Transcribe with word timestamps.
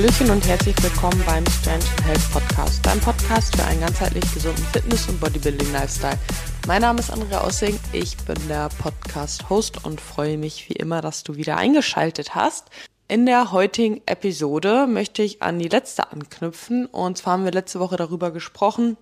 Hallöchen 0.00 0.30
und 0.30 0.48
herzlich 0.48 0.82
willkommen 0.82 1.22
beim 1.26 1.44
Strange 1.46 1.84
Health 2.06 2.32
Podcast, 2.32 2.86
dein 2.86 2.98
Podcast 3.00 3.54
für 3.54 3.64
einen 3.64 3.82
ganzheitlich 3.82 4.24
gesunden 4.32 4.64
Fitness- 4.72 5.06
und 5.10 5.20
Bodybuilding-Lifestyle. 5.20 6.18
Mein 6.66 6.80
Name 6.80 7.00
ist 7.00 7.10
Andrea 7.10 7.42
Aussing, 7.42 7.78
ich 7.92 8.16
bin 8.16 8.38
der 8.48 8.70
Podcast-Host 8.78 9.84
und 9.84 10.00
freue 10.00 10.38
mich 10.38 10.70
wie 10.70 10.72
immer, 10.72 11.02
dass 11.02 11.22
du 11.22 11.36
wieder 11.36 11.58
eingeschaltet 11.58 12.34
hast. 12.34 12.70
In 13.08 13.26
der 13.26 13.52
heutigen 13.52 14.00
Episode 14.06 14.86
möchte 14.86 15.22
ich 15.22 15.42
an 15.42 15.58
die 15.58 15.68
letzte 15.68 16.10
anknüpfen 16.10 16.86
und 16.86 17.18
zwar 17.18 17.34
haben 17.34 17.44
wir 17.44 17.52
letzte 17.52 17.78
Woche 17.78 17.96
darüber 17.96 18.30
gesprochen, 18.30 18.96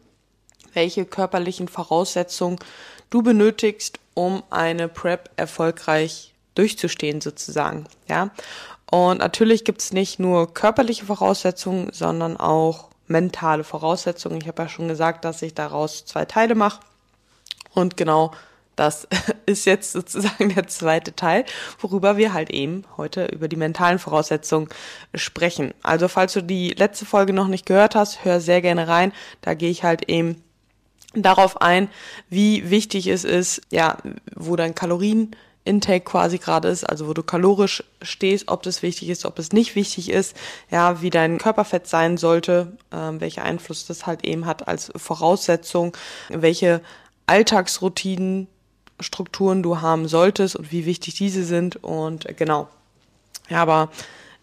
welche 0.72 1.04
körperlichen 1.04 1.68
Voraussetzungen 1.68 2.58
du 3.08 3.22
benötigst, 3.22 4.00
um 4.14 4.43
eine 4.50 4.89
Prep 4.89 5.30
erfolgreich 5.36 6.35
durchzustehen 6.57 7.21
sozusagen, 7.21 7.86
ja. 8.08 8.32
Und 8.90 9.18
natürlich 9.18 9.64
gibt 9.64 9.82
es 9.82 9.92
nicht 9.92 10.18
nur 10.18 10.52
körperliche 10.54 11.04
Voraussetzungen, 11.04 11.90
sondern 11.92 12.36
auch 12.36 12.88
mentale 13.06 13.64
Voraussetzungen. 13.64 14.40
Ich 14.40 14.48
habe 14.48 14.62
ja 14.62 14.68
schon 14.68 14.88
gesagt, 14.88 15.24
dass 15.24 15.42
ich 15.42 15.54
daraus 15.54 16.04
zwei 16.04 16.24
Teile 16.24 16.54
mache. 16.54 16.80
Und 17.74 17.96
genau 17.96 18.32
das 18.76 19.08
ist 19.46 19.64
jetzt 19.64 19.92
sozusagen 19.92 20.54
der 20.54 20.68
zweite 20.68 21.14
Teil, 21.14 21.44
worüber 21.80 22.16
wir 22.16 22.32
halt 22.32 22.50
eben 22.50 22.84
heute 22.96 23.26
über 23.26 23.48
die 23.48 23.56
mentalen 23.56 23.98
Voraussetzungen 23.98 24.68
sprechen. 25.14 25.75
Also 25.82 26.08
falls 26.08 26.32
du 26.32 26.42
die 26.42 26.70
letzte 26.70 27.04
Folge 27.04 27.32
noch 27.32 27.48
nicht 27.48 27.66
gehört 27.66 27.94
hast, 27.94 28.25
hör 28.25 28.40
sehr 28.40 28.62
gerne 28.62 28.89
rein. 28.89 29.12
Da 29.42 29.54
gehe 29.54 29.70
ich 29.70 29.84
halt 29.84 30.08
eben 30.08 30.42
darauf 31.14 31.61
ein, 31.61 31.89
wie 32.28 32.70
wichtig 32.70 33.06
es 33.08 33.25
ist, 33.25 33.62
ja, 33.70 33.98
wo 34.34 34.56
dein 34.56 34.75
Kalorien 34.75 35.33
Intake 35.64 36.05
quasi 36.05 36.39
gerade 36.39 36.69
ist, 36.69 36.84
also 36.84 37.09
wo 37.09 37.14
du 37.14 37.23
kalorisch 37.23 37.84
stehst, 38.01 38.48
ob 38.48 38.62
das 38.62 38.83
wichtig 38.83 39.11
ist, 39.11 39.25
ob 39.25 39.39
es 39.39 39.53
nicht 39.53 39.75
wichtig 39.75 40.11
ist, 40.11 40.37
ja, 40.70 41.03
wie 41.03 41.11
dein 41.11 41.39
Körperfett 41.39 41.87
sein 41.87 42.17
sollte, 42.17 42.77
ähm, 42.92 43.20
welcher 43.20 43.42
Einfluss 43.42 43.86
das 43.86 44.06
halt 44.06 44.25
eben 44.25 44.47
hat 44.47 44.67
als 44.67 44.91
Voraussetzung, 44.97 45.97
welche 46.29 46.81
Alltagsroutinen, 47.27 48.48
Strukturen 49.01 49.62
du 49.62 49.81
haben 49.81 50.09
solltest 50.09 50.56
und 50.56 50.73
wie 50.73 50.84
wichtig 50.84 51.14
diese 51.14 51.45
sind 51.45 51.83
und 51.84 52.36
genau. 52.36 52.69
Ja, 53.48 53.62
aber 53.62 53.91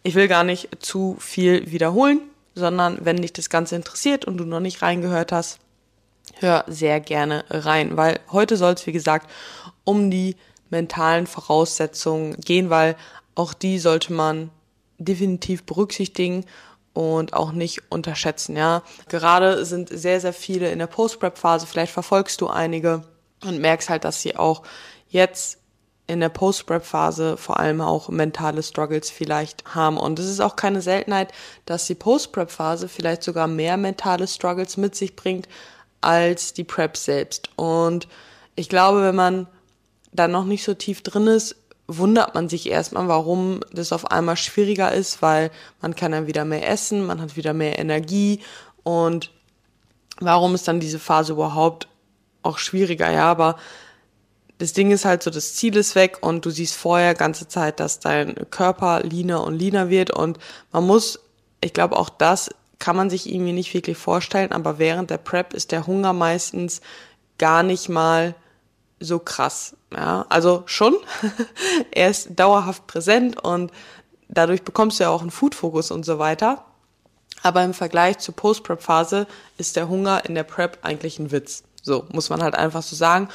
ich 0.03 0.15
will 0.15 0.27
gar 0.27 0.43
nicht 0.43 0.69
zu 0.79 1.17
viel 1.19 1.71
wiederholen, 1.71 2.21
sondern 2.53 2.99
wenn 3.01 3.17
dich 3.17 3.33
das 3.33 3.49
Ganze 3.49 3.75
interessiert 3.75 4.23
und 4.23 4.37
du 4.37 4.45
noch 4.45 4.61
nicht 4.61 4.81
reingehört 4.81 5.31
hast, 5.31 5.59
hör 6.39 6.63
sehr 6.67 6.99
gerne 6.99 7.43
rein, 7.49 7.97
weil 7.97 8.19
heute 8.31 8.55
soll 8.55 8.73
es, 8.73 8.87
wie 8.87 8.91
gesagt, 8.91 9.29
um 9.83 10.09
die 10.09 10.35
mentalen 10.75 11.25
Voraussetzungen 11.25 12.35
gehen, 12.41 12.69
weil 12.69 12.97
auch 13.33 13.53
die 13.53 13.79
sollte 13.79 14.11
man 14.11 14.49
definitiv 14.97 15.63
berücksichtigen 15.63 16.45
und 16.93 17.33
auch 17.33 17.53
nicht 17.53 17.91
unterschätzen, 17.91 18.57
ja. 18.57 18.83
Gerade 19.09 19.65
sind 19.65 19.89
sehr, 19.89 20.19
sehr 20.19 20.33
viele 20.33 20.71
in 20.71 20.79
der 20.79 20.87
Post-Prep-Phase, 20.87 21.65
vielleicht 21.65 21.93
verfolgst 21.93 22.41
du 22.41 22.47
einige 22.47 23.03
und 23.43 23.59
merkst 23.59 23.89
halt, 23.89 24.03
dass 24.03 24.21
sie 24.21 24.35
auch 24.35 24.63
jetzt 25.09 25.59
in 26.07 26.19
der 26.19 26.29
Post-Prep-Phase 26.29 27.37
vor 27.37 27.59
allem 27.59 27.81
auch 27.81 28.09
mentale 28.09 28.61
Struggles 28.61 29.09
vielleicht 29.09 29.65
haben. 29.73 29.97
Und 29.97 30.19
es 30.19 30.29
ist 30.29 30.39
auch 30.39 30.55
keine 30.55 30.81
Seltenheit, 30.81 31.33
dass 31.65 31.87
die 31.87 31.95
Post-Prep-Phase 31.95 32.87
vielleicht 32.87 33.23
sogar 33.23 33.47
mehr 33.47 33.77
mentale 33.77 34.27
Struggles 34.27 34.77
mit 34.77 34.95
sich 34.95 35.15
bringt 35.15 35.47
als 36.01 36.53
die 36.53 36.63
Prep 36.63 36.95
selbst. 36.95 37.49
Und 37.55 38.07
ich 38.55 38.69
glaube, 38.69 39.01
wenn 39.01 39.15
man 39.15 39.47
da 40.15 40.27
noch 40.27 40.45
nicht 40.45 40.63
so 40.63 40.73
tief 40.73 41.01
drin 41.01 41.27
ist, 41.27 41.55
wundert 41.87 42.33
man 42.33 42.49
sich 42.49 42.69
erstmal, 42.69 43.07
warum 43.07 43.59
das 43.71 43.93
auf 43.93 44.11
einmal 44.11 44.37
schwieriger 44.37 44.91
ist, 44.91 45.21
weil 45.21 45.51
man 45.81 45.95
kann 45.95 46.11
dann 46.11 46.27
wieder 46.27 46.45
mehr 46.45 46.67
essen, 46.67 47.05
man 47.05 47.21
hat 47.21 47.35
wieder 47.35 47.53
mehr 47.53 47.77
Energie 47.77 48.39
und 48.83 49.31
warum 50.19 50.55
ist 50.55 50.67
dann 50.67 50.79
diese 50.79 50.99
Phase 50.99 51.33
überhaupt 51.33 51.87
auch 52.41 52.57
schwieriger, 52.57 53.11
ja, 53.11 53.29
aber 53.29 53.57
das 54.57 54.73
Ding 54.73 54.91
ist 54.91 55.05
halt 55.05 55.21
so, 55.21 55.29
das 55.29 55.55
Ziel 55.55 55.75
ist 55.75 55.95
weg 55.95 56.19
und 56.21 56.45
du 56.45 56.49
siehst 56.49 56.75
vorher 56.75 57.13
ganze 57.13 57.47
Zeit, 57.47 57.79
dass 57.79 57.99
dein 57.99 58.35
Körper 58.49 59.01
leaner 59.01 59.43
und 59.43 59.59
leaner 59.59 59.89
wird 59.89 60.11
und 60.11 60.39
man 60.71 60.85
muss, 60.87 61.19
ich 61.61 61.73
glaube 61.73 61.97
auch 61.97 62.09
das 62.09 62.49
kann 62.79 62.95
man 62.95 63.09
sich 63.09 63.31
irgendwie 63.31 63.53
nicht 63.53 63.73
wirklich 63.73 63.97
vorstellen, 63.97 64.51
aber 64.51 64.79
während 64.79 65.09
der 65.09 65.17
Prep 65.17 65.53
ist 65.53 65.71
der 65.71 65.87
Hunger 65.87 66.13
meistens 66.13 66.81
gar 67.37 67.63
nicht 67.63 67.89
mal 67.89 68.35
so 68.99 69.19
krass. 69.19 69.75
Ja, 69.93 70.25
also 70.29 70.63
schon. 70.65 70.95
er 71.91 72.09
ist 72.09 72.29
dauerhaft 72.39 72.87
präsent 72.87 73.43
und 73.43 73.71
dadurch 74.27 74.63
bekommst 74.63 74.99
du 74.99 75.03
ja 75.03 75.09
auch 75.09 75.21
einen 75.21 75.31
Food-Fokus 75.31 75.91
und 75.91 76.05
so 76.05 76.19
weiter. 76.19 76.65
Aber 77.43 77.63
im 77.63 77.73
Vergleich 77.73 78.17
zur 78.19 78.35
Post-Prep-Phase 78.35 79.27
ist 79.57 79.75
der 79.75 79.87
Hunger 79.87 80.25
in 80.25 80.35
der 80.35 80.43
Prep 80.43 80.79
eigentlich 80.81 81.19
ein 81.19 81.31
Witz. 81.31 81.63
So, 81.83 82.05
muss 82.11 82.29
man 82.29 82.41
halt 82.41 82.55
einfach 82.55 82.81
so 82.81 82.95
sagen. 82.95 83.29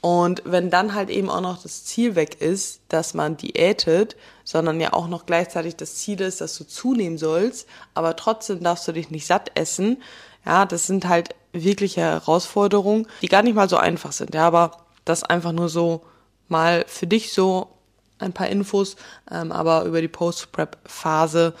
Und 0.00 0.42
wenn 0.46 0.70
dann 0.70 0.94
halt 0.94 1.10
eben 1.10 1.28
auch 1.28 1.42
noch 1.42 1.62
das 1.62 1.84
Ziel 1.84 2.14
weg 2.14 2.40
ist, 2.40 2.80
dass 2.88 3.12
man 3.12 3.36
diätet, 3.36 4.16
sondern 4.44 4.80
ja 4.80 4.94
auch 4.94 5.08
noch 5.08 5.26
gleichzeitig 5.26 5.76
das 5.76 5.96
Ziel 5.96 6.20
ist, 6.22 6.40
dass 6.40 6.56
du 6.56 6.64
zunehmen 6.66 7.18
sollst, 7.18 7.68
aber 7.92 8.16
trotzdem 8.16 8.62
darfst 8.62 8.88
du 8.88 8.92
dich 8.92 9.10
nicht 9.10 9.26
satt 9.26 9.52
essen, 9.56 10.02
ja, 10.46 10.64
das 10.64 10.86
sind 10.86 11.06
halt 11.06 11.34
wirkliche 11.52 12.00
Herausforderungen, 12.00 13.06
die 13.20 13.28
gar 13.28 13.42
nicht 13.42 13.54
mal 13.54 13.68
so 13.68 13.76
einfach 13.76 14.12
sind, 14.12 14.34
ja, 14.34 14.46
aber 14.46 14.86
das 15.04 15.22
einfach 15.24 15.52
nur 15.52 15.68
so 15.68 16.02
mal 16.48 16.84
für 16.86 17.06
dich 17.06 17.32
so 17.32 17.68
ein 18.18 18.32
paar 18.32 18.48
Infos, 18.48 18.96
ähm, 19.30 19.52
aber 19.52 19.84
über 19.84 20.00
die 20.00 20.08
Post-Prep-Phase 20.08 21.54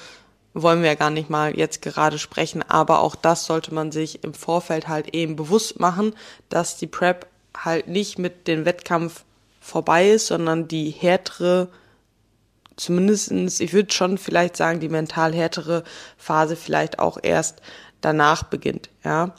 wollen 0.52 0.82
wir 0.82 0.88
ja 0.88 0.94
gar 0.94 1.10
nicht 1.10 1.30
mal 1.30 1.56
jetzt 1.56 1.80
gerade 1.80 2.18
sprechen, 2.18 2.62
aber 2.68 3.00
auch 3.00 3.14
das 3.14 3.46
sollte 3.46 3.72
man 3.72 3.92
sich 3.92 4.24
im 4.24 4.34
Vorfeld 4.34 4.88
halt 4.88 5.14
eben 5.14 5.36
bewusst 5.36 5.78
machen, 5.78 6.14
dass 6.48 6.76
die 6.76 6.88
Prep 6.88 7.26
halt 7.56 7.88
nicht 7.88 8.18
mit 8.18 8.48
dem 8.48 8.64
Wettkampf 8.64 9.24
vorbei 9.60 10.10
ist, 10.10 10.26
sondern 10.26 10.66
die 10.66 10.90
härtere, 10.90 11.68
zumindestens, 12.76 13.60
ich 13.60 13.72
würde 13.72 13.92
schon 13.92 14.18
vielleicht 14.18 14.56
sagen, 14.56 14.80
die 14.80 14.88
mental 14.88 15.32
härtere 15.32 15.84
Phase 16.16 16.56
vielleicht 16.56 16.98
auch 16.98 17.18
erst 17.22 17.60
danach 18.00 18.42
beginnt, 18.44 18.90
ja. 19.04 19.34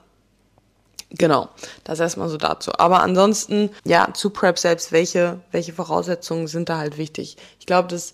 Genau, 1.18 1.50
das 1.84 2.00
erstmal 2.00 2.30
so 2.30 2.38
dazu. 2.38 2.72
Aber 2.78 3.02
ansonsten, 3.02 3.70
ja, 3.84 4.14
zu 4.14 4.30
Prep 4.30 4.58
selbst, 4.58 4.92
welche, 4.92 5.42
welche 5.52 5.74
Voraussetzungen 5.74 6.48
sind 6.48 6.70
da 6.70 6.78
halt 6.78 6.98
wichtig? 6.98 7.38
Ich 7.60 7.66
glaube, 7.66 7.90
das 7.90 8.14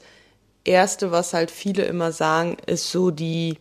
Erste, 0.63 1.11
was 1.11 1.33
halt 1.33 1.51
viele 1.51 1.83
immer 1.85 2.11
sagen, 2.11 2.57
ist 2.65 2.89
so 2.91 3.11
die, 3.11 3.59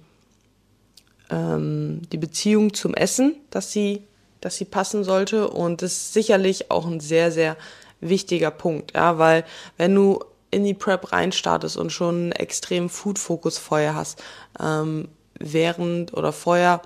ähm, 1.30 2.02
die 2.10 2.16
Beziehung 2.16 2.72
zum 2.72 2.94
Essen, 2.94 3.36
dass 3.50 3.72
sie, 3.72 4.04
dass 4.40 4.56
sie 4.56 4.64
passen 4.64 5.04
sollte. 5.04 5.48
Und 5.48 5.82
das 5.82 5.92
ist 5.92 6.12
sicherlich 6.14 6.70
auch 6.70 6.86
ein 6.86 7.00
sehr, 7.00 7.30
sehr 7.30 7.56
wichtiger 8.00 8.50
Punkt, 8.50 8.94
ja, 8.94 9.18
weil 9.18 9.44
wenn 9.76 9.94
du 9.94 10.20
in 10.50 10.64
die 10.64 10.74
Prep 10.74 11.12
reinstartest 11.12 11.76
und 11.76 11.90
schon 11.90 12.14
einen 12.14 12.32
extremen 12.32 12.88
Food-Fokus 12.88 13.58
vorher 13.58 13.94
hast, 13.94 14.22
ähm, 14.60 15.08
während 15.38 16.14
oder 16.14 16.32
vorher 16.32 16.80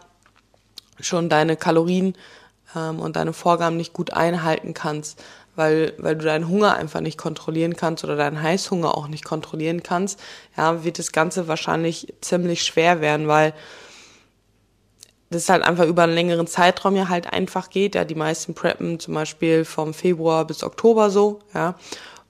schon 0.99 1.28
deine 1.28 1.56
Kalorien 1.56 2.17
ähm, 2.76 3.00
und 3.00 3.16
deine 3.16 3.32
Vorgaben 3.32 3.76
nicht 3.76 3.92
gut 3.92 4.12
einhalten 4.12 4.75
kannst, 4.75 5.22
weil, 5.56 5.94
weil 5.98 6.16
du 6.16 6.25
deinen 6.25 6.48
Hunger 6.48 6.76
einfach 6.76 7.00
nicht 7.00 7.19
kontrollieren 7.19 7.76
kannst 7.76 8.04
oder 8.04 8.16
deinen 8.16 8.42
Heißhunger 8.42 8.97
auch 8.97 9.08
nicht 9.08 9.25
kontrollieren 9.25 9.82
kannst, 9.82 10.20
ja, 10.56 10.84
wird 10.84 10.98
das 10.98 11.12
Ganze 11.12 11.48
wahrscheinlich 11.48 12.14
ziemlich 12.20 12.62
schwer 12.62 13.00
werden, 13.00 13.28
weil 13.28 13.53
das 15.31 15.48
halt 15.48 15.62
einfach 15.62 15.86
über 15.86 16.03
einen 16.03 16.14
längeren 16.14 16.47
Zeitraum 16.47 16.97
ja 16.97 17.08
halt 17.08 17.32
einfach 17.32 17.70
geht. 17.70 17.94
Ja, 17.94 18.05
die 18.05 18.17
meisten 18.17 18.55
preppen 18.55 18.99
zum 18.99 19.14
Beispiel 19.14 19.64
vom 19.64 19.94
Februar 19.94 20.44
bis 20.44 20.64
Oktober 20.64 21.11
so, 21.11 21.40
ja. 21.55 21.76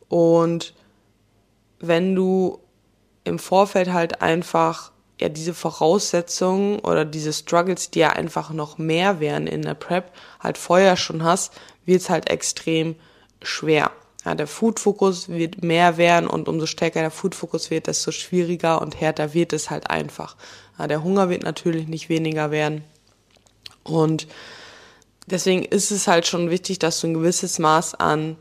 Und 0.08 0.74
wenn 1.78 2.14
du 2.14 2.58
im 3.24 3.38
Vorfeld 3.38 3.92
halt 3.92 4.22
einfach 4.22 4.92
ja 5.20 5.28
diese 5.28 5.54
Voraussetzungen 5.54 6.78
oder 6.80 7.04
diese 7.04 7.32
Struggles, 7.32 7.90
die 7.90 8.00
ja 8.00 8.10
einfach 8.10 8.50
noch 8.50 8.78
mehr 8.78 9.20
wären 9.20 9.46
in 9.46 9.62
der 9.62 9.74
Prep, 9.74 10.12
halt 10.40 10.58
vorher 10.58 10.96
schon 10.96 11.22
hast, 11.22 11.52
wird 11.84 12.02
es 12.02 12.10
halt 12.10 12.30
extrem 12.30 12.96
schwer. 13.42 13.90
Ja, 14.24 14.34
der 14.34 14.46
Food-Fokus 14.46 15.30
wird 15.30 15.64
mehr 15.64 15.96
werden 15.96 16.28
und 16.28 16.48
umso 16.48 16.66
stärker 16.66 17.00
der 17.00 17.10
Food-Fokus 17.10 17.70
wird, 17.70 17.86
desto 17.86 18.10
schwieriger 18.12 18.82
und 18.82 19.00
härter 19.00 19.32
wird 19.32 19.52
es 19.54 19.70
halt 19.70 19.88
einfach. 19.88 20.36
Ja, 20.78 20.86
der 20.86 21.02
Hunger 21.02 21.30
wird 21.30 21.42
natürlich 21.42 21.88
nicht 21.88 22.10
weniger 22.10 22.50
werden. 22.50 22.84
Und 23.82 24.26
deswegen 25.26 25.64
ist 25.64 25.90
es 25.90 26.06
halt 26.06 26.26
schon 26.26 26.50
wichtig, 26.50 26.78
dass 26.78 27.00
du 27.00 27.06
ein 27.06 27.14
gewisses 27.14 27.58
Maß 27.58 27.94
an, 27.94 28.36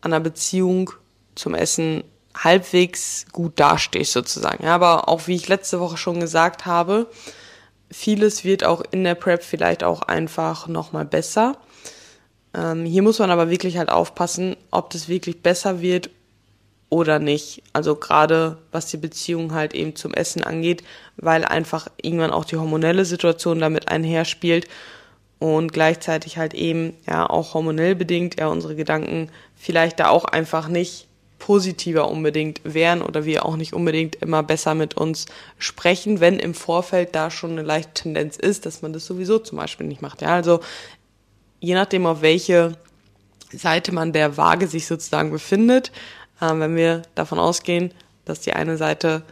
an 0.00 0.12
einer 0.12 0.20
Beziehung 0.20 0.90
zum 1.36 1.54
Essen 1.54 2.02
halbwegs 2.44 3.26
gut 3.32 3.52
dastehst 3.56 4.12
sozusagen. 4.12 4.64
Ja, 4.64 4.74
aber 4.74 5.08
auch 5.08 5.26
wie 5.26 5.34
ich 5.34 5.48
letzte 5.48 5.80
Woche 5.80 5.96
schon 5.96 6.20
gesagt 6.20 6.66
habe, 6.66 7.06
vieles 7.90 8.44
wird 8.44 8.64
auch 8.64 8.82
in 8.90 9.04
der 9.04 9.14
Prep 9.14 9.42
vielleicht 9.42 9.82
auch 9.82 10.02
einfach 10.02 10.68
nochmal 10.68 11.04
besser. 11.04 11.56
Ähm, 12.54 12.84
hier 12.84 13.02
muss 13.02 13.18
man 13.18 13.30
aber 13.30 13.50
wirklich 13.50 13.78
halt 13.78 13.90
aufpassen, 13.90 14.56
ob 14.70 14.90
das 14.90 15.08
wirklich 15.08 15.42
besser 15.42 15.80
wird 15.80 16.10
oder 16.90 17.18
nicht. 17.18 17.62
Also 17.72 17.96
gerade 17.96 18.58
was 18.72 18.86
die 18.86 18.96
Beziehung 18.96 19.52
halt 19.52 19.74
eben 19.74 19.96
zum 19.96 20.14
Essen 20.14 20.42
angeht, 20.42 20.82
weil 21.16 21.44
einfach 21.44 21.88
irgendwann 22.00 22.30
auch 22.30 22.44
die 22.44 22.56
hormonelle 22.56 23.04
Situation 23.04 23.58
damit 23.58 23.88
einherspielt 23.88 24.66
und 25.38 25.72
gleichzeitig 25.72 26.38
halt 26.38 26.54
eben 26.54 26.94
ja 27.06 27.28
auch 27.28 27.54
hormonell 27.54 27.94
bedingt 27.94 28.40
ja 28.40 28.48
unsere 28.48 28.74
Gedanken 28.74 29.30
vielleicht 29.54 30.00
da 30.00 30.08
auch 30.08 30.24
einfach 30.24 30.68
nicht 30.68 31.07
positiver 31.38 32.10
unbedingt 32.10 32.60
wären 32.64 33.02
oder 33.02 33.24
wir 33.24 33.46
auch 33.46 33.56
nicht 33.56 33.72
unbedingt 33.72 34.16
immer 34.16 34.42
besser 34.42 34.74
mit 34.74 34.96
uns 34.96 35.26
sprechen, 35.58 36.20
wenn 36.20 36.38
im 36.38 36.54
Vorfeld 36.54 37.14
da 37.14 37.30
schon 37.30 37.52
eine 37.52 37.62
leichte 37.62 38.02
Tendenz 38.02 38.36
ist, 38.36 38.66
dass 38.66 38.82
man 38.82 38.92
das 38.92 39.06
sowieso 39.06 39.38
zum 39.38 39.58
Beispiel 39.58 39.86
nicht 39.86 40.02
macht. 40.02 40.22
Ja, 40.22 40.34
also 40.34 40.60
je 41.60 41.74
nachdem, 41.74 42.06
auf 42.06 42.22
welche 42.22 42.76
Seite 43.52 43.92
man 43.92 44.12
der 44.12 44.36
Waage 44.36 44.66
sich 44.66 44.86
sozusagen 44.86 45.30
befindet, 45.30 45.92
äh, 46.40 46.52
wenn 46.54 46.76
wir 46.76 47.02
davon 47.14 47.38
ausgehen, 47.38 47.92
dass 48.24 48.40
die 48.40 48.52
eine 48.52 48.76
Seite 48.76 49.22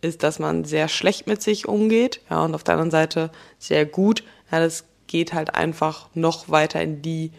ist, 0.00 0.22
dass 0.22 0.38
man 0.38 0.64
sehr 0.64 0.88
schlecht 0.88 1.26
mit 1.26 1.42
sich 1.42 1.66
umgeht, 1.66 2.20
ja, 2.30 2.44
und 2.44 2.54
auf 2.54 2.62
der 2.62 2.74
anderen 2.74 2.90
Seite 2.90 3.30
sehr 3.58 3.86
gut, 3.86 4.22
ja, 4.50 4.60
das 4.60 4.84
geht 5.06 5.32
halt 5.32 5.54
einfach 5.54 6.08
noch 6.14 6.48
weiter 6.48 6.80
in 6.82 7.02
die 7.02 7.32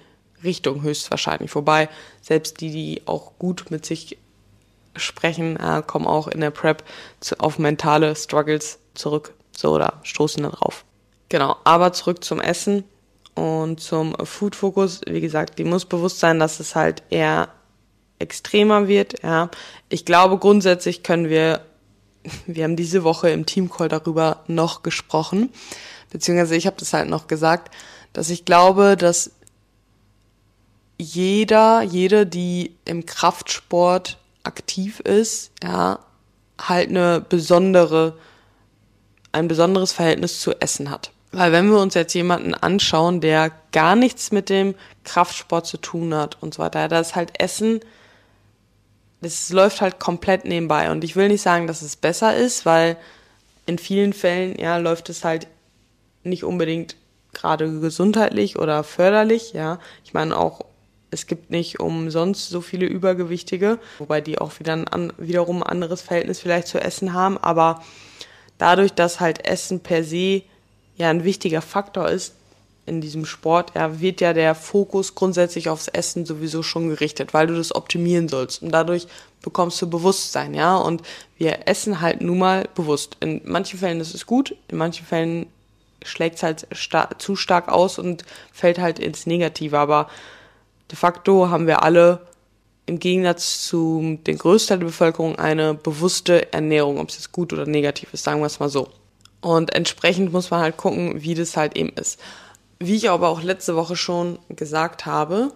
Richtung 0.44 0.82
höchstwahrscheinlich. 0.82 1.54
Wobei 1.56 1.90
selbst 2.22 2.62
die, 2.62 2.72
die 2.72 3.02
auch 3.06 3.34
gut 3.40 3.66
mit 3.70 3.86
sich 3.86 4.18
sprechen, 4.96 5.58
äh, 5.58 5.84
kommen 5.86 6.08
auch 6.08 6.28
in 6.28 6.42
der 6.42 6.52
Prep 6.52 6.84
zu, 7.20 7.40
auf 7.40 7.60
mentale 7.60 8.16
Struggles 8.16 8.80
zurück. 8.94 9.34
So 9.56 9.72
oder 9.74 10.00
stoßen 10.04 10.44
da 10.44 10.50
drauf. 10.50 10.86
Genau, 11.30 11.58
aber 11.64 11.94
zurück 11.94 12.24
zum 12.24 12.42
Essen 12.42 12.84
und 13.36 13.80
zum 13.80 14.16
Food 14.26 14.56
Focus. 14.56 15.02
Wie 15.08 15.22
gesagt, 15.22 15.60
die 15.60 15.64
muss 15.64 15.86
bewusst 15.86 16.20
sein, 16.20 16.40
dass 16.40 16.60
es 16.60 16.76
halt 16.76 17.04
eher 17.10 17.50
extremer 18.20 18.88
wird. 18.88 19.24
Ja, 19.24 19.50
ich 19.88 20.06
glaube 20.06 20.38
grundsätzlich 20.38 21.04
können 21.04 21.30
wir, 21.30 21.62
wir 22.46 22.64
haben 22.64 22.76
diese 22.76 23.04
Woche 23.04 23.30
im 23.30 23.46
Teamcall 23.46 23.90
darüber 23.90 24.44
noch 24.48 24.84
gesprochen, 24.84 25.52
beziehungsweise 26.12 26.56
ich 26.56 26.68
habe 26.68 26.78
das 26.80 26.94
halt 26.94 27.10
noch 27.10 27.28
gesagt, 27.28 27.74
dass 28.14 28.30
ich 28.30 28.44
glaube, 28.44 28.98
dass 28.98 29.32
jeder, 31.00 31.82
jede, 31.82 32.28
die 32.28 32.76
im 32.86 33.06
Kraftsport 33.06 34.18
aktiv 34.44 35.00
ist, 35.00 35.52
ja, 35.64 36.00
halt 36.62 36.90
eine 36.90 37.22
besondere, 37.22 38.18
ein 39.32 39.48
besonderes 39.48 39.94
Verhältnis 39.94 40.42
zu 40.42 40.60
Essen 40.60 40.90
hat. 40.90 41.12
Weil 41.32 41.52
wenn 41.52 41.70
wir 41.70 41.80
uns 41.80 41.94
jetzt 41.94 42.14
jemanden 42.14 42.54
anschauen, 42.54 43.22
der 43.22 43.52
gar 43.72 43.96
nichts 43.96 44.32
mit 44.32 44.50
dem 44.50 44.76
Kraftsport 45.04 45.68
zu 45.68 45.78
tun 45.78 46.14
hat 46.14 46.42
und 46.42 46.56
so 46.56 46.64
weiter, 46.64 46.88
da 46.88 47.00
ist 47.00 47.16
halt 47.16 47.40
Essen, 47.40 47.80
das 49.22 49.50
läuft 49.52 49.82
halt 49.82 50.00
komplett 50.00 50.46
nebenbei. 50.46 50.92
Und 50.92 51.04
ich 51.04 51.16
will 51.16 51.28
nicht 51.28 51.42
sagen, 51.42 51.68
dass 51.68 51.82
es 51.82 51.96
besser 51.96 52.36
ist, 52.36 52.66
weil 52.66 52.98
in 53.66 53.78
vielen 53.78 54.14
Fällen, 54.14 54.58
ja, 54.58 54.78
läuft 54.78 55.10
es 55.10 55.24
halt 55.24 55.48
nicht 56.24 56.44
unbedingt 56.44 56.96
gerade 57.32 57.80
gesundheitlich 57.80 58.58
oder 58.58 58.84
förderlich, 58.84 59.54
ja. 59.54 59.80
Ich 60.04 60.14
meine 60.14 60.36
auch 60.36 60.66
es 61.12 61.28
gibt 61.28 61.50
nicht 61.50 61.80
umsonst 61.80 62.50
so 62.50 62.62
viele 62.62 62.86
Übergewichtige, 62.86 63.80
wobei 63.98 64.22
die 64.22 64.40
auch 64.40 64.60
wieder 64.60 64.74
ein, 64.74 65.14
wiederum 65.18 65.64
ein 65.64 65.70
anderes 65.70 66.02
Verhältnis 66.02 66.40
vielleicht 66.40 66.68
zu 66.68 66.80
Essen 66.80 67.14
haben. 67.14 67.38
Aber 67.38 67.84
dadurch, 68.58 68.94
dass 68.94 69.20
halt 69.20 69.48
Essen 69.48 69.80
per 69.80 70.04
se 70.04 70.44
ja 70.98 71.10
ein 71.10 71.24
wichtiger 71.24 71.62
Faktor 71.62 72.10
ist 72.10 72.34
in 72.86 73.02
diesem 73.02 73.26
Sport, 73.26 73.74
ja, 73.76 74.00
wird 74.00 74.20
ja 74.20 74.34
der 74.34 74.56
Fokus 74.56 75.16
grundsätzlich 75.16 75.70
aufs 75.70 75.88
Essen 75.88 76.26
sowieso 76.26 76.64
schon 76.64 76.90
gerichtet, 76.90 77.34
weil 77.34 77.48
du 77.48 77.56
das 77.56 77.74
optimieren 77.74 78.28
sollst. 78.28 78.64
Und 78.64 78.72
dadurch 78.72 79.08
bekommst 79.42 79.82
du 79.82 79.90
Bewusstsein, 79.90 80.54
ja. 80.54 80.76
Und 80.76 81.04
wir 81.38 81.68
essen 81.68 82.02
halt 82.02 82.22
nun 82.22 82.40
mal 82.40 82.68
bewusst. 82.76 83.18
In 83.20 83.42
manchen 83.46 83.80
Fällen 83.80 84.00
ist 84.00 84.16
es 84.16 84.26
gut, 84.26 84.56
in 84.68 84.78
manchen 84.78 85.06
Fällen 85.06 85.48
schlägt 86.04 86.38
es 86.38 86.44
halt 86.44 86.68
star 86.74 87.20
zu 87.20 87.36
stark 87.36 87.68
aus 87.68 88.00
und 88.00 88.24
fällt 88.52 88.80
halt 88.80 89.00
ins 89.00 89.26
Negative. 89.26 89.78
Aber 89.78 90.10
de 90.92 90.98
facto 90.98 91.50
haben 91.50 91.68
wir 91.68 91.84
alle 91.84 92.28
im 92.86 93.00
Gegensatz 93.00 93.68
zu 93.68 94.20
den 94.26 94.38
Größteil 94.38 94.80
der 94.80 94.88
Bevölkerung 94.88 95.38
eine 95.38 95.76
bewusste 95.76 96.52
Ernährung, 96.52 97.00
ob 97.00 97.10
es 97.10 97.16
jetzt 97.16 97.32
gut 97.32 97.54
oder 97.54 97.66
negativ 97.66 98.14
ist, 98.14 98.24
sagen 98.24 98.40
wir 98.40 98.48
es 98.48 98.60
mal 98.60 98.70
so. 98.70 98.90
Und 99.42 99.74
entsprechend 99.76 100.34
muss 100.34 100.50
man 100.50 100.62
halt 100.62 100.78
gucken, 100.78 101.22
wie 101.22 101.36
das 101.36 101.56
halt 101.56 101.78
eben 101.78 101.94
ist. 101.94 102.20
Wie 102.80 102.96
ich 102.96 103.10
aber 103.10 103.30
auch 103.30 103.44
letzte 103.44 103.76
Woche 103.76 103.96
schon 103.96 104.40
gesagt 104.50 105.06
habe, 105.06 105.54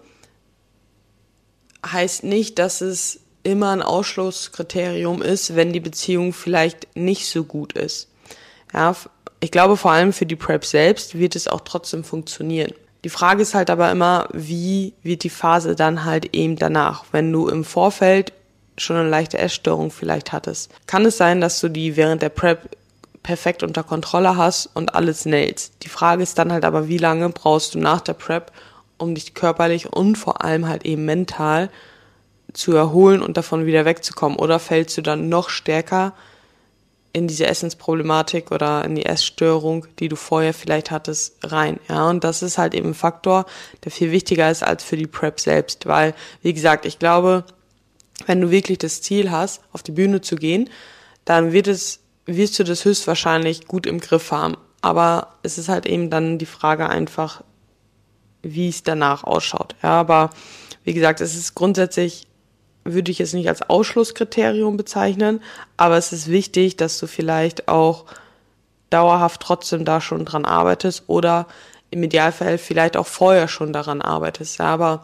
heißt 1.85 2.23
nicht, 2.23 2.59
dass 2.59 2.81
es 2.81 3.19
immer 3.43 3.71
ein 3.71 3.81
Ausschlusskriterium 3.81 5.21
ist, 5.21 5.55
wenn 5.55 5.73
die 5.73 5.79
Beziehung 5.79 6.33
vielleicht 6.33 6.95
nicht 6.95 7.27
so 7.27 7.43
gut 7.43 7.73
ist. 7.73 8.09
Ja, 8.73 8.95
ich 9.39 9.51
glaube 9.51 9.75
vor 9.75 9.91
allem 9.91 10.13
für 10.13 10.25
die 10.25 10.37
Prep 10.37 10.65
selbst 10.65 11.17
wird 11.17 11.35
es 11.35 11.47
auch 11.47 11.61
trotzdem 11.61 12.03
funktionieren. 12.03 12.73
Die 13.03 13.09
Frage 13.09 13.41
ist 13.41 13.53
halt 13.53 13.69
aber 13.69 13.91
immer, 13.91 14.29
wie 14.31 14.93
wird 15.03 15.23
die 15.23 15.29
Phase 15.29 15.75
dann 15.75 16.05
halt 16.05 16.33
eben 16.33 16.55
danach, 16.55 17.05
wenn 17.11 17.31
du 17.31 17.49
im 17.49 17.65
Vorfeld 17.65 18.31
schon 18.77 18.95
eine 18.95 19.09
leichte 19.09 19.37
Essstörung 19.37 19.91
vielleicht 19.91 20.31
hattest. 20.31 20.71
Kann 20.87 21.05
es 21.05 21.17
sein, 21.17 21.41
dass 21.41 21.59
du 21.59 21.69
die 21.69 21.95
während 21.95 22.21
der 22.21 22.29
Prep 22.29 22.75
perfekt 23.21 23.63
unter 23.63 23.83
Kontrolle 23.83 24.37
hast 24.37 24.69
und 24.73 24.95
alles 24.95 25.25
nailst. 25.25 25.83
Die 25.83 25.89
Frage 25.89 26.23
ist 26.23 26.37
dann 26.37 26.51
halt 26.51 26.65
aber, 26.65 26.87
wie 26.87 26.97
lange 26.97 27.29
brauchst 27.29 27.75
du 27.75 27.79
nach 27.79 28.01
der 28.01 28.13
Prep, 28.13 28.51
um 28.97 29.15
dich 29.15 29.33
körperlich 29.33 29.91
und 29.91 30.17
vor 30.17 30.43
allem 30.43 30.67
halt 30.67 30.85
eben 30.85 31.05
mental 31.05 31.69
zu 32.53 32.73
erholen 32.73 33.21
und 33.21 33.37
davon 33.37 33.65
wieder 33.65 33.85
wegzukommen? 33.85 34.37
Oder 34.37 34.59
fällst 34.59 34.97
du 34.97 35.01
dann 35.01 35.29
noch 35.29 35.49
stärker 35.49 36.13
in 37.13 37.27
diese 37.27 37.45
Essensproblematik 37.45 38.51
oder 38.51 38.83
in 38.83 38.95
die 38.95 39.05
Essstörung, 39.05 39.85
die 39.99 40.09
du 40.09 40.15
vorher 40.15 40.53
vielleicht 40.53 40.89
hattest, 40.89 41.37
rein. 41.43 41.79
Ja, 41.87 42.09
und 42.09 42.23
das 42.23 42.41
ist 42.41 42.57
halt 42.57 42.73
eben 42.73 42.89
ein 42.89 42.93
Faktor, 42.95 43.45
der 43.83 43.91
viel 43.91 44.11
wichtiger 44.11 44.49
ist 44.49 44.63
als 44.63 44.83
für 44.83 44.97
die 44.97 45.07
Prep 45.07 45.39
selbst, 45.39 45.85
weil, 45.85 46.15
wie 46.41 46.53
gesagt, 46.53 46.85
ich 46.87 46.97
glaube, 46.97 47.45
wenn 48.25 48.41
du 48.41 48.49
wirklich 48.49 48.79
das 48.79 49.01
Ziel 49.01 49.31
hast, 49.31 49.61
auf 49.71 49.83
die 49.83 49.91
Bühne 49.91 50.21
zu 50.21 50.35
gehen, 50.35 50.69
dann 51.23 51.51
wird 51.51 51.67
es, 51.67 51.99
wirst 52.25 52.57
du 52.57 52.63
das 52.63 52.83
höchstwahrscheinlich 52.83 53.67
gut 53.67 53.85
im 53.85 53.99
Griff 53.99 54.31
haben. 54.31 54.57
Aber 54.81 55.35
es 55.43 55.57
ist 55.57 55.69
halt 55.69 55.85
eben 55.85 56.09
dann 56.09 56.39
die 56.39 56.45
Frage 56.45 56.89
einfach, 56.89 57.43
wie 58.41 58.69
es 58.69 58.83
danach 58.83 59.23
ausschaut. 59.23 59.75
Ja, 59.83 59.91
aber 59.91 60.31
wie 60.83 60.93
gesagt, 60.93 61.21
es 61.21 61.35
ist 61.35 61.55
grundsätzlich 61.55 62.27
würde 62.83 63.11
ich 63.11 63.19
es 63.19 63.33
nicht 63.33 63.47
als 63.47 63.61
Ausschlusskriterium 63.61 64.77
bezeichnen, 64.77 65.41
aber 65.77 65.97
es 65.97 66.11
ist 66.11 66.29
wichtig, 66.29 66.77
dass 66.77 66.97
du 66.99 67.07
vielleicht 67.07 67.67
auch 67.67 68.05
dauerhaft 68.89 69.41
trotzdem 69.41 69.85
da 69.85 70.01
schon 70.01 70.25
dran 70.25 70.45
arbeitest 70.45 71.03
oder 71.07 71.47
im 71.89 72.03
Idealfall 72.03 72.57
vielleicht 72.57 72.97
auch 72.97 73.07
vorher 73.07 73.47
schon 73.47 73.73
daran 73.73 74.01
arbeitest. 74.01 74.59
Ja, 74.59 74.65
aber 74.65 75.03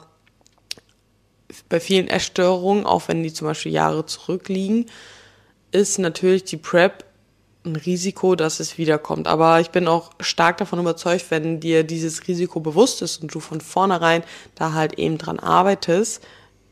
bei 1.69 1.79
vielen 1.79 2.07
Essstörungen, 2.07 2.85
auch 2.85 3.07
wenn 3.07 3.23
die 3.23 3.33
zum 3.33 3.47
Beispiel 3.47 3.71
Jahre 3.71 4.05
zurückliegen, 4.05 4.85
ist 5.71 5.99
natürlich 5.99 6.43
die 6.43 6.57
PrEP 6.57 7.05
ein 7.65 7.75
Risiko, 7.75 8.35
dass 8.35 8.59
es 8.59 8.77
wiederkommt. 8.77 9.27
Aber 9.27 9.59
ich 9.59 9.69
bin 9.71 9.87
auch 9.87 10.11
stark 10.19 10.57
davon 10.57 10.79
überzeugt, 10.79 11.25
wenn 11.29 11.59
dir 11.59 11.83
dieses 11.83 12.27
Risiko 12.27 12.59
bewusst 12.59 13.01
ist 13.01 13.21
und 13.21 13.33
du 13.33 13.39
von 13.39 13.61
vornherein 13.61 14.23
da 14.55 14.73
halt 14.73 14.97
eben 14.97 15.17
dran 15.17 15.39
arbeitest, 15.39 16.23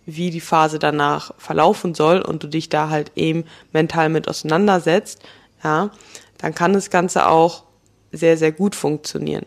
wie 0.08 0.32
die 0.32 0.42
Phase 0.42 0.80
danach 0.80 1.34
verlaufen 1.38 1.94
soll 1.94 2.22
und 2.22 2.42
du 2.42 2.48
dich 2.48 2.70
da 2.70 2.90
halt 2.90 3.12
eben 3.16 3.44
mental 3.74 4.08
mit 4.08 4.30
auseinandersetzt, 4.30 5.22
ja, 5.64 5.92
dann 6.38 6.56
kann 6.56 6.72
das 6.72 6.90
Ganze 6.90 7.28
auch 7.28 7.66
sehr, 8.14 8.38
sehr 8.38 8.54
gut 8.54 8.74
funktionieren. 8.74 9.46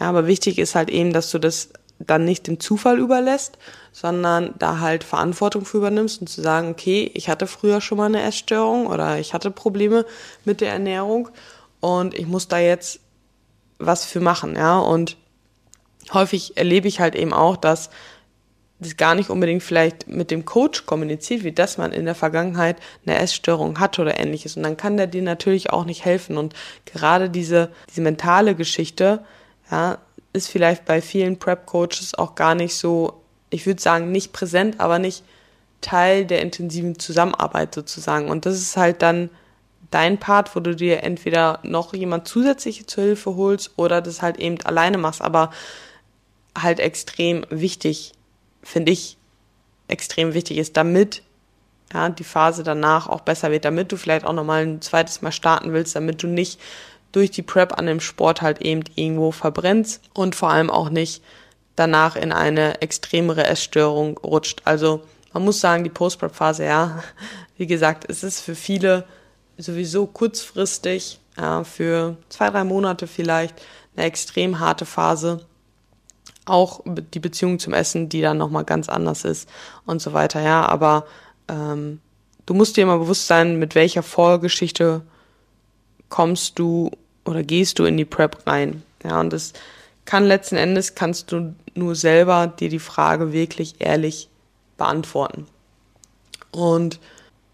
Ja, 0.00 0.08
aber 0.08 0.26
wichtig 0.26 0.58
ist 0.58 0.74
halt 0.74 0.90
eben, 0.90 1.12
dass 1.12 1.30
du 1.30 1.38
das 1.38 1.70
dann 2.00 2.24
nicht 2.24 2.48
dem 2.48 2.58
Zufall 2.58 2.98
überlässt, 2.98 3.56
sondern 3.92 4.54
da 4.58 4.80
halt 4.80 5.04
Verantwortung 5.04 5.64
für 5.64 5.76
übernimmst 5.76 6.20
und 6.20 6.26
zu 6.26 6.42
sagen, 6.42 6.70
okay, 6.70 7.08
ich 7.14 7.28
hatte 7.28 7.46
früher 7.46 7.80
schon 7.80 7.98
mal 7.98 8.06
eine 8.06 8.22
Essstörung 8.22 8.86
oder 8.86 9.18
ich 9.18 9.32
hatte 9.32 9.52
Probleme 9.52 10.04
mit 10.44 10.60
der 10.60 10.72
Ernährung 10.72 11.28
und 11.78 12.14
ich 12.14 12.26
muss 12.26 12.48
da 12.48 12.58
jetzt 12.58 12.98
was 13.78 14.04
für 14.04 14.20
machen, 14.20 14.56
ja, 14.56 14.78
und 14.78 15.16
häufig 16.12 16.56
erlebe 16.56 16.88
ich 16.88 17.00
halt 17.00 17.14
eben 17.14 17.32
auch, 17.32 17.56
dass 17.56 17.90
das 18.80 18.96
gar 18.96 19.14
nicht 19.14 19.30
unbedingt 19.30 19.62
vielleicht 19.62 20.08
mit 20.08 20.30
dem 20.30 20.44
Coach 20.44 20.86
kommuniziert 20.86 21.44
wird, 21.44 21.58
dass 21.58 21.78
man 21.78 21.92
in 21.92 22.06
der 22.06 22.14
Vergangenheit 22.14 22.76
eine 23.04 23.18
Essstörung 23.18 23.78
hatte 23.78 24.00
oder 24.02 24.18
ähnliches. 24.18 24.56
Und 24.56 24.62
dann 24.62 24.76
kann 24.76 24.96
der 24.96 25.06
dir 25.06 25.22
natürlich 25.22 25.70
auch 25.70 25.84
nicht 25.84 26.04
helfen. 26.04 26.38
Und 26.38 26.54
gerade 26.86 27.28
diese, 27.28 27.70
diese 27.90 28.00
mentale 28.00 28.54
Geschichte, 28.54 29.22
ja, 29.70 29.98
ist 30.32 30.48
vielleicht 30.48 30.84
bei 30.86 31.02
vielen 31.02 31.38
Prep-Coaches 31.38 32.14
auch 32.14 32.34
gar 32.34 32.54
nicht 32.54 32.74
so, 32.74 33.20
ich 33.50 33.66
würde 33.66 33.82
sagen, 33.82 34.12
nicht 34.12 34.32
präsent, 34.32 34.80
aber 34.80 34.98
nicht 34.98 35.24
Teil 35.80 36.24
der 36.24 36.40
intensiven 36.40 36.98
Zusammenarbeit 36.98 37.74
sozusagen. 37.74 38.30
Und 38.30 38.46
das 38.46 38.54
ist 38.56 38.76
halt 38.76 39.02
dann 39.02 39.28
dein 39.90 40.18
Part, 40.18 40.54
wo 40.54 40.60
du 40.60 40.74
dir 40.74 41.02
entweder 41.02 41.58
noch 41.62 41.92
jemand 41.94 42.28
zusätzlich 42.28 42.86
zur 42.86 43.04
Hilfe 43.04 43.36
holst 43.36 43.72
oder 43.76 44.00
das 44.00 44.22
halt 44.22 44.38
eben 44.38 44.60
alleine 44.62 44.98
machst, 44.98 45.20
aber 45.20 45.50
halt 46.56 46.80
extrem 46.80 47.44
wichtig 47.50 48.12
finde 48.62 48.92
ich, 48.92 49.16
extrem 49.88 50.34
wichtig 50.34 50.58
ist, 50.58 50.76
damit 50.76 51.22
ja, 51.92 52.08
die 52.08 52.24
Phase 52.24 52.62
danach 52.62 53.08
auch 53.08 53.20
besser 53.20 53.50
wird, 53.50 53.64
damit 53.64 53.90
du 53.92 53.96
vielleicht 53.96 54.24
auch 54.24 54.32
nochmal 54.32 54.62
ein 54.62 54.80
zweites 54.80 55.22
Mal 55.22 55.32
starten 55.32 55.72
willst, 55.72 55.96
damit 55.96 56.22
du 56.22 56.28
nicht 56.28 56.60
durch 57.12 57.30
die 57.30 57.42
Prep 57.42 57.76
an 57.76 57.86
dem 57.86 58.00
Sport 58.00 58.42
halt 58.42 58.62
eben 58.62 58.84
irgendwo 58.94 59.32
verbrennst 59.32 60.02
und 60.14 60.34
vor 60.36 60.50
allem 60.50 60.70
auch 60.70 60.90
nicht 60.90 61.22
danach 61.74 62.14
in 62.14 62.32
eine 62.32 62.80
extremere 62.82 63.44
Essstörung 63.44 64.18
rutscht. 64.18 64.62
Also 64.64 65.02
man 65.32 65.44
muss 65.44 65.60
sagen, 65.60 65.84
die 65.84 65.90
Post-Prep-Phase, 65.90 66.64
ja, 66.64 67.02
wie 67.56 67.66
gesagt, 67.66 68.04
es 68.08 68.22
ist 68.22 68.40
für 68.40 68.54
viele 68.54 69.04
sowieso 69.58 70.06
kurzfristig, 70.06 71.20
ja, 71.36 71.64
für 71.64 72.16
zwei, 72.28 72.50
drei 72.50 72.64
Monate 72.64 73.06
vielleicht 73.06 73.60
eine 73.96 74.06
extrem 74.06 74.60
harte 74.60 74.86
Phase. 74.86 75.44
Auch 76.50 76.80
die 76.86 77.20
Beziehung 77.20 77.58
zum 77.58 77.72
Essen, 77.72 78.08
die 78.08 78.20
dann 78.20 78.38
nochmal 78.38 78.64
ganz 78.64 78.88
anders 78.88 79.24
ist 79.24 79.48
und 79.86 80.02
so 80.02 80.12
weiter, 80.12 80.40
ja, 80.40 80.66
aber 80.66 81.06
ähm, 81.48 82.00
du 82.46 82.54
musst 82.54 82.76
dir 82.76 82.82
immer 82.82 82.98
bewusst 82.98 83.26
sein, 83.26 83.58
mit 83.58 83.74
welcher 83.74 84.02
Vorgeschichte 84.02 85.02
kommst 86.08 86.58
du 86.58 86.90
oder 87.24 87.42
gehst 87.42 87.78
du 87.78 87.84
in 87.84 87.96
die 87.96 88.04
Prep 88.04 88.46
rein. 88.46 88.82
Ja, 89.04 89.20
und 89.20 89.32
das 89.32 89.52
kann 90.04 90.24
letzten 90.24 90.56
Endes, 90.56 90.94
kannst 90.94 91.30
du 91.32 91.54
nur 91.74 91.94
selber 91.94 92.48
dir 92.48 92.68
die 92.68 92.80
Frage 92.80 93.32
wirklich 93.32 93.76
ehrlich 93.78 94.28
beantworten. 94.76 95.46
Und 96.50 96.98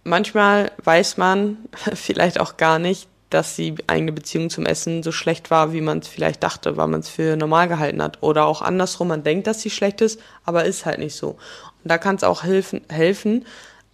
manchmal 0.04 0.72
weiß 0.82 1.18
man 1.18 1.58
vielleicht 1.94 2.40
auch 2.40 2.56
gar 2.56 2.78
nicht, 2.78 3.08
dass 3.30 3.56
die 3.56 3.75
eigene 3.88 4.12
Beziehung 4.12 4.50
zum 4.50 4.66
Essen 4.66 5.02
so 5.02 5.11
schlecht 5.11 5.50
war, 5.50 5.73
wie 5.73 5.80
man 5.80 5.99
es 5.99 6.09
vielleicht 6.09 6.42
dachte, 6.42 6.76
weil 6.76 6.87
man 6.87 7.00
es 7.00 7.09
für 7.09 7.37
normal 7.37 7.68
gehalten 7.68 8.02
hat. 8.02 8.23
Oder 8.23 8.47
auch 8.47 8.62
andersrum, 8.62 9.09
man 9.09 9.25
denkt, 9.25 9.47
dass 9.47 9.62
sie 9.62 9.71
schlecht 9.71 10.00
ist, 10.00 10.21
aber 10.45 10.64
ist 10.64 10.87
halt 10.87 11.00
nicht 11.00 11.16
so. 11.16 11.30
Und 11.30 11.90
da 11.90 11.99
kann 11.99 12.16
es 12.16 12.25
auch 12.25 12.45
helfen, 12.45 12.83
helfen, 12.88 13.45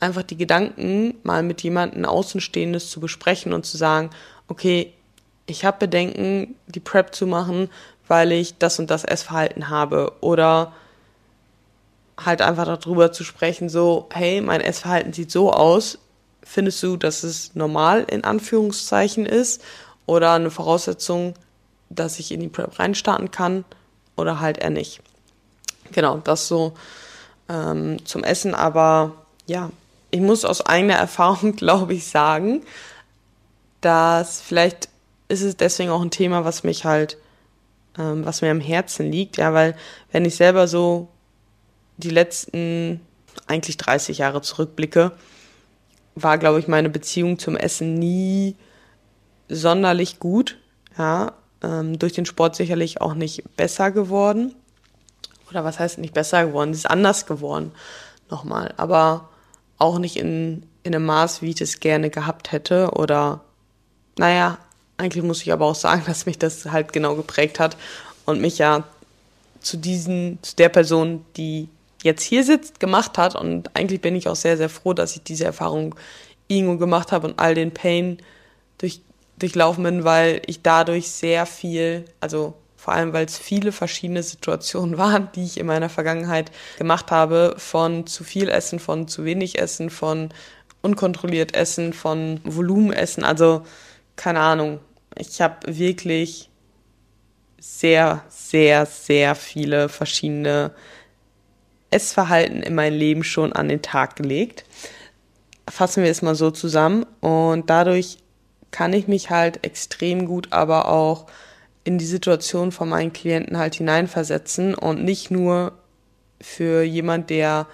einfach 0.01 0.23
die 0.23 0.37
Gedanken 0.37 1.15
mal 1.23 1.43
mit 1.43 1.63
jemandem 1.63 2.05
Außenstehendes 2.05 2.91
zu 2.91 3.01
besprechen 3.01 3.53
und 3.53 3.65
zu 3.65 3.77
sagen, 3.77 4.11
okay, 4.49 4.93
ich 5.47 5.65
habe 5.65 5.79
Bedenken, 5.79 6.55
die 6.67 6.81
Prep 6.81 7.15
zu 7.15 7.27
machen, 7.27 7.71
weil 8.09 8.33
ich 8.33 8.59
das 8.59 8.79
und 8.79 8.91
das 8.91 9.05
Essverhalten 9.05 9.71
habe. 9.71 10.13
Oder 10.21 10.73
halt 12.19 12.43
einfach 12.43 12.65
darüber 12.65 13.13
zu 13.13 13.25
sprechen, 13.25 13.69
so, 13.69 14.09
hey, 14.13 14.41
mein 14.41 14.61
Essverhalten 14.61 15.13
sieht 15.13 15.31
so 15.31 15.53
aus. 15.53 15.99
Findest 16.45 16.83
du, 16.83 16.97
dass 16.97 17.23
es 17.23 17.55
normal 17.55 18.05
in 18.09 18.25
Anführungszeichen 18.25 19.27
ist? 19.27 19.63
Oder 20.07 20.33
eine 20.33 20.51
Voraussetzung, 20.51 21.35
dass 21.91 22.19
ich 22.19 22.33
in 22.33 22.41
die 22.41 22.49
Prep 22.49 22.79
reinstarten 22.79 23.31
kann? 23.31 23.65
Oder 24.17 24.41
halt 24.41 24.59
eher 24.59 24.71
nicht. 24.71 25.01
Genau, 25.93 26.19
das 26.19 26.49
so 26.49 26.75
ähm, 27.49 28.05
zum 28.05 28.25
Essen. 28.25 28.55
Aber 28.55 29.13
ja, 29.47 29.71
ich 30.11 30.21
muss 30.21 30.45
aus 30.45 30.65
eigener 30.65 30.95
Erfahrung, 30.97 31.57
glaube 31.57 31.95
ich, 31.95 32.07
sagen, 32.07 32.63
dass 33.81 34.41
vielleicht 34.41 34.89
ist 35.29 35.43
es 35.43 35.57
deswegen 35.57 35.91
auch 35.91 36.03
ein 36.03 36.11
Thema, 36.11 36.45
was 36.45 36.63
mich 36.63 36.85
halt, 36.85 37.17
ähm, 37.99 38.25
was 38.25 38.43
mir 38.43 38.51
am 38.51 38.61
Herzen 38.61 39.11
liegt, 39.11 39.39
ja, 39.39 39.55
weil 39.55 39.75
wenn 40.13 40.25
ich 40.25 40.37
selber 40.37 40.69
so 40.69 41.09
die 41.97 42.11
letzten 42.11 43.01
eigentlich 43.47 43.77
30 43.79 44.19
Jahre 44.19 44.43
zurückblicke, 44.43 45.13
war, 46.15 46.39
glaube 46.39 46.59
ich, 46.59 46.69
meine 46.69 46.91
Beziehung 46.91 47.39
zum 47.39 47.57
Essen 47.57 47.95
nie 47.95 48.57
sonderlich 49.49 50.19
gut, 50.19 50.59
ja, 50.99 51.33
ähm, 51.63 51.99
durch 51.99 52.13
den 52.13 52.27
Sport 52.27 52.57
sicherlich 52.57 53.01
auch 53.01 53.15
nicht 53.15 53.57
besser 53.57 53.91
geworden. 53.91 54.55
Oder 55.51 55.65
was 55.65 55.79
heißt 55.79 55.99
nicht 55.99 56.15
besser 56.15 56.47
geworden? 56.47 56.75
Sie 56.75 56.79
ist 56.79 56.91
anders 56.91 57.27
geworden, 57.27 57.73
nochmal. 58.31 58.75
Aber 58.77 59.29
auch 59.79 59.99
nicht 59.99 60.17
in, 60.17 60.65
in 60.83 60.95
einem 60.95 61.05
Maß, 61.07 61.43
wie 61.43 61.51
ich 61.51 61.61
es 61.61 61.81
gerne 61.81 62.11
gehabt 62.11 62.53
hätte. 62.53 62.93
Oder, 62.93 63.41
naja, 64.17 64.59
eigentlich 64.97 65.25
muss 65.25 65.43
ich 65.43 65.53
aber 65.53 65.67
auch 65.67 65.75
sagen, 65.75 66.03
dass 66.07 66.27
mich 66.27 66.39
das 66.39 66.67
halt 66.67 66.93
genau 66.93 67.15
geprägt 67.15 67.61
hat 67.61 67.77
und 68.25 68.41
mich 68.41 68.59
ja 68.59 68.85
zu 69.61 69.77
diesen, 69.77 70.39
zu 70.43 70.57
der 70.57 70.69
Person, 70.69 71.25
die 71.37 71.69
jetzt 72.03 72.23
hier 72.23 72.45
sitzt, 72.45 72.81
gemacht 72.81 73.19
hat. 73.19 73.35
Und 73.35 73.75
eigentlich 73.77 74.01
bin 74.01 74.17
ich 74.17 74.29
auch 74.29 74.37
sehr, 74.37 74.57
sehr 74.57 74.69
froh, 74.69 74.93
dass 74.93 75.17
ich 75.17 75.23
diese 75.23 75.45
Erfahrung 75.45 75.95
irgendwo 76.49 76.77
gemacht 76.77 77.13
habe 77.13 77.29
und 77.29 77.39
all 77.39 77.55
den 77.55 77.73
Pain 77.73 78.19
durch, 78.79 79.01
durchlaufen 79.39 79.85
bin, 79.85 80.05
weil 80.05 80.43
ich 80.47 80.63
dadurch 80.63 81.11
sehr 81.11 81.47
viel, 81.47 82.05
also 82.21 82.55
vor 82.77 82.95
allem 82.95 83.13
weil 83.13 83.27
es 83.27 83.39
viele 83.39 83.71
verschiedene 83.71 84.23
Situationen 84.23 84.99
waren, 84.99 85.29
die 85.35 85.45
ich 85.45 85.59
in 85.59 85.67
meiner 85.67 85.89
Vergangenheit 85.89 86.51
gemacht 86.79 87.11
habe, 87.11 87.55
von 87.59 88.07
zu 88.07 88.25
viel 88.25 88.49
Essen, 88.49 88.79
von 88.81 89.09
zu 89.09 89.25
wenig 89.25 89.59
Essen, 89.59 89.89
von 89.89 90.31
unkontrolliert 90.83 91.55
Essen, 91.55 91.93
von 91.93 92.41
Volumenessen, 92.45 93.23
also 93.23 93.63
keine 94.17 94.41
Ahnung. 94.41 94.81
Ich 95.17 95.41
habe 95.41 95.79
wirklich 95.79 96.51
sehr, 97.61 98.25
sehr, 98.29 98.87
sehr 98.87 99.37
viele 99.37 99.89
verschiedene 99.89 100.73
Essverhalten 101.93 102.63
in 102.63 102.75
mein 102.75 102.93
Leben 102.93 103.25
schon 103.25 103.53
an 103.53 103.69
den 103.69 103.83
Tag 103.83 104.17
gelegt. 104.17 104.65
Fassen 105.69 106.03
wir 106.03 106.11
es 106.11 106.23
mal 106.23 106.35
so 106.35 106.51
zusammen 106.51 107.07
und 107.21 107.71
dadurch 107.71 108.19
kann 108.71 108.93
ich 108.93 109.07
mich 109.07 109.31
halt 109.31 109.65
extrem 109.65 110.27
gut 110.27 110.49
aber 110.51 110.89
auch 110.89 111.27
in 111.85 111.99
die 111.99 112.07
Situation 112.07 112.73
von 112.73 112.89
meinen 112.89 113.13
Klienten 113.13 113.59
halt 113.59 113.75
hineinversetzen 113.75 114.75
und 114.75 115.05
nicht 115.05 115.31
nur 115.31 115.73
für 116.41 116.83
jemand, 116.83 117.31
der 117.31 117.67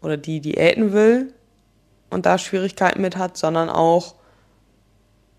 oder 0.00 0.16
die 0.16 0.40
Diäten 0.40 0.92
will 0.92 1.32
und 2.10 2.26
da 2.26 2.38
Schwierigkeiten 2.38 3.00
mit 3.00 3.16
hat, 3.16 3.36
sondern 3.36 3.68
auch 3.70 4.14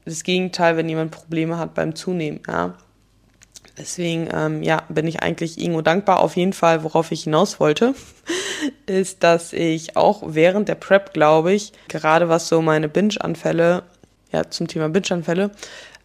das 0.06 0.24
Gegenteil, 0.24 0.78
wenn 0.78 0.90
jemand 0.90 1.12
Probleme 1.12 1.58
hat 1.58 1.74
beim 1.74 1.96
Zunehmen, 1.96 2.42
ja. 2.48 2.76
Deswegen, 3.78 4.30
ähm, 4.32 4.62
ja, 4.62 4.84
bin 4.90 5.08
ich 5.08 5.24
eigentlich 5.24 5.60
Ingo 5.60 5.82
dankbar. 5.82 6.20
Auf 6.20 6.36
jeden 6.36 6.54
Fall, 6.54 6.84
worauf 6.84 7.12
ich 7.12 7.24
hinaus 7.24 7.60
wollte, 7.60 7.96
ist, 8.86 9.24
dass 9.24 9.52
ich 9.52 9.98
auch 9.98 10.22
während 10.28 10.70
der 10.70 10.76
Prep, 10.76 11.14
glaube 11.14 11.54
ich, 11.54 11.74
gerade 11.88 12.30
was 12.30 12.48
so 12.48 12.62
meine 12.62 12.88
Binge-Anfälle, 12.88 13.84
ja, 14.32 14.50
zum 14.50 14.68
Thema 14.68 14.90
Binge-Anfälle, 14.90 15.52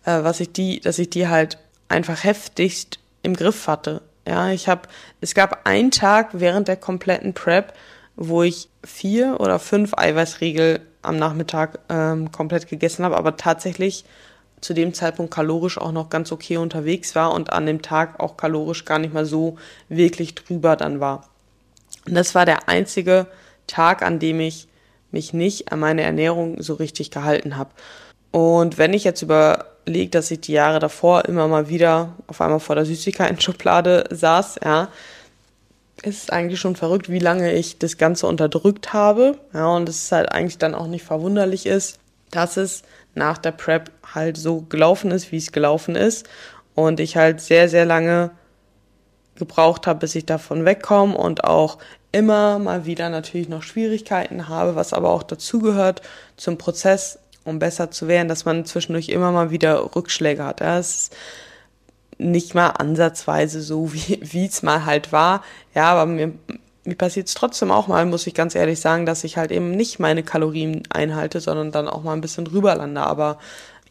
äh, 0.04 0.22
was 0.22 0.40
ich 0.40 0.52
die, 0.52 0.80
dass 0.80 0.98
ich 0.98 1.10
die 1.10 1.28
halt 1.28 1.58
einfach 1.88 2.25
heftigst 2.25 2.98
im 3.22 3.34
Griff 3.34 3.66
hatte. 3.66 4.00
Ja, 4.26 4.50
ich 4.50 4.68
habe, 4.68 4.82
es 5.20 5.34
gab 5.34 5.66
einen 5.66 5.90
Tag 5.90 6.30
während 6.32 6.68
der 6.68 6.76
kompletten 6.76 7.34
Prep, 7.34 7.75
wo 8.16 8.42
ich 8.42 8.68
vier 8.84 9.40
oder 9.40 9.58
fünf 9.58 9.94
Eiweißriegel 9.94 10.80
am 11.02 11.18
Nachmittag 11.18 11.78
ähm, 11.88 12.32
komplett 12.32 12.68
gegessen 12.68 13.04
habe, 13.04 13.16
aber 13.16 13.37
tatsächlich 13.37 14.04
zu 14.61 14.75
dem 14.75 14.95
Zeitpunkt 14.95 15.33
kalorisch 15.33 15.79
auch 15.79 15.93
noch 15.93 16.11
ganz 16.11 16.33
okay 16.33 16.57
unterwegs 16.57 17.15
war 17.15 17.33
und 17.33 17.53
an 17.53 17.67
dem 17.67 17.83
Tag 17.83 18.21
auch 18.21 18.37
kalorisch 18.37 18.85
gar 18.85 18.99
nicht 18.99 19.15
mal 19.15 19.25
so 19.25 19.57
wirklich 19.88 20.35
drüber 20.35 20.77
dann 20.77 21.00
war. 21.00 21.29
Und 22.07 22.15
das 22.15 22.35
war 22.35 22.45
der 22.45 22.69
einzige 22.69 23.27
Tag, 23.67 24.03
an 24.03 24.19
dem 24.19 24.41
ich 24.41 24.69
mich 25.11 25.33
nicht 25.33 25.73
an 25.73 25.81
meine 25.81 26.03
Ernährung 26.03 26.62
so 26.62 26.75
richtig 26.75 27.11
gehalten 27.11 27.57
habe. 27.57 27.71
Und 28.31 28.79
wenn 28.79 28.93
ich 28.93 29.05
jetzt 29.05 29.23
überlege, 29.23 30.11
dass 30.11 30.31
ich 30.31 30.41
die 30.41 30.53
Jahre 30.53 30.81
davor 30.81 31.25
immer 31.25 31.49
mal 31.49 31.69
wieder 31.69 32.15
auf 32.27 32.41
einmal 32.41 32.61
vor 32.61 32.77
der 32.77 32.85
Süßigkeiten-Schublade 32.85 34.05
saß, 34.11 34.57
ja, 34.65 34.88
ist 36.03 36.25
es 36.25 36.31
eigentlich 36.31 36.61
schon 36.61 36.77
verrückt, 36.77 37.09
wie 37.11 37.19
lange 37.19 37.53
ich 37.55 37.79
das 37.79 37.97
Ganze 37.97 38.27
unterdrückt 38.27 38.93
habe. 38.93 39.38
Ja, 39.53 39.69
und 39.69 39.88
es 39.88 40.05
ist 40.05 40.12
halt 40.12 40.31
eigentlich 40.31 40.59
dann 40.59 40.75
auch 40.75 40.87
nicht 40.87 41.05
verwunderlich 41.05 41.67
ist, 41.67 41.99
dass 42.31 42.57
es 42.57 42.83
nach 43.15 43.38
der 43.38 43.53
Prep 43.53 43.91
halt 44.15 44.37
so 44.37 44.62
gelaufen 44.62 45.11
ist, 45.11 45.33
wie 45.33 45.37
es 45.37 45.53
gelaufen 45.53 45.97
ist. 45.97 46.29
Und 46.75 47.00
ich 47.00 47.17
halt 47.17 47.41
sehr, 47.41 47.69
sehr 47.69 47.85
lange 47.85 48.31
gebraucht 49.35 49.87
habe, 49.87 50.00
bis 50.00 50.15
ich 50.15 50.27
davon 50.27 50.65
wegkomme 50.65 51.17
und 51.17 51.45
auch 51.45 51.79
immer 52.12 52.59
mal 52.59 52.87
wieder 52.87 53.11
natürlich 53.11 53.49
noch 53.49 53.62
Schwierigkeiten 53.62 54.49
habe, 54.49 54.77
was 54.77 54.93
aber 54.93 55.11
auch 55.11 55.23
dazugehört 55.23 56.03
zum 56.37 56.59
Prozess 56.59 57.19
um 57.49 57.59
besser 57.59 57.91
zu 57.91 58.09
werden, 58.09 58.29
dass 58.29 58.45
man 58.45 58.65
zwischendurch 58.65 59.09
immer 59.09 59.33
mal 59.33 59.50
wieder 59.50 59.97
Rückschläge 59.97 60.45
hat. 60.45 60.61
Ja, 60.61 60.79
es 60.79 60.97
ist 60.97 61.17
nicht 62.19 62.55
mal 62.55 62.69
ansatzweise 62.69 63.62
so, 63.62 63.93
wie 63.93 64.45
es 64.45 64.62
mal 64.62 64.85
halt 64.85 65.12
war. 65.12 65.43
Ja, 65.75 65.93
aber 65.93 66.07
mir, 66.07 66.33
mir 66.88 66.97
passiert 66.97 67.28
es 67.28 67.35
trotzdem 67.35 67.71
auch 67.71 67.87
mal, 67.87 68.07
muss 68.07 68.26
ich 68.26 68.35
ganz 68.35 68.54
ehrlich 68.54 68.80
sagen, 68.80 69.07
dass 69.07 69.25
ich 69.25 69.37
halt 69.37 69.52
eben 69.52 69.71
nicht 69.71 69.99
meine 69.99 70.23
Kalorien 70.23 70.83
einhalte, 70.90 71.40
sondern 71.40 71.71
dann 71.71 71.87
auch 71.87 72.02
mal 72.02 72.14
ein 72.14 72.21
bisschen 72.21 72.47
drüber 72.47 72.75
lande. 72.75 73.02
Aber 73.02 73.38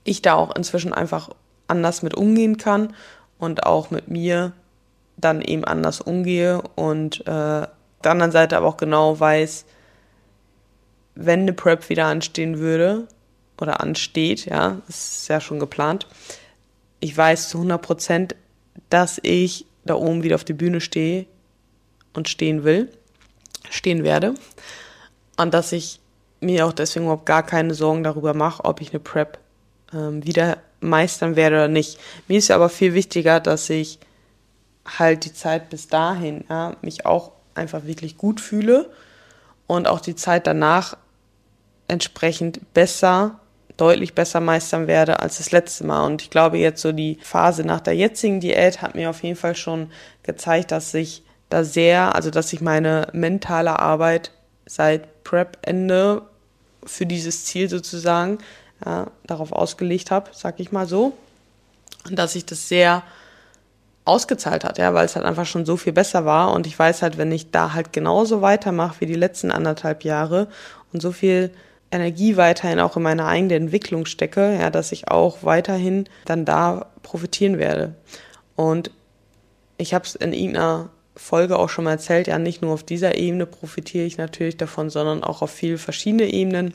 ich 0.04 0.22
da 0.22 0.34
auch 0.34 0.56
inzwischen 0.56 0.94
einfach 0.94 1.30
anders 1.68 2.02
mit 2.02 2.16
umgehen 2.16 2.58
kann 2.58 2.96
und 3.38 3.66
auch 3.66 3.92
mit 3.92 4.08
mir 4.08 4.54
dann 5.18 5.42
eben 5.42 5.64
anders 5.64 6.02
umgehe 6.02 6.62
und 6.76 7.22
äh, 7.22 7.68
der 8.04 8.12
anderen 8.12 8.32
Seite 8.32 8.58
aber 8.58 8.68
auch 8.68 8.78
genau 8.78 9.20
weiß, 9.20 9.66
wenn 11.16 11.42
eine 11.42 11.54
Prep 11.54 11.90
wieder 11.90 12.06
anstehen 12.06 12.60
würde, 12.60 13.08
oder 13.62 13.82
ansteht, 13.82 14.46
ja, 14.46 14.82
ist 14.88 15.28
ja 15.30 15.42
schon 15.42 15.60
geplant. 15.60 16.08
Ich 17.00 17.16
weiß 17.16 17.50
zu 17.50 17.58
100 17.58 17.82
Prozent, 17.82 18.36
dass 18.90 19.20
ich 19.24 19.66
da 19.86 19.96
oben 19.96 20.24
wieder 20.24 20.36
auf 20.36 20.44
die 20.44 20.54
Bühne 20.54 20.82
stehe 20.82 21.26
und 22.18 22.28
stehen 22.28 22.64
will, 22.64 22.90
stehen 23.70 24.04
werde. 24.04 24.34
Und 25.38 25.54
dass 25.54 25.72
ich 25.72 26.00
mir 26.42 26.66
auch 26.66 26.74
deswegen 26.74 27.06
überhaupt 27.06 27.28
gar 27.28 27.44
keine 27.44 27.76
Sorgen 27.76 28.04
darüber 28.04 28.34
mache, 28.34 28.66
ob 28.66 28.82
ich 28.82 28.90
eine 28.90 29.00
Prep 29.00 29.38
ähm, 29.94 30.26
wieder 30.26 30.58
meistern 30.80 31.36
werde 31.36 31.56
oder 31.58 31.68
nicht. 31.68 32.00
Mir 32.28 32.40
ist 32.40 32.50
aber 32.50 32.70
viel 32.70 32.96
wichtiger, 32.96 33.40
dass 33.40 33.70
ich 33.70 34.00
halt 34.86 35.26
die 35.26 35.34
Zeit 35.34 35.70
bis 35.70 35.88
dahin 35.90 36.44
ja, 36.50 36.76
mich 36.82 37.06
auch 37.06 37.34
einfach 37.54 37.86
wirklich 37.86 38.18
gut 38.18 38.42
fühle 38.42 38.90
und 39.68 39.88
auch 39.88 40.00
die 40.00 40.16
Zeit 40.16 40.48
danach 40.48 40.98
entsprechend 41.88 42.74
besser, 42.74 43.40
deutlich 43.78 44.16
besser 44.16 44.40
meistern 44.40 44.88
werde 44.88 45.20
als 45.20 45.38
das 45.38 45.52
letzte 45.52 45.86
Mal. 45.86 46.04
Und 46.06 46.24
ich 46.24 46.32
glaube, 46.32 46.58
jetzt 46.58 46.82
so 46.82 46.92
die 46.92 47.20
Phase 47.22 47.64
nach 47.64 47.82
der 47.82 47.96
jetzigen 47.96 48.40
Diät 48.40 48.82
hat 48.82 48.96
mir 48.96 49.12
auf 49.12 49.22
jeden 49.22 49.36
Fall 49.36 49.56
schon 49.56 49.92
gezeigt, 50.24 50.72
dass 50.72 50.96
ich 50.96 51.24
da 51.50 51.64
sehr, 51.64 52.16
also 52.16 52.30
dass 52.30 52.54
ich 52.54 52.62
meine 52.62 53.08
mentale 53.14 53.80
Arbeit 53.80 54.32
seit 54.66 55.24
Prep-Ende 55.24 56.24
für 56.84 57.06
dieses 57.06 57.46
Ziel 57.46 57.70
sozusagen 57.70 58.40
ja, 58.86 59.08
darauf 59.26 59.52
ausgelegt 59.52 60.12
habe, 60.12 60.30
sag 60.34 60.60
ich 60.60 60.72
mal 60.72 60.88
so. 60.88 61.14
Und 62.08 62.18
dass 62.18 62.34
sich 62.34 62.46
das 62.46 62.68
sehr 62.70 63.04
ausgezahlt 64.06 64.64
hat, 64.64 64.78
ja, 64.78 64.94
weil 64.94 65.06
es 65.06 65.16
halt 65.16 65.26
einfach 65.26 65.46
schon 65.46 65.66
so 65.66 65.76
viel 65.76 65.94
besser 65.94 66.26
war. 66.26 66.54
Und 66.54 66.66
ich 66.66 66.78
weiß 66.78 67.02
halt, 67.02 67.18
wenn 67.18 67.32
ich 67.32 67.52
da 67.52 67.74
halt 67.74 67.92
genauso 67.92 68.42
weitermache 68.42 69.02
wie 69.02 69.06
die 69.06 69.16
letzten 69.16 69.52
anderthalb 69.52 70.04
Jahre 70.04 70.48
und 70.94 71.02
so 71.02 71.12
viel 71.12 71.52
Energie 71.92 72.38
weiterhin 72.38 72.80
auch 72.80 72.98
in 72.98 73.04
meine 73.04 73.26
eigene 73.26 73.56
Entwicklung 73.56 74.06
stecke, 74.06 74.58
ja, 74.60 74.70
dass 74.70 74.92
ich 74.92 75.10
auch 75.10 75.40
weiterhin 75.44 76.08
dann 76.26 76.46
da 76.46 76.88
profitieren 77.04 77.58
werde. 77.58 77.96
Und 78.56 78.92
ich 79.78 79.94
habe 79.94 80.06
es 80.06 80.16
in 80.16 80.34
irgendeiner 80.34 80.90
Folge 81.18 81.58
auch 81.58 81.70
schon 81.70 81.86
mal 81.86 81.92
erzählt, 81.92 82.28
ja, 82.28 82.38
nicht 82.40 82.62
nur 82.62 82.74
auf 82.74 82.84
dieser 82.84 83.18
Ebene 83.18 83.46
profitiere 83.46 84.06
ich 84.06 84.18
natürlich 84.18 84.58
davon, 84.58 84.90
sondern 84.90 85.24
auch 85.24 85.42
auf 85.42 85.52
viele 85.52 85.78
verschiedene 85.78 86.32
Ebenen. 86.32 86.74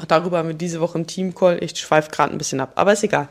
Auch 0.00 0.04
darüber 0.04 0.38
haben 0.38 0.48
wir 0.48 0.54
diese 0.54 0.80
Woche 0.80 0.98
im 0.98 1.06
Teamcall, 1.06 1.62
ich 1.62 1.76
schweife 1.76 2.10
gerade 2.10 2.32
ein 2.32 2.38
bisschen 2.38 2.60
ab, 2.60 2.72
aber 2.76 2.92
ist 2.92 3.02
egal. 3.04 3.28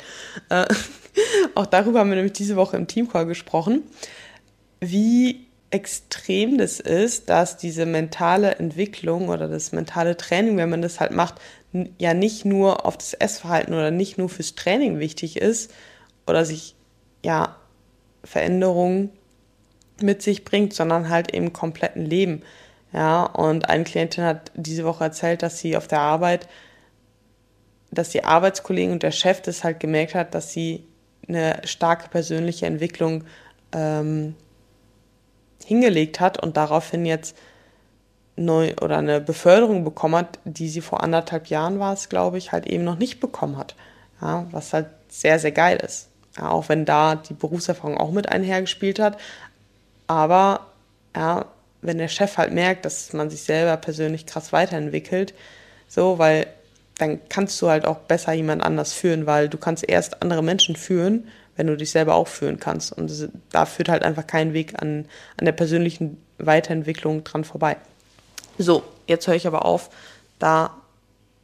Äh, 0.49 0.65
auch 1.55 1.65
darüber 1.65 1.99
haben 1.99 2.09
wir 2.09 2.15
nämlich 2.15 2.33
diese 2.33 2.55
Woche 2.55 2.75
im 2.77 2.87
Teamcall 2.87 3.25
gesprochen, 3.25 3.83
wie 4.79 5.45
extrem 5.71 6.57
das 6.57 6.79
ist, 6.79 7.29
dass 7.29 7.57
diese 7.57 7.85
mentale 7.85 8.55
Entwicklung 8.55 9.29
oder 9.29 9.47
das 9.47 9.71
mentale 9.71 10.15
Training, 10.15 10.57
wenn 10.57 10.69
man 10.69 10.81
das 10.81 10.99
halt 10.99 11.11
macht, 11.11 11.35
ja 11.97 12.13
nicht 12.13 12.45
nur 12.45 12.85
auf 12.85 12.97
das 12.97 13.13
Essverhalten 13.13 13.73
oder 13.73 13.91
nicht 13.91 14.17
nur 14.17 14.29
fürs 14.29 14.55
Training 14.55 14.99
wichtig 14.99 15.37
ist 15.37 15.73
oder 16.27 16.45
sich 16.45 16.75
ja 17.23 17.57
Veränderungen 18.23 19.09
mit 20.01 20.21
sich 20.21 20.43
bringt, 20.43 20.73
sondern 20.73 21.09
halt 21.09 21.31
im 21.31 21.53
kompletten 21.53 22.05
Leben. 22.05 22.43
Ja, 22.93 23.23
und 23.23 23.69
eine 23.69 23.83
Klientin 23.83 24.23
hat 24.23 24.51
diese 24.55 24.85
Woche 24.85 25.03
erzählt, 25.03 25.43
dass 25.43 25.59
sie 25.59 25.75
auf 25.75 25.87
der 25.87 25.99
Arbeit, 25.99 26.47
dass 27.91 28.09
die 28.09 28.23
Arbeitskollegen 28.23 28.93
und 28.93 29.03
der 29.03 29.11
Chef 29.11 29.41
das 29.41 29.63
halt 29.63 29.79
gemerkt 29.79 30.15
hat, 30.15 30.33
dass 30.33 30.51
sie 30.51 30.85
eine 31.27 31.61
starke 31.65 32.09
persönliche 32.09 32.65
Entwicklung 32.65 33.23
ähm, 33.73 34.35
hingelegt 35.65 36.19
hat 36.19 36.41
und 36.41 36.57
daraufhin 36.57 37.05
jetzt 37.05 37.35
neu 38.35 38.73
oder 38.81 38.97
eine 38.97 39.21
Beförderung 39.21 39.83
bekommen 39.83 40.15
hat, 40.15 40.39
die 40.43 40.69
sie 40.69 40.81
vor 40.81 41.03
anderthalb 41.03 41.47
Jahren 41.47 41.79
war 41.79 41.93
es, 41.93 42.09
glaube 42.09 42.37
ich, 42.37 42.51
halt 42.51 42.65
eben 42.67 42.83
noch 42.83 42.97
nicht 42.97 43.19
bekommen 43.19 43.57
hat. 43.57 43.75
Ja, 44.21 44.45
was 44.51 44.73
halt 44.73 44.87
sehr, 45.09 45.39
sehr 45.39 45.51
geil 45.51 45.77
ist. 45.77 46.09
Ja, 46.37 46.49
auch 46.49 46.67
wenn 46.69 46.85
da 46.85 47.15
die 47.15 47.33
Berufserfahrung 47.33 47.97
auch 47.97 48.11
mit 48.11 48.29
einhergespielt 48.29 48.99
hat. 48.99 49.17
Aber 50.07 50.67
ja, 51.15 51.45
wenn 51.81 51.97
der 51.97 52.07
Chef 52.07 52.37
halt 52.37 52.53
merkt, 52.53 52.85
dass 52.85 53.13
man 53.13 53.29
sich 53.29 53.43
selber 53.43 53.77
persönlich 53.77 54.25
krass 54.25 54.53
weiterentwickelt, 54.53 55.33
so, 55.87 56.17
weil 56.17 56.47
dann 56.97 57.19
kannst 57.29 57.61
du 57.61 57.69
halt 57.69 57.85
auch 57.85 57.97
besser 57.97 58.33
jemand 58.33 58.63
anders 58.63 58.93
führen, 58.93 59.25
weil 59.25 59.49
du 59.49 59.57
kannst 59.57 59.87
erst 59.87 60.21
andere 60.21 60.41
Menschen 60.41 60.75
führen, 60.75 61.27
wenn 61.55 61.67
du 61.67 61.77
dich 61.77 61.91
selber 61.91 62.15
auch 62.15 62.27
führen 62.27 62.59
kannst. 62.59 62.91
Und 62.91 63.29
da 63.51 63.65
führt 63.65 63.89
halt 63.89 64.03
einfach 64.03 64.27
kein 64.27 64.53
Weg 64.53 64.81
an, 64.81 65.05
an 65.37 65.45
der 65.45 65.51
persönlichen 65.51 66.17
Weiterentwicklung 66.37 67.23
dran 67.23 67.43
vorbei. 67.43 67.77
So, 68.57 68.83
jetzt 69.07 69.27
höre 69.27 69.35
ich 69.35 69.47
aber 69.47 69.65
auf, 69.65 69.89
da 70.39 70.71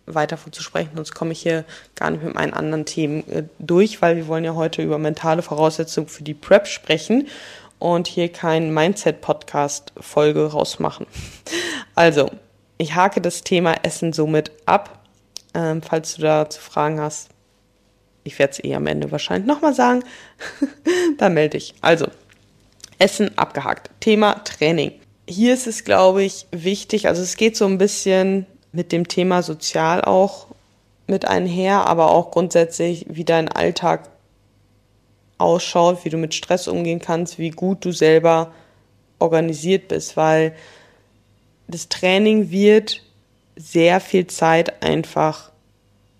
weiter 0.05 0.37
von 0.37 0.51
zu 0.51 0.63
sprechen, 0.63 0.91
sonst 0.95 1.13
komme 1.13 1.31
ich 1.31 1.41
hier 1.41 1.63
gar 1.95 2.09
nicht 2.09 2.23
mit 2.23 2.33
meinen 2.33 2.53
anderen 2.53 2.85
Themen 2.85 3.29
äh, 3.29 3.43
durch, 3.59 4.01
weil 4.01 4.15
wir 4.15 4.27
wollen 4.27 4.43
ja 4.43 4.55
heute 4.55 4.81
über 4.81 4.97
mentale 4.97 5.41
Voraussetzungen 5.41 6.07
für 6.07 6.23
die 6.23 6.33
Prep 6.33 6.67
sprechen 6.67 7.27
und 7.81 8.07
hier 8.07 8.31
kein 8.31 8.73
Mindset-Podcast-Folge 8.73 10.51
rausmachen. 10.51 11.07
Also, 11.95 12.29
ich 12.77 12.95
hake 12.95 13.21
das 13.21 13.43
Thema 13.43 13.73
Essen 13.83 14.13
somit 14.13 14.51
ab. 14.65 14.99
Ähm, 15.53 15.81
falls 15.81 16.15
du 16.15 16.21
dazu 16.21 16.61
Fragen 16.61 17.01
hast, 17.01 17.29
ich 18.23 18.37
werde 18.37 18.51
es 18.51 18.63
eh 18.63 18.75
am 18.75 18.85
Ende 18.85 19.11
wahrscheinlich 19.11 19.47
nochmal 19.47 19.73
sagen, 19.73 20.03
dann 21.17 21.33
melde 21.33 21.57
ich. 21.57 21.73
Also, 21.81 22.07
Essen 22.99 23.35
abgehakt. 23.37 23.89
Thema 23.99 24.43
Training. 24.43 24.93
Hier 25.27 25.53
ist 25.55 25.65
es, 25.65 25.83
glaube 25.83 26.23
ich, 26.23 26.45
wichtig, 26.51 27.07
also 27.07 27.21
es 27.23 27.35
geht 27.35 27.57
so 27.57 27.65
ein 27.65 27.79
bisschen 27.79 28.45
mit 28.71 28.91
dem 28.91 29.07
Thema 29.07 29.41
sozial 29.41 30.01
auch 30.01 30.47
mit 31.07 31.25
einher, 31.25 31.87
aber 31.87 32.11
auch 32.11 32.29
grundsätzlich, 32.29 33.05
wie 33.09 33.25
dein 33.25 33.49
Alltag 33.49 34.10
ausschaut, 35.41 36.05
wie 36.05 36.09
du 36.09 36.17
mit 36.17 36.33
Stress 36.33 36.67
umgehen 36.67 36.99
kannst, 36.99 37.39
wie 37.39 37.49
gut 37.49 37.83
du 37.83 37.91
selber 37.91 38.51
organisiert 39.19 39.89
bist, 39.89 40.17
weil 40.17 40.55
das 41.67 41.89
Training 41.89 42.51
wird 42.51 43.01
sehr 43.55 43.99
viel 43.99 44.27
Zeit 44.27 44.83
einfach 44.83 45.51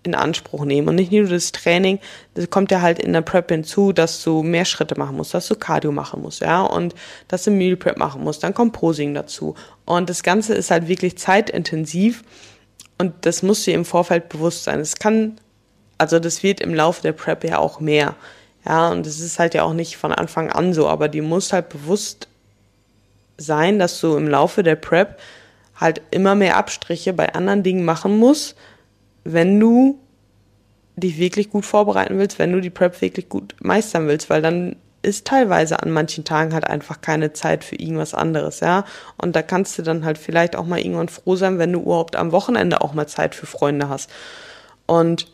in 0.04 0.14
Anspruch 0.14 0.64
nehmen. 0.64 0.88
Und 0.88 0.96
nicht 0.96 1.12
nur 1.12 1.28
das 1.28 1.52
Training, 1.52 1.98
das 2.34 2.50
kommt 2.50 2.70
ja 2.70 2.80
halt 2.80 2.98
in 2.98 3.12
der 3.12 3.20
Prep 3.20 3.50
hinzu, 3.50 3.92
dass 3.92 4.22
du 4.22 4.42
mehr 4.42 4.64
Schritte 4.64 4.98
machen 4.98 5.16
musst, 5.16 5.34
dass 5.34 5.48
du 5.48 5.54
Cardio 5.54 5.92
machen 5.92 6.22
musst, 6.22 6.40
ja, 6.40 6.62
und 6.62 6.94
dass 7.28 7.44
du 7.44 7.50
Meal 7.50 7.76
Prep 7.76 7.98
machen 7.98 8.22
musst, 8.24 8.42
dann 8.42 8.54
kommt 8.54 8.72
Posing 8.72 9.14
dazu. 9.14 9.54
Und 9.84 10.10
das 10.10 10.22
Ganze 10.22 10.54
ist 10.54 10.70
halt 10.70 10.88
wirklich 10.88 11.18
zeitintensiv 11.18 12.24
und 12.98 13.14
das 13.22 13.42
musst 13.42 13.66
du 13.66 13.70
dir 13.70 13.76
im 13.76 13.84
Vorfeld 13.84 14.28
bewusst 14.28 14.64
sein. 14.64 14.80
Es 14.80 14.96
kann, 14.96 15.38
also 15.98 16.18
das 16.18 16.42
wird 16.42 16.60
im 16.60 16.74
Laufe 16.74 17.02
der 17.02 17.12
Prep 17.12 17.44
ja 17.44 17.58
auch 17.58 17.80
mehr. 17.80 18.16
Ja, 18.64 18.90
und 18.90 19.06
es 19.06 19.20
ist 19.20 19.38
halt 19.38 19.54
ja 19.54 19.64
auch 19.64 19.72
nicht 19.72 19.96
von 19.96 20.12
Anfang 20.12 20.50
an 20.50 20.72
so, 20.72 20.88
aber 20.88 21.08
dir 21.08 21.22
muss 21.22 21.52
halt 21.52 21.68
bewusst 21.68 22.28
sein, 23.36 23.78
dass 23.78 24.00
du 24.00 24.16
im 24.16 24.28
Laufe 24.28 24.62
der 24.62 24.76
Prep 24.76 25.18
halt 25.74 26.00
immer 26.10 26.34
mehr 26.34 26.56
Abstriche 26.56 27.12
bei 27.12 27.34
anderen 27.34 27.62
Dingen 27.62 27.84
machen 27.84 28.18
musst, 28.18 28.56
wenn 29.24 29.58
du 29.58 29.98
dich 30.96 31.18
wirklich 31.18 31.50
gut 31.50 31.64
vorbereiten 31.64 32.18
willst, 32.18 32.38
wenn 32.38 32.52
du 32.52 32.60
die 32.60 32.70
Prep 32.70 33.00
wirklich 33.00 33.28
gut 33.28 33.56
meistern 33.60 34.06
willst, 34.06 34.30
weil 34.30 34.42
dann 34.42 34.76
ist 35.02 35.26
teilweise 35.26 35.82
an 35.82 35.90
manchen 35.90 36.24
Tagen 36.24 36.54
halt 36.54 36.64
einfach 36.64 37.00
keine 37.00 37.32
Zeit 37.32 37.64
für 37.64 37.74
irgendwas 37.74 38.14
anderes, 38.14 38.60
ja. 38.60 38.84
Und 39.16 39.34
da 39.34 39.42
kannst 39.42 39.76
du 39.78 39.82
dann 39.82 40.04
halt 40.04 40.16
vielleicht 40.16 40.54
auch 40.54 40.64
mal 40.64 40.78
irgendwann 40.78 41.08
froh 41.08 41.34
sein, 41.34 41.58
wenn 41.58 41.72
du 41.72 41.80
überhaupt 41.80 42.14
am 42.14 42.30
Wochenende 42.30 42.80
auch 42.82 42.94
mal 42.94 43.08
Zeit 43.08 43.34
für 43.34 43.46
Freunde 43.46 43.88
hast. 43.88 44.10
Und 44.86 45.26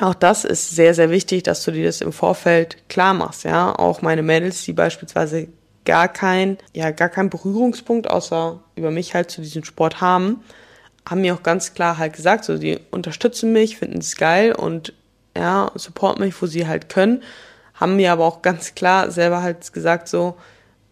auch 0.00 0.14
das 0.14 0.44
ist 0.44 0.70
sehr, 0.70 0.94
sehr 0.94 1.10
wichtig, 1.10 1.44
dass 1.44 1.64
du 1.64 1.70
dir 1.70 1.86
das 1.86 2.00
im 2.00 2.12
Vorfeld 2.12 2.88
klar 2.88 3.14
machst, 3.14 3.44
ja. 3.44 3.74
Auch 3.78 4.02
meine 4.02 4.22
Mädels, 4.22 4.64
die 4.64 4.72
beispielsweise 4.72 5.48
gar 5.84 6.08
kein, 6.08 6.58
ja, 6.74 6.90
gar 6.90 7.08
keinen 7.08 7.30
Berührungspunkt 7.30 8.10
außer 8.10 8.60
über 8.74 8.90
mich 8.90 9.14
halt 9.14 9.30
zu 9.30 9.40
diesem 9.40 9.64
Sport 9.64 10.00
haben, 10.00 10.42
haben 11.08 11.20
mir 11.22 11.34
auch 11.34 11.42
ganz 11.42 11.72
klar 11.72 11.98
halt 11.98 12.14
gesagt, 12.14 12.44
so, 12.44 12.58
die 12.58 12.78
unterstützen 12.90 13.52
mich, 13.52 13.78
finden 13.78 13.98
es 13.98 14.16
geil 14.16 14.52
und, 14.52 14.92
ja, 15.36 15.70
supporten 15.74 16.24
mich, 16.24 16.40
wo 16.42 16.46
sie 16.46 16.66
halt 16.66 16.88
können, 16.88 17.22
haben 17.74 17.96
mir 17.96 18.12
aber 18.12 18.24
auch 18.24 18.42
ganz 18.42 18.74
klar 18.74 19.10
selber 19.10 19.42
halt 19.42 19.72
gesagt, 19.72 20.08
so, 20.08 20.36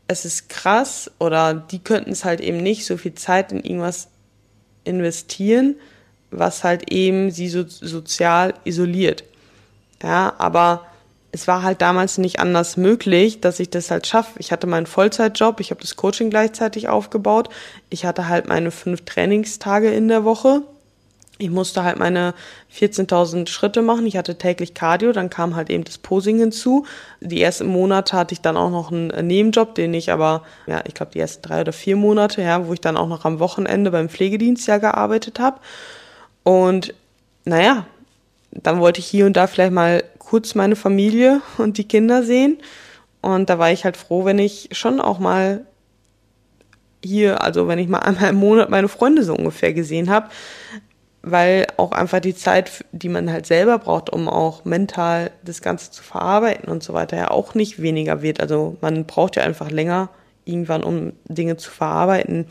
es 0.07 0.25
ist 0.25 0.49
krass 0.49 1.11
oder 1.19 1.55
die 1.55 1.83
könnten 1.83 2.11
es 2.11 2.25
halt 2.25 2.40
eben 2.40 2.59
nicht 2.59 2.87
so 2.87 2.97
viel 2.97 3.14
Zeit 3.14 3.53
in 3.53 3.61
irgendwas 3.61 4.09
investieren, 4.85 5.77
was 6.38 6.64
halt 6.64 6.90
eben 6.90 7.31
sie 7.31 7.49
so 7.49 7.64
sozial 7.66 8.55
isoliert. 8.64 9.25
Ja, 10.03 10.35
aber 10.38 10.87
es 11.35 11.49
war 11.49 11.62
halt 11.62 11.83
damals 11.83 12.18
nicht 12.18 12.38
anders 12.38 12.77
möglich, 12.77 13.40
dass 13.40 13.59
ich 13.59 13.68
das 13.68 13.90
halt 13.90 14.07
schaffe. 14.07 14.38
Ich 14.38 14.53
hatte 14.53 14.68
meinen 14.68 14.87
Vollzeitjob, 14.87 15.59
ich 15.59 15.73
habe 15.73 15.81
das 15.81 15.97
Coaching 15.97 16.31
gleichzeitig 16.31 16.88
aufgebaut. 16.88 17.49
Ich 17.90 18.05
hatte 18.07 18.29
halt 18.29 18.47
meine 18.47 18.70
fünf 18.70 19.05
Trainingstage 19.05 19.90
in 19.90 20.07
der 20.07 20.25
Woche. 20.25 20.62
Ich 21.38 21.51
musste 21.51 21.83
halt 21.83 21.99
meine 21.99 22.33
14.000 22.73 23.49
Schritte 23.49 23.83
machen. 23.83 24.07
Ich 24.07 24.16
hatte 24.16 24.38
täglich 24.38 24.75
Cardio, 24.75 25.11
dann 25.11 25.31
kam 25.31 25.57
halt 25.57 25.68
eben 25.68 25.83
das 25.83 25.99
Posing 25.99 26.38
hinzu. 26.38 26.87
Die 27.20 27.42
ersten 27.42 27.66
Monate 27.66 28.16
hatte 28.16 28.35
ich 28.35 28.40
dann 28.40 28.57
auch 28.57 28.70
noch 28.70 28.92
einen 28.92 29.27
Nebenjob, 29.27 29.75
den 29.75 29.92
ich 29.94 30.12
aber, 30.12 30.44
ja, 30.68 30.83
ich 30.87 30.94
glaube 30.94 31.11
die 31.12 31.18
ersten 31.18 31.42
drei 31.42 31.62
oder 31.62 31.73
vier 31.73 31.97
Monate, 31.97 32.42
ja, 32.42 32.64
wo 32.68 32.73
ich 32.73 32.81
dann 32.81 32.97
auch 32.97 33.09
noch 33.09 33.25
am 33.25 33.40
Wochenende 33.40 33.90
beim 33.90 34.09
Pflegedienst 34.09 34.68
ja 34.68 34.79
gearbeitet 34.79 35.40
habe. 35.40 35.59
Und 36.45 36.95
naja, 37.45 37.87
dann 38.53 38.79
wollte 38.79 39.01
ich 39.01 39.07
hier 39.07 39.27
und 39.27 39.37
da 39.37 39.47
vielleicht 39.47 39.73
mal 39.73 40.05
kurz 40.19 40.55
meine 40.55 40.77
Familie 40.77 41.43
und 41.59 41.79
die 41.79 41.89
Kinder 41.89 42.23
sehen. 42.23 42.59
Und 43.21 43.51
da 43.51 43.59
war 43.59 43.73
ich 43.73 43.85
halt 43.85 43.97
froh, 43.97 44.25
wenn 44.25 44.39
ich 44.39 44.69
schon 44.73 45.01
auch 45.01 45.19
mal 45.19 45.67
hier, 47.03 47.43
also 47.43 47.69
wenn 47.69 47.79
ich 47.79 47.89
mal 47.89 47.99
einmal 48.01 48.31
im 48.31 48.37
Monat 48.37 48.71
meine 48.71 48.89
Freunde 48.89 49.25
so 49.25 49.35
ungefähr 49.35 49.73
gesehen 49.73 50.11
habe, 50.11 50.29
weil 51.23 51.67
auch 51.79 51.93
einfach 51.93 52.21
die 52.21 52.35
Zeit, 52.35 52.85
die 52.93 53.09
man 53.09 53.31
halt 53.33 53.47
selber 53.47 53.79
braucht, 53.79 54.11
um 54.11 54.29
auch 54.29 54.67
mental 54.67 55.31
das 55.43 55.63
Ganze 55.63 55.91
zu 55.91 56.03
verarbeiten 56.03 56.69
und 56.69 56.83
so 56.83 56.93
weiter, 56.93 57.17
ja 57.17 57.31
auch 57.31 57.55
nicht 57.55 57.81
weniger 57.81 58.21
wird. 58.21 58.41
Also 58.41 58.77
man 58.83 59.07
braucht 59.07 59.37
ja 59.37 59.43
einfach 59.43 59.71
länger 59.71 60.11
irgendwann, 60.45 60.85
um 60.85 61.15
Dinge 61.25 61.57
zu 61.57 61.71
verarbeiten. 61.71 62.47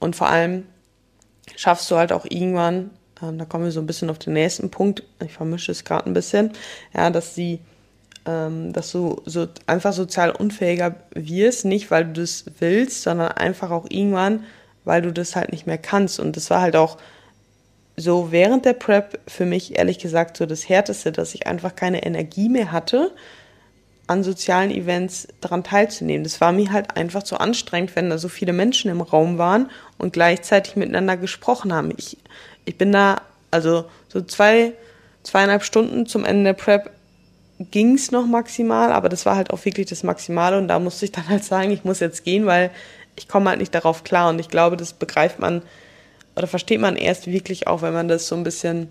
Und 0.00 0.16
vor 0.16 0.28
allem 0.28 0.66
schaffst 1.54 1.88
du 1.90 1.96
halt 1.96 2.12
auch 2.12 2.26
irgendwann, 2.28 2.90
äh, 3.28 3.36
da 3.36 3.44
kommen 3.44 3.64
wir 3.64 3.72
so 3.72 3.80
ein 3.80 3.86
bisschen 3.86 4.10
auf 4.10 4.18
den 4.18 4.34
nächsten 4.34 4.70
Punkt, 4.70 5.02
ich 5.24 5.32
vermische 5.32 5.72
es 5.72 5.84
gerade 5.84 6.06
ein 6.06 6.14
bisschen, 6.14 6.52
ja, 6.94 7.10
dass 7.10 7.34
sie 7.34 7.60
ähm, 8.26 8.72
dass 8.72 8.90
du 8.92 9.20
so 9.26 9.46
einfach 9.66 9.92
sozial 9.92 10.30
unfähiger 10.30 10.96
wirst, 11.14 11.64
nicht 11.64 11.90
weil 11.90 12.06
du 12.06 12.22
das 12.22 12.44
willst, 12.58 13.02
sondern 13.02 13.32
einfach 13.32 13.70
auch 13.70 13.86
irgendwann, 13.88 14.44
weil 14.84 15.02
du 15.02 15.12
das 15.12 15.36
halt 15.36 15.52
nicht 15.52 15.66
mehr 15.66 15.78
kannst. 15.78 16.20
Und 16.20 16.36
das 16.36 16.50
war 16.50 16.60
halt 16.60 16.76
auch 16.76 16.98
so 17.96 18.32
während 18.32 18.64
der 18.64 18.72
Prep 18.72 19.20
für 19.28 19.46
mich 19.46 19.78
ehrlich 19.78 19.98
gesagt 19.98 20.36
so 20.36 20.46
das 20.46 20.68
Härteste, 20.68 21.12
dass 21.12 21.34
ich 21.34 21.46
einfach 21.46 21.76
keine 21.76 22.04
Energie 22.04 22.48
mehr 22.48 22.72
hatte, 22.72 23.12
an 24.06 24.22
sozialen 24.22 24.70
Events 24.70 25.28
daran 25.40 25.64
teilzunehmen. 25.64 26.24
Das 26.24 26.40
war 26.40 26.52
mir 26.52 26.72
halt 26.72 26.96
einfach 26.96 27.22
zu 27.22 27.38
anstrengend, 27.38 27.96
wenn 27.96 28.10
da 28.10 28.18
so 28.18 28.28
viele 28.28 28.52
Menschen 28.52 28.90
im 28.90 29.00
Raum 29.00 29.38
waren 29.38 29.70
und 29.96 30.12
gleichzeitig 30.12 30.76
miteinander 30.76 31.16
gesprochen 31.16 31.72
haben. 31.72 31.92
Ich, 31.96 32.18
ich 32.64 32.76
bin 32.78 32.92
da, 32.92 33.22
also 33.50 33.84
so 34.08 34.20
zwei, 34.22 34.72
zweieinhalb 35.22 35.64
Stunden 35.64 36.06
zum 36.06 36.24
Ende 36.24 36.44
der 36.44 36.52
Prep 36.54 36.90
ging's 37.58 38.10
noch 38.10 38.26
maximal, 38.26 38.92
aber 38.92 39.08
das 39.08 39.26
war 39.26 39.36
halt 39.36 39.50
auch 39.50 39.64
wirklich 39.64 39.86
das 39.86 40.02
Maximale 40.02 40.58
und 40.58 40.68
da 40.68 40.78
musste 40.78 41.04
ich 41.04 41.12
dann 41.12 41.28
halt 41.28 41.44
sagen, 41.44 41.70
ich 41.70 41.84
muss 41.84 42.00
jetzt 42.00 42.24
gehen, 42.24 42.46
weil 42.46 42.70
ich 43.16 43.28
komme 43.28 43.50
halt 43.50 43.60
nicht 43.60 43.74
darauf 43.74 44.02
klar 44.02 44.30
und 44.30 44.40
ich 44.40 44.48
glaube, 44.48 44.76
das 44.76 44.92
begreift 44.92 45.38
man 45.38 45.62
oder 46.36 46.46
versteht 46.46 46.80
man 46.80 46.96
erst 46.96 47.28
wirklich 47.28 47.68
auch, 47.68 47.82
wenn 47.82 47.94
man 47.94 48.08
das 48.08 48.26
so 48.26 48.34
ein 48.34 48.42
bisschen 48.42 48.88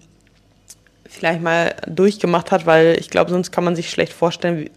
vielleicht 1.06 1.42
mal 1.42 1.76
durchgemacht 1.88 2.52
hat, 2.52 2.66
weil 2.66 2.98
ich 3.00 3.10
glaube, 3.10 3.32
sonst 3.32 3.52
kann 3.52 3.66
man 3.66 3.76
sich 3.76 3.90
schlecht 3.90 4.14
vorstellen, 4.14 4.70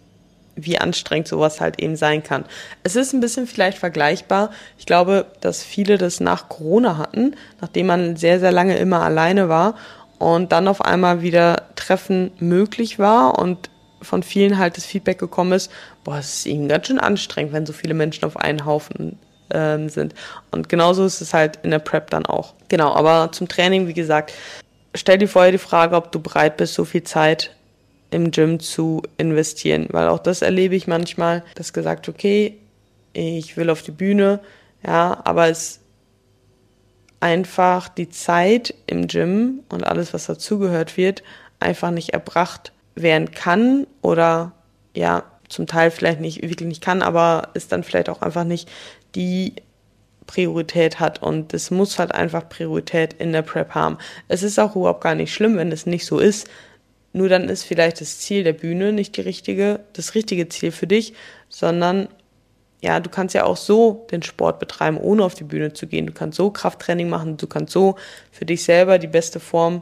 wie, 0.56 0.78
anstrengend 0.78 1.28
sowas 1.28 1.60
halt 1.60 1.80
eben 1.80 1.96
sein 1.96 2.22
kann. 2.22 2.44
Es 2.82 2.96
ist 2.96 3.12
ein 3.12 3.20
bisschen 3.20 3.46
vielleicht 3.46 3.78
vergleichbar. 3.78 4.50
Ich 4.78 4.86
glaube, 4.86 5.26
dass 5.40 5.62
viele 5.62 5.98
das 5.98 6.20
nach 6.20 6.48
Corona 6.48 6.96
hatten, 6.98 7.36
nachdem 7.60 7.86
man 7.86 8.16
sehr, 8.16 8.40
sehr 8.40 8.52
lange 8.52 8.76
immer 8.76 9.02
alleine 9.02 9.48
war 9.48 9.74
und 10.18 10.52
dann 10.52 10.66
auf 10.66 10.80
einmal 10.80 11.22
wieder 11.22 11.64
Treffen 11.76 12.32
möglich 12.38 12.98
war 12.98 13.38
und 13.38 13.70
von 14.02 14.22
vielen 14.22 14.58
halt 14.58 14.76
das 14.76 14.86
Feedback 14.86 15.18
gekommen 15.18 15.52
ist, 15.52 15.70
boah, 16.04 16.18
es 16.18 16.38
ist 16.38 16.46
ihnen 16.46 16.68
ganz 16.68 16.86
schön 16.86 16.98
anstrengend, 16.98 17.52
wenn 17.52 17.66
so 17.66 17.72
viele 17.72 17.94
Menschen 17.94 18.24
auf 18.24 18.36
einen 18.36 18.64
Haufen 18.64 19.18
ähm, 19.50 19.88
sind. 19.88 20.14
Und 20.50 20.68
genauso 20.68 21.04
ist 21.04 21.20
es 21.20 21.34
halt 21.34 21.58
in 21.62 21.70
der 21.70 21.78
Prep 21.78 22.10
dann 22.10 22.26
auch. 22.26 22.54
Genau, 22.68 22.94
aber 22.94 23.30
zum 23.32 23.48
Training, 23.48 23.88
wie 23.88 23.94
gesagt, 23.94 24.32
stell 24.94 25.18
dir 25.18 25.28
vorher 25.28 25.52
die 25.52 25.58
Frage, 25.58 25.96
ob 25.96 26.12
du 26.12 26.20
bereit 26.20 26.56
bist, 26.56 26.74
so 26.74 26.84
viel 26.84 27.02
Zeit 27.02 27.55
im 28.10 28.30
Gym 28.30 28.60
zu 28.60 29.02
investieren, 29.18 29.88
weil 29.90 30.08
auch 30.08 30.18
das 30.18 30.42
erlebe 30.42 30.76
ich 30.76 30.86
manchmal, 30.86 31.44
dass 31.54 31.72
gesagt, 31.72 32.08
okay, 32.08 32.56
ich 33.12 33.56
will 33.56 33.70
auf 33.70 33.82
die 33.82 33.90
Bühne, 33.92 34.40
ja, 34.84 35.20
aber 35.24 35.48
es 35.48 35.80
einfach 37.20 37.88
die 37.88 38.08
Zeit 38.08 38.74
im 38.86 39.08
Gym 39.08 39.60
und 39.68 39.84
alles, 39.84 40.12
was 40.14 40.26
dazugehört 40.26 40.96
wird, 40.96 41.22
einfach 41.58 41.90
nicht 41.90 42.10
erbracht 42.10 42.72
werden 42.94 43.30
kann 43.30 43.86
oder 44.02 44.52
ja, 44.94 45.24
zum 45.48 45.66
Teil 45.66 45.90
vielleicht 45.90 46.20
nicht, 46.20 46.42
wirklich 46.42 46.68
nicht 46.68 46.82
kann, 46.82 47.02
aber 47.02 47.50
es 47.54 47.68
dann 47.68 47.84
vielleicht 47.84 48.08
auch 48.08 48.22
einfach 48.22 48.44
nicht 48.44 48.68
die 49.14 49.54
Priorität 50.26 50.98
hat 50.98 51.22
und 51.22 51.54
es 51.54 51.70
muss 51.70 51.98
halt 51.98 52.12
einfach 52.12 52.48
Priorität 52.48 53.14
in 53.14 53.32
der 53.32 53.42
Prep 53.42 53.74
haben. 53.74 53.98
Es 54.28 54.42
ist 54.42 54.58
auch 54.58 54.74
überhaupt 54.74 55.02
gar 55.02 55.14
nicht 55.14 55.32
schlimm, 55.32 55.56
wenn 55.56 55.70
es 55.70 55.86
nicht 55.86 56.04
so 56.04 56.18
ist. 56.18 56.48
Nur 57.16 57.30
dann 57.30 57.48
ist 57.48 57.62
vielleicht 57.62 58.02
das 58.02 58.18
Ziel 58.18 58.44
der 58.44 58.52
Bühne 58.52 58.92
nicht 58.92 59.16
die 59.16 59.22
richtige, 59.22 59.80
das 59.94 60.14
richtige 60.14 60.50
Ziel 60.50 60.70
für 60.70 60.86
dich, 60.86 61.14
sondern 61.48 62.08
ja, 62.82 63.00
du 63.00 63.08
kannst 63.08 63.34
ja 63.34 63.44
auch 63.44 63.56
so 63.56 64.06
den 64.10 64.22
Sport 64.22 64.58
betreiben, 64.58 64.98
ohne 64.98 65.24
auf 65.24 65.34
die 65.34 65.44
Bühne 65.44 65.72
zu 65.72 65.86
gehen. 65.86 66.06
Du 66.06 66.12
kannst 66.12 66.36
so 66.36 66.50
Krafttraining 66.50 67.08
machen, 67.08 67.38
du 67.38 67.46
kannst 67.46 67.72
so 67.72 67.96
für 68.30 68.44
dich 68.44 68.64
selber 68.64 68.98
die 68.98 69.06
beste 69.06 69.40
Form 69.40 69.80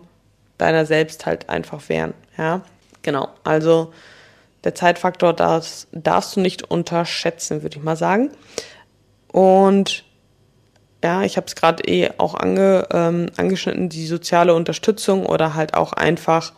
deiner 0.58 0.86
selbst 0.86 1.26
halt 1.26 1.48
einfach 1.48 1.88
wehren. 1.88 2.14
Ja, 2.38 2.62
genau. 3.02 3.30
Also 3.42 3.92
der 4.62 4.76
Zeitfaktor 4.76 5.32
das 5.32 5.88
darfst 5.90 6.36
du 6.36 6.40
nicht 6.40 6.70
unterschätzen, 6.70 7.64
würde 7.64 7.78
ich 7.78 7.82
mal 7.82 7.96
sagen. 7.96 8.30
Und 9.32 10.04
ja, 11.02 11.24
ich 11.24 11.36
habe 11.36 11.48
es 11.48 11.56
gerade 11.56 11.82
eh 11.88 12.10
auch 12.16 12.34
ange, 12.34 12.86
ähm, 12.92 13.26
angeschnitten, 13.36 13.88
die 13.88 14.06
soziale 14.06 14.54
Unterstützung 14.54 15.26
oder 15.26 15.54
halt 15.54 15.74
auch 15.74 15.92
einfach 15.92 16.52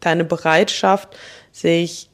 deine 0.00 0.24
Bereitschaft, 0.24 1.16
sich 1.52 2.10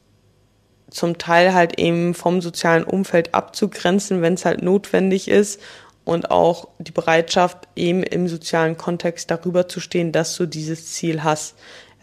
zum 0.90 1.18
Teil 1.18 1.52
halt 1.52 1.78
eben 1.78 2.14
vom 2.14 2.40
sozialen 2.40 2.84
Umfeld 2.84 3.34
abzugrenzen, 3.34 4.22
wenn 4.22 4.34
es 4.34 4.44
halt 4.44 4.62
notwendig 4.62 5.28
ist 5.28 5.60
und 6.04 6.30
auch 6.30 6.68
die 6.78 6.92
Bereitschaft 6.92 7.68
eben 7.74 8.02
im 8.02 8.28
sozialen 8.28 8.76
Kontext 8.76 9.30
darüber 9.30 9.68
zu 9.68 9.80
stehen, 9.80 10.12
dass 10.12 10.36
du 10.36 10.46
dieses 10.46 10.92
Ziel 10.92 11.24
hast. 11.24 11.56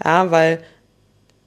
Ja, 0.04 0.30
weil 0.32 0.62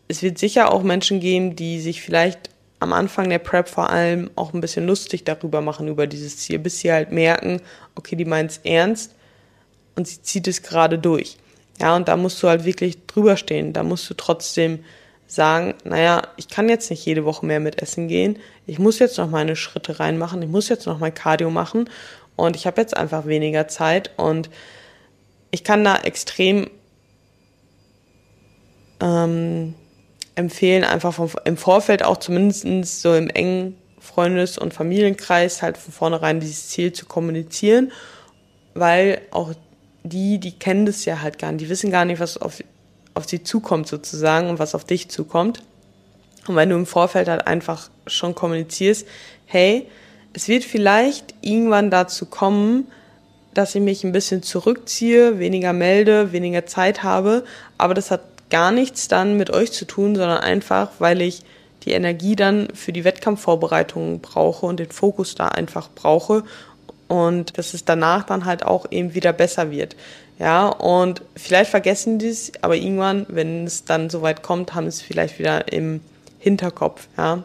es 0.09 0.23
wird 0.23 0.39
sicher 0.39 0.73
auch 0.73 0.83
Menschen 0.83 1.21
geben, 1.21 1.57
die 1.57 1.81
sich 1.81 2.01
vielleicht 2.01 2.51
am 2.79 2.93
Anfang 2.93 3.29
der 3.29 3.39
Prep 3.39 3.69
vor 3.69 3.91
allem 3.91 4.31
auch 4.37 4.55
ein 4.55 4.61
bisschen 4.61 4.87
lustig 4.87 5.25
darüber 5.25 5.61
machen, 5.61 5.89
über 5.89 6.07
dieses 6.07 6.39
Ziel, 6.39 6.59
bis 6.59 6.81
sie 6.81 6.93
halt 6.93 7.13
merken, 7.13 7.61
okay, 7.95 8.17
die 8.17 8.25
meint 8.25 8.51
es 8.51 8.59
ernst 8.59 9.15
und 9.95 10.07
sie 10.07 10.23
zieht 10.23 10.49
es 10.49 10.63
gerade 10.63 10.99
durch. 10.99 11.39
Ja, 11.81 11.95
und 11.97 12.09
da 12.09 12.17
musst 12.17 12.43
du 12.43 12.49
halt 12.49 12.65
wirklich 12.65 13.07
drüber 13.07 13.37
stehen. 13.37 13.73
Da 13.73 13.83
musst 13.83 14.09
du 14.09 14.15
trotzdem 14.15 14.85
sagen, 15.27 15.75
naja, 15.85 16.23
ich 16.37 16.49
kann 16.49 16.69
jetzt 16.69 16.91
nicht 16.91 17.05
jede 17.05 17.25
Woche 17.25 17.45
mehr 17.45 17.61
mit 17.61 17.83
Essen 17.83 18.09
gehen. 18.09 18.39
Ich 18.67 18.79
muss 18.79 18.99
jetzt 18.99 19.19
noch 19.19 19.29
meine 19.29 19.57
Schritte 19.57 19.99
reinmachen. 20.01 20.41
Ich 20.43 20.49
muss 20.49 20.69
jetzt 20.69 20.87
noch 20.87 20.99
mein 20.99 21.15
Cardio 21.15 21.51
machen. 21.51 21.91
Und 22.37 22.57
ich 22.57 22.67
habe 22.67 22.81
jetzt 22.81 22.97
einfach 22.97 23.27
weniger 23.27 23.69
Zeit. 23.69 24.11
Und 24.17 24.51
ich 25.51 25.65
kann 25.65 25.85
da 25.85 25.97
extrem 25.97 26.71
ähm, 29.01 29.75
empfehlen, 30.35 30.85
einfach 30.85 31.15
vom, 31.15 31.31
im 31.45 31.57
Vorfeld 31.57 32.03
auch 32.03 32.19
zumindest 32.19 33.01
so 33.01 33.15
im 33.15 33.29
engen 33.31 33.77
Freundes- 33.99 34.59
und 34.59 34.73
Familienkreis 34.73 35.63
halt 35.63 35.77
von 35.77 35.93
vornherein 35.93 36.41
dieses 36.41 36.69
Ziel 36.69 36.93
zu 36.93 37.07
kommunizieren, 37.07 37.91
weil 38.75 39.23
auch 39.31 39.53
die, 40.09 40.39
die 40.39 40.53
kennen 40.53 40.87
das 40.87 41.05
ja 41.05 41.21
halt 41.23 41.39
gar 41.39 41.53
nicht, 41.53 41.63
die 41.63 41.69
wissen 41.69 41.91
gar 41.91 42.05
nicht, 42.05 42.21
was 42.21 42.39
auf, 42.39 42.63
auf 43.15 43.29
sie 43.29 43.43
zukommt 43.43 43.89
sozusagen 43.89 44.49
und 44.49 44.59
was 44.59 44.75
auf 44.75 44.85
dich 44.85 45.09
zukommt. 45.09 45.63
Und 46.47 46.57
wenn 46.57 46.71
du 46.71 46.77
im 46.77 46.87
Vorfeld 46.87 47.29
halt 47.29 47.47
einfach 47.47 47.91
schon 48.07 48.35
kommunizierst, 48.35 49.07
hey, 49.47 49.87
es 50.33 50.49
wird 50.49 50.65
vielleicht 50.65 51.35
irgendwann 51.41 51.91
dazu 51.91 52.27
kommen, 52.27 52.87
dass 53.55 53.75
ich 53.75 53.81
mich 53.81 54.05
ein 54.05 54.13
bisschen 54.13 54.43
zurückziehe, 54.43 55.39
weniger 55.39 55.73
melde, 55.73 56.33
weniger 56.33 56.67
Zeit 56.67 57.03
habe, 57.03 57.45
aber 57.79 57.95
das 57.95 58.11
hat 58.11 58.21
gar 58.51 58.71
nichts 58.71 59.09
dann 59.09 59.37
mit 59.37 59.51
euch 59.51 59.73
zu 59.73 59.87
tun, 59.87 60.15
sondern 60.15 60.39
einfach, 60.39 60.91
weil 60.99 61.23
ich 61.23 61.43
die 61.85 61.93
Energie 61.93 62.37
dann 62.37 62.69
für 62.75 62.93
die 62.93 63.05
Wettkampfvorbereitungen 63.05 64.21
brauche 64.21 64.67
und 64.67 64.79
den 64.79 64.91
Fokus 64.91 65.35
da 65.37 65.49
einfach 65.49 65.89
brauche 65.95 66.43
und 67.09 67.57
dass 67.59 67.75
es 67.75 67.85
danach 67.85 68.25
dann 68.25 68.45
halt 68.45 68.65
auch 68.65 68.87
eben 68.91 69.15
wieder 69.15 69.33
besser 69.33 69.71
wird. 69.71 69.97
Ja, 70.39 70.67
und 70.69 71.23
vielleicht 71.35 71.71
vergessen 71.71 72.19
die 72.19 72.29
es, 72.29 72.53
aber 72.61 72.77
irgendwann, 72.77 73.27
wenn 73.29 73.65
es 73.65 73.85
dann 73.85 74.11
soweit 74.11 74.43
kommt, 74.43 74.75
haben 74.75 74.87
es 74.87 75.01
vielleicht 75.01 75.39
wieder 75.39 75.73
im 75.73 76.01
Hinterkopf, 76.39 77.09
ja. 77.17 77.43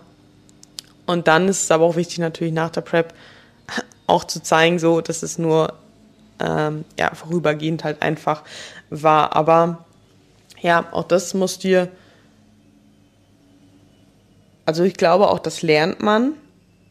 Und 1.06 1.28
dann 1.28 1.48
ist 1.48 1.64
es 1.64 1.72
aber 1.72 1.86
auch 1.86 1.96
wichtig, 1.96 2.20
natürlich 2.20 2.54
nach 2.54 2.70
der 2.70 2.82
Prep 2.82 3.14
auch 4.08 4.26
zu 4.26 4.42
zeigen, 4.42 4.78
so, 4.80 5.02
dass 5.02 5.24
es 5.24 5.38
nur 5.38 5.74
ähm, 6.40 6.86
ja, 7.00 7.14
vorübergehend 7.14 7.84
halt 7.84 8.02
einfach 8.02 8.44
war. 8.90 9.36
Aber 9.36 9.86
ja, 10.62 10.86
auch 10.92 11.04
das 11.04 11.34
muss 11.34 11.60
dir, 11.60 11.90
also 14.66 14.84
ich 14.84 14.96
glaube, 14.96 15.30
auch 15.30 15.40
das 15.40 15.62
lernt 15.62 16.02
man, 16.02 16.34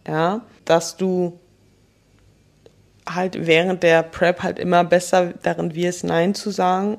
ja, 0.06 0.40
dass 0.64 0.96
du 0.96 1.38
halt 3.14 3.46
während 3.46 3.82
der 3.82 4.02
Prep 4.02 4.42
halt 4.42 4.58
immer 4.58 4.84
besser 4.84 5.34
darin 5.42 5.74
wirst, 5.74 6.04
Nein 6.04 6.34
zu 6.34 6.50
sagen 6.50 6.98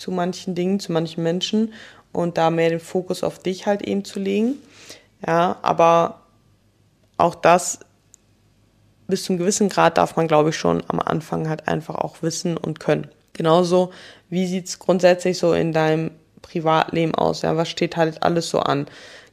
zu 0.00 0.10
manchen 0.10 0.54
Dingen, 0.54 0.80
zu 0.80 0.92
manchen 0.92 1.22
Menschen 1.22 1.72
und 2.12 2.38
da 2.38 2.50
mehr 2.50 2.70
den 2.70 2.80
Fokus 2.80 3.22
auf 3.22 3.38
dich 3.38 3.66
halt 3.66 3.82
eben 3.82 4.04
zu 4.04 4.18
legen. 4.18 4.56
Ja, 5.26 5.58
aber 5.62 6.22
auch 7.18 7.34
das 7.34 7.80
bis 9.06 9.24
zum 9.24 9.38
gewissen 9.38 9.68
Grad 9.68 9.98
darf 9.98 10.16
man, 10.16 10.28
glaube 10.28 10.50
ich, 10.50 10.56
schon 10.56 10.82
am 10.88 11.00
Anfang 11.00 11.48
halt 11.48 11.68
einfach 11.68 11.96
auch 11.96 12.22
wissen 12.22 12.56
und 12.56 12.80
können. 12.80 13.08
Genauso, 13.32 13.92
wie 14.28 14.46
sieht's 14.46 14.78
grundsätzlich 14.78 15.38
so 15.38 15.52
in 15.52 15.72
deinem 15.72 16.12
Privatleben 16.42 17.14
aus? 17.14 17.42
Ja, 17.42 17.56
was 17.56 17.68
steht 17.68 17.96
halt 17.96 18.22
alles 18.22 18.48
so 18.48 18.60
an? 18.60 18.86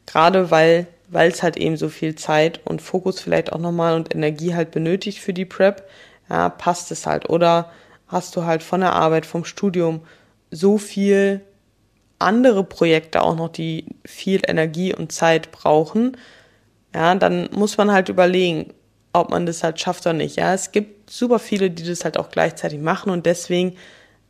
Gerade 0.06 0.52
weil 0.52 0.88
weil 1.10 1.30
es 1.30 1.44
halt 1.44 1.58
eben 1.58 1.78
so 1.78 1.90
viel 1.90 2.16
Zeit 2.16 2.62
und 2.66 2.82
Fokus 2.82 3.20
vielleicht 3.20 3.54
auch 3.54 3.60
nochmal 3.60 3.96
und 3.96 4.14
Energie 4.14 4.56
halt 4.56 4.72
benötigt 4.72 5.20
für 5.20 5.34
die 5.34 5.46
Prep, 5.46 5.88
ja, 6.30 6.50
passt 6.50 6.92
es 6.92 7.06
halt. 7.06 7.30
Oder 7.30 7.72
hast 8.08 8.36
du 8.36 8.44
halt 8.44 8.64
von 8.64 8.82
der 8.82 8.94
Arbeit, 8.94 9.26
vom 9.26 9.46
Studium 9.46 10.02
so 10.52 10.78
viel 10.78 11.42
andere 12.20 12.64
Projekte 12.64 13.22
auch 13.22 13.36
noch, 13.36 13.50
die 13.50 13.86
viel 14.06 14.42
Energie 14.48 14.94
und 14.94 15.12
Zeit 15.12 15.52
brauchen, 15.52 16.18
ja, 16.94 17.14
dann 17.16 17.50
muss 17.52 17.78
man 17.78 17.92
halt 17.92 18.10
überlegen, 18.10 18.74
ob 19.14 19.30
man 19.30 19.46
das 19.46 19.64
halt 19.64 19.80
schafft 19.80 20.06
oder 20.06 20.14
nicht. 20.14 20.38
Ja, 20.38 20.54
es 20.54 20.72
gibt 20.72 21.10
super 21.12 21.40
viele, 21.40 21.70
die 21.70 21.84
das 21.84 22.04
halt 22.04 22.18
auch 22.18 22.30
gleichzeitig 22.30 22.80
machen 22.80 23.12
und 23.12 23.26
deswegen 23.26 23.78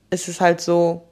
ist 0.10 0.28
es 0.28 0.42
halt 0.42 0.62
so, 0.62 1.07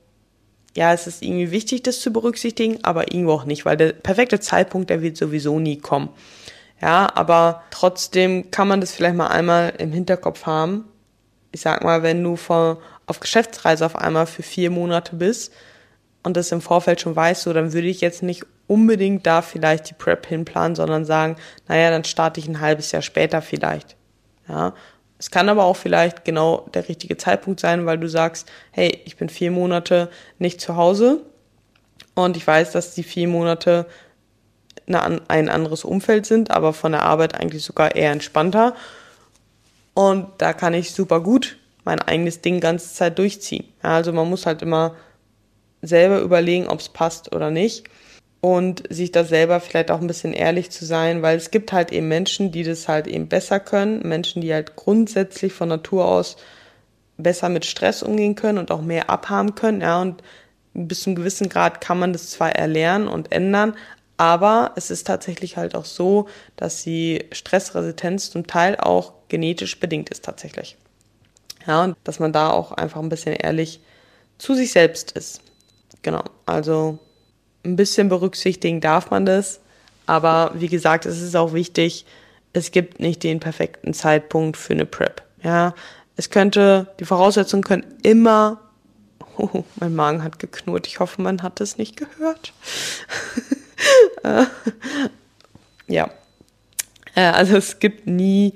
ja, 0.76 0.94
es 0.94 1.08
ist 1.08 1.24
irgendwie 1.24 1.52
wichtig, 1.52 1.84
das 1.84 2.02
zu 2.02 2.12
berücksichtigen, 2.12 2.84
aber 2.84 3.14
irgendwo 3.14 3.32
auch 3.32 3.46
nicht, 3.46 3.66
weil 3.66 3.78
der 3.78 3.94
perfekte 3.94 4.40
Zeitpunkt, 4.40 4.90
der 4.90 5.02
wird 5.02 5.18
sowieso 5.18 5.60
nie 5.60 5.78
kommen. 5.78 6.10
Ja, 6.82 7.10
aber 7.16 7.64
trotzdem 7.72 8.52
kann 8.52 8.68
man 8.68 8.82
das 8.82 8.92
vielleicht 8.92 9.16
mal 9.16 9.28
einmal 9.28 9.74
im 9.78 9.94
Hinterkopf 9.94 10.46
haben. 10.46 10.86
Ich 11.54 11.62
sag 11.62 11.84
mal, 11.84 12.04
wenn 12.04 12.22
du 12.22 12.36
vor, 12.36 12.80
auf 13.08 13.22
Geschäftsreise 13.22 13.86
auf 13.86 13.96
einmal 13.96 14.28
für 14.28 14.44
vier 14.44 14.70
Monate 14.70 15.16
bist 15.16 15.54
und 16.24 16.36
das 16.36 16.52
im 16.52 16.60
Vorfeld 16.60 17.00
schon 17.00 17.16
weißt, 17.16 17.44
so, 17.44 17.54
dann 17.54 17.72
würde 17.72 17.88
ich 17.88 18.02
jetzt 18.02 18.24
nicht 18.24 18.46
unbedingt 18.68 19.26
da 19.26 19.42
vielleicht 19.42 19.90
die 19.90 19.94
Prep 19.94 20.26
hinplanen, 20.26 20.76
sondern 20.76 21.06
sagen, 21.06 21.38
naja, 21.70 21.90
dann 21.90 22.04
starte 22.04 22.42
ich 22.42 22.50
ein 22.50 22.60
halbes 22.60 22.92
Jahr 22.92 23.02
später 23.02 23.42
vielleicht. 23.42 23.96
Ja, 24.50 24.74
es 25.26 25.32
kann 25.32 25.50
aber 25.50 25.64
auch 25.64 25.76
vielleicht 25.76 26.24
genau 26.24 26.70
der 26.76 26.88
richtige 26.88 27.18
Zeitpunkt 27.18 27.60
sein, 27.60 27.88
weil 27.88 27.98
du 27.98 28.08
sagst, 28.08 28.48
hey, 28.70 29.02
ich 29.06 29.18
bin 29.18 29.28
vier 29.28 29.50
Monate 29.50 30.12
nicht 30.38 30.62
zu 30.62 30.76
Hause 30.76 31.24
und 32.14 32.38
ich 32.38 32.46
weiß, 32.46 32.74
dass 32.74 32.94
die 32.94 33.02
vier 33.02 33.28
Monate 33.28 33.88
ein 34.86 35.50
anderes 35.50 35.84
Umfeld 35.84 36.28
sind, 36.28 36.52
aber 36.52 36.74
von 36.74 36.92
der 36.92 37.02
Arbeit 37.02 37.34
eigentlich 37.34 37.64
sogar 37.64 37.96
eher 37.96 38.12
entspannter. 38.12 38.76
Und 39.96 40.28
da 40.38 40.54
kann 40.54 40.76
ich 40.76 40.92
super 40.92 41.22
gut 41.22 41.58
mein 41.86 42.00
eigenes 42.04 42.42
Ding 42.42 42.60
ganze 42.60 42.94
Zeit 42.94 43.18
durchziehen. 43.18 43.66
Also 43.82 44.14
man 44.14 44.30
muss 44.30 44.46
halt 44.46 44.62
immer 44.62 44.94
selber 45.82 46.20
überlegen, 46.20 46.68
ob 46.68 46.82
es 46.82 46.90
passt 46.90 47.36
oder 47.36 47.50
nicht 47.50 47.90
und 48.45 48.84
sich 48.91 49.12
da 49.12 49.23
selber 49.23 49.60
vielleicht 49.60 49.89
auch 49.89 49.99
ein 49.99 50.05
bisschen 50.05 50.31
ehrlich 50.31 50.69
zu 50.69 50.86
sein, 50.86 51.23
weil 51.23 51.36
es 51.36 51.49
gibt 51.49 51.73
halt 51.73 51.91
eben 51.91 52.08
Menschen, 52.08 52.51
die 52.51 52.62
das 52.62 52.88
halt 52.88 53.08
eben 53.08 53.27
besser 53.27 53.60
können, 53.60 54.08
Menschen, 54.08 54.39
die 54.39 54.53
halt 54.53 54.75
grundsätzlich 54.75 55.51
von 55.51 55.69
Natur 55.69 56.05
aus 56.05 56.38
besser 57.17 57.49
mit 57.49 57.65
Stress 57.65 58.03
umgehen 58.03 58.36
können 58.36 58.60
und 58.60 58.69
auch 58.69 58.84
mehr 58.84 59.10
abhaben 59.10 59.55
können, 59.55 59.81
ja, 59.81 59.99
und 59.99 60.21
bis 60.75 61.01
zu 61.01 61.10
einem 61.10 61.15
gewissen 61.15 61.49
Grad 61.49 61.81
kann 61.81 61.97
man 61.97 62.13
das 62.13 62.29
zwar 62.29 62.51
erlernen 62.51 63.08
und 63.08 63.31
ändern, 63.31 63.75
aber 64.15 64.73
es 64.75 64.91
ist 64.91 65.08
tatsächlich 65.08 65.58
halt 65.58 65.73
auch 65.73 65.86
so, 65.86 66.27
dass 66.55 66.84
die 66.84 67.25
Stressresistenz 67.31 68.29
zum 68.29 68.45
Teil 68.45 68.75
auch 68.75 69.13
genetisch 69.27 69.79
bedingt 69.79 70.12
ist 70.12 70.23
tatsächlich. 70.23 70.77
Ja, 71.65 71.84
und 71.84 71.97
dass 72.03 72.19
man 72.19 72.31
da 72.31 72.51
auch 72.51 72.73
einfach 72.73 73.01
ein 73.01 73.10
bisschen 73.10 73.34
ehrlich 73.34 73.79
zu 74.38 74.53
sich 74.53 74.71
selbst 74.71 75.13
ist. 75.13 75.41
Genau, 76.03 76.23
also 76.45 76.99
ein 77.65 77.75
bisschen 77.75 78.10
berücksichtigen 78.10 78.82
darf 78.82 79.10
man 79.10 79.25
das. 79.25 79.60
Aber 80.06 80.51
wie 80.56 80.67
gesagt, 80.67 81.06
es 81.06 81.21
ist 81.21 81.36
auch 81.36 81.54
wichtig, 81.54 82.06
es 82.54 82.71
gibt 82.71 82.99
nicht 82.99 83.23
den 83.23 83.39
perfekten 83.39 83.93
Zeitpunkt 83.93 84.56
für 84.58 84.73
eine 84.73 84.86
Prep. 84.86 85.23
Ja, 85.43 85.73
es 86.15 86.30
könnte, 86.30 86.88
die 86.99 87.06
Voraussetzungen 87.06 87.63
können 87.63 87.86
immer, 88.04 88.62
oh, 89.38 89.63
mein 89.75 89.95
Magen 89.95 90.23
hat 90.23 90.39
geknurrt. 90.39 90.88
Ich 90.88 90.99
hoffe, 90.99 91.21
man 91.21 91.43
hat 91.43 91.60
es 91.60 91.78
nicht 91.78 91.97
gehört. 91.97 92.54
ja. 95.88 96.10
Also 97.15 97.58
es 97.58 97.80
gibt 97.80 98.08
nie, 98.08 98.54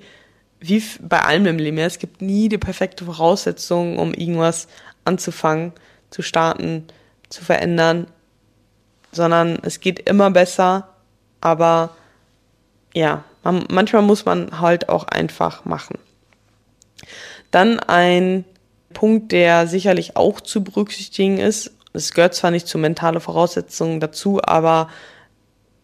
wie 0.59 0.83
bei 1.01 1.21
allem 1.21 1.45
im 1.45 1.57
Leben, 1.57 1.77
es 1.77 1.99
gibt 1.99 2.21
nie 2.21 2.49
die 2.49 2.57
perfekte 2.57 3.05
Voraussetzung, 3.05 3.97
um 3.99 4.13
irgendwas 4.13 4.67
anzufangen, 5.05 5.73
zu 6.09 6.21
starten, 6.21 6.85
zu 7.29 7.43
verändern 7.43 8.07
sondern 9.11 9.59
es 9.63 9.79
geht 9.79 10.07
immer 10.09 10.31
besser, 10.31 10.89
aber 11.41 11.91
ja, 12.93 13.23
man, 13.43 13.65
manchmal 13.69 14.01
muss 14.01 14.25
man 14.25 14.59
halt 14.59 14.89
auch 14.89 15.05
einfach 15.05 15.65
machen. 15.65 15.97
Dann 17.51 17.79
ein 17.79 18.45
Punkt, 18.93 19.31
der 19.31 19.67
sicherlich 19.67 20.15
auch 20.15 20.41
zu 20.41 20.63
berücksichtigen 20.63 21.37
ist, 21.37 21.71
es 21.93 22.13
gehört 22.13 22.35
zwar 22.35 22.51
nicht 22.51 22.67
zu 22.67 22.77
mentale 22.77 23.19
Voraussetzungen 23.19 23.99
dazu, 23.99 24.39
aber 24.43 24.89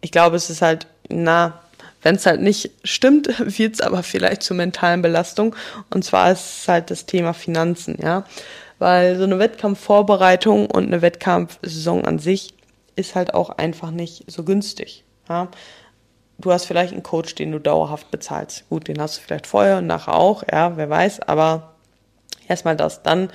ich 0.00 0.12
glaube, 0.12 0.36
es 0.36 0.50
ist 0.50 0.62
halt, 0.62 0.86
na, 1.08 1.60
wenn 2.02 2.16
es 2.16 2.26
halt 2.26 2.40
nicht 2.40 2.70
stimmt, 2.84 3.28
wird 3.58 3.74
es 3.74 3.80
aber 3.80 4.02
vielleicht 4.02 4.42
zur 4.42 4.56
mentalen 4.56 5.02
Belastung. 5.02 5.56
Und 5.90 6.04
zwar 6.04 6.30
ist 6.30 6.60
es 6.62 6.68
halt 6.68 6.90
das 6.90 7.06
Thema 7.06 7.32
Finanzen, 7.32 7.98
ja. 8.00 8.24
Weil 8.78 9.16
so 9.16 9.24
eine 9.24 9.38
Wettkampfvorbereitung 9.38 10.70
und 10.70 10.86
eine 10.86 11.02
Wettkampfsaison 11.02 12.04
an 12.04 12.18
sich 12.18 12.54
ist 12.96 13.14
halt 13.14 13.34
auch 13.34 13.50
einfach 13.50 13.90
nicht 13.90 14.30
so 14.30 14.42
günstig. 14.42 15.04
Ja? 15.28 15.48
Du 16.38 16.52
hast 16.52 16.64
vielleicht 16.66 16.92
einen 16.92 17.02
Coach, 17.02 17.34
den 17.34 17.52
du 17.52 17.60
dauerhaft 17.60 18.10
bezahlst. 18.10 18.68
Gut, 18.68 18.88
den 18.88 19.00
hast 19.00 19.18
du 19.18 19.22
vielleicht 19.22 19.46
vorher 19.46 19.78
und 19.78 19.86
nachher 19.86 20.14
auch, 20.14 20.42
ja, 20.50 20.76
wer 20.76 20.90
weiß, 20.90 21.20
aber 21.20 21.74
erstmal 22.48 22.76
das. 22.76 23.02
Dann 23.02 23.30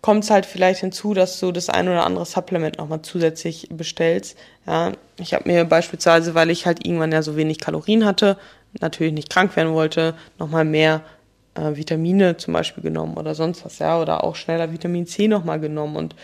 kommt 0.00 0.24
es 0.24 0.30
halt 0.30 0.46
vielleicht 0.46 0.80
hinzu, 0.80 1.14
dass 1.14 1.38
du 1.38 1.52
das 1.52 1.68
ein 1.68 1.88
oder 1.88 2.04
andere 2.04 2.24
Supplement 2.24 2.78
nochmal 2.78 3.02
zusätzlich 3.02 3.68
bestellst. 3.70 4.36
Ja, 4.66 4.92
ich 5.18 5.34
habe 5.34 5.48
mir 5.48 5.64
beispielsweise, 5.64 6.34
weil 6.34 6.50
ich 6.50 6.66
halt 6.66 6.84
irgendwann 6.84 7.12
ja 7.12 7.22
so 7.22 7.36
wenig 7.36 7.58
Kalorien 7.58 8.04
hatte, 8.04 8.36
natürlich 8.80 9.12
nicht 9.12 9.30
krank 9.30 9.54
werden 9.56 9.72
wollte, 9.72 10.14
nochmal 10.38 10.64
mehr 10.64 11.02
äh, 11.54 11.76
Vitamine 11.76 12.36
zum 12.36 12.54
Beispiel 12.54 12.82
genommen 12.82 13.16
oder 13.16 13.34
sonst 13.34 13.64
was, 13.64 13.78
ja, 13.78 14.00
oder 14.00 14.24
auch 14.24 14.36
schneller 14.36 14.72
Vitamin 14.72 15.06
C 15.06 15.28
nochmal 15.28 15.60
genommen 15.60 15.96
und 15.96 16.16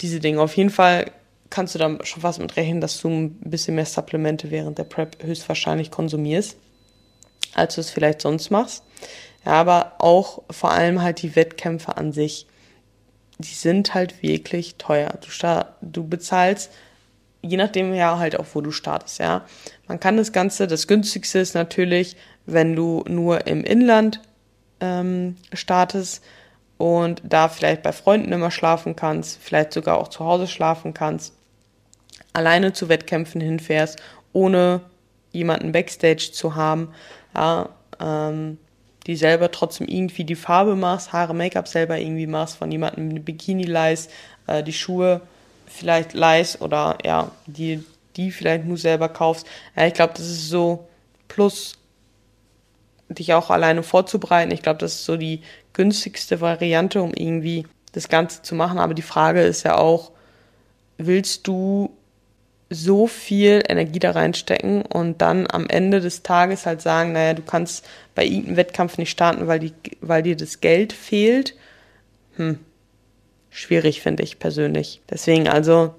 diese 0.00 0.20
Dinge. 0.20 0.40
Auf 0.40 0.56
jeden 0.56 0.70
Fall 0.70 1.06
kannst 1.50 1.74
du 1.74 1.78
da 1.78 2.04
schon 2.04 2.22
fast 2.22 2.38
mit 2.38 2.56
rechnen, 2.56 2.80
dass 2.80 3.00
du 3.00 3.08
ein 3.08 3.40
bisschen 3.40 3.74
mehr 3.74 3.86
Supplemente 3.86 4.50
während 4.50 4.78
der 4.78 4.84
Prep 4.84 5.22
höchstwahrscheinlich 5.22 5.90
konsumierst, 5.90 6.56
als 7.54 7.74
du 7.74 7.80
es 7.80 7.90
vielleicht 7.90 8.22
sonst 8.22 8.50
machst. 8.50 8.84
Ja, 9.44 9.52
aber 9.52 9.94
auch 9.98 10.42
vor 10.50 10.72
allem 10.72 11.02
halt 11.02 11.22
die 11.22 11.36
Wettkämpfe 11.36 11.96
an 11.96 12.12
sich, 12.12 12.46
die 13.38 13.54
sind 13.54 13.94
halt 13.94 14.22
wirklich 14.22 14.76
teuer. 14.76 15.18
Du, 15.20 15.66
du 15.82 16.08
bezahlst, 16.08 16.70
je 17.42 17.56
nachdem 17.56 17.94
ja 17.94 18.18
halt 18.18 18.38
auch, 18.38 18.46
wo 18.54 18.60
du 18.60 18.72
startest, 18.72 19.18
ja. 19.18 19.44
Man 19.86 20.00
kann 20.00 20.16
das 20.16 20.32
Ganze, 20.32 20.66
das 20.66 20.86
günstigste 20.86 21.38
ist 21.38 21.54
natürlich, 21.54 22.16
wenn 22.46 22.74
du 22.74 23.04
nur 23.08 23.46
im 23.46 23.62
Inland 23.62 24.20
ähm, 24.80 25.36
startest, 25.52 26.22
und 26.78 27.22
da 27.24 27.48
vielleicht 27.48 27.82
bei 27.82 27.92
Freunden 27.92 28.32
immer 28.32 28.50
schlafen 28.50 28.96
kannst, 28.96 29.38
vielleicht 29.40 29.72
sogar 29.72 29.98
auch 29.98 30.08
zu 30.08 30.24
Hause 30.24 30.46
schlafen 30.46 30.94
kannst, 30.94 31.34
alleine 32.36 32.72
zu 32.72 32.88
Wettkämpfen 32.88 33.40
hinfährst, 33.40 33.98
ohne 34.32 34.82
jemanden 35.32 35.72
Backstage 35.72 36.30
zu 36.32 36.54
haben, 36.54 36.92
ja, 37.34 37.70
ähm, 37.98 38.58
die 39.06 39.16
selber 39.16 39.50
trotzdem 39.50 39.88
irgendwie 39.88 40.24
die 40.24 40.34
Farbe 40.34 40.76
machst, 40.76 41.12
Haare, 41.12 41.34
Make-up 41.34 41.68
selber 41.68 41.98
irgendwie 41.98 42.26
machst, 42.26 42.56
von 42.56 42.70
jemandem 42.70 43.08
eine 43.10 43.20
Bikini 43.20 43.64
leist, 43.64 44.10
äh, 44.46 44.62
die 44.62 44.72
Schuhe 44.72 45.22
vielleicht 45.66 46.12
leist 46.12 46.60
oder 46.60 46.98
ja, 47.04 47.30
die, 47.46 47.82
die 48.16 48.30
vielleicht 48.30 48.64
nur 48.64 48.76
selber 48.76 49.08
kaufst. 49.08 49.46
Ja, 49.74 49.86
ich 49.86 49.94
glaube, 49.94 50.12
das 50.16 50.26
ist 50.26 50.48
so 50.48 50.86
plus 51.28 51.78
dich 53.08 53.32
auch 53.32 53.50
alleine 53.50 53.82
vorzubereiten. 53.82 54.52
Ich 54.52 54.62
glaube, 54.62 54.78
das 54.78 54.94
ist 54.94 55.04
so 55.04 55.16
die 55.16 55.42
günstigste 55.72 56.40
Variante, 56.40 57.00
um 57.00 57.12
irgendwie 57.14 57.66
das 57.92 58.08
Ganze 58.08 58.42
zu 58.42 58.54
machen. 58.54 58.78
Aber 58.78 58.94
die 58.94 59.02
Frage 59.02 59.42
ist 59.42 59.62
ja 59.62 59.76
auch, 59.78 60.10
willst 60.98 61.46
du 61.46 61.95
so 62.68 63.06
viel 63.06 63.62
Energie 63.68 64.00
da 64.00 64.10
reinstecken 64.10 64.82
und 64.82 65.22
dann 65.22 65.46
am 65.48 65.68
Ende 65.68 66.00
des 66.00 66.22
Tages 66.22 66.66
halt 66.66 66.82
sagen, 66.82 67.12
naja, 67.12 67.34
du 67.34 67.42
kannst 67.42 67.86
bei 68.14 68.24
irgendeinem 68.24 68.56
Wettkampf 68.56 68.98
nicht 68.98 69.10
starten, 69.10 69.46
weil, 69.46 69.60
die, 69.60 69.72
weil 70.00 70.22
dir 70.22 70.36
das 70.36 70.60
Geld 70.60 70.92
fehlt? 70.92 71.54
Hm, 72.36 72.58
schwierig 73.50 74.02
finde 74.02 74.24
ich 74.24 74.40
persönlich. 74.40 75.00
Deswegen 75.08 75.48
also, 75.48 75.94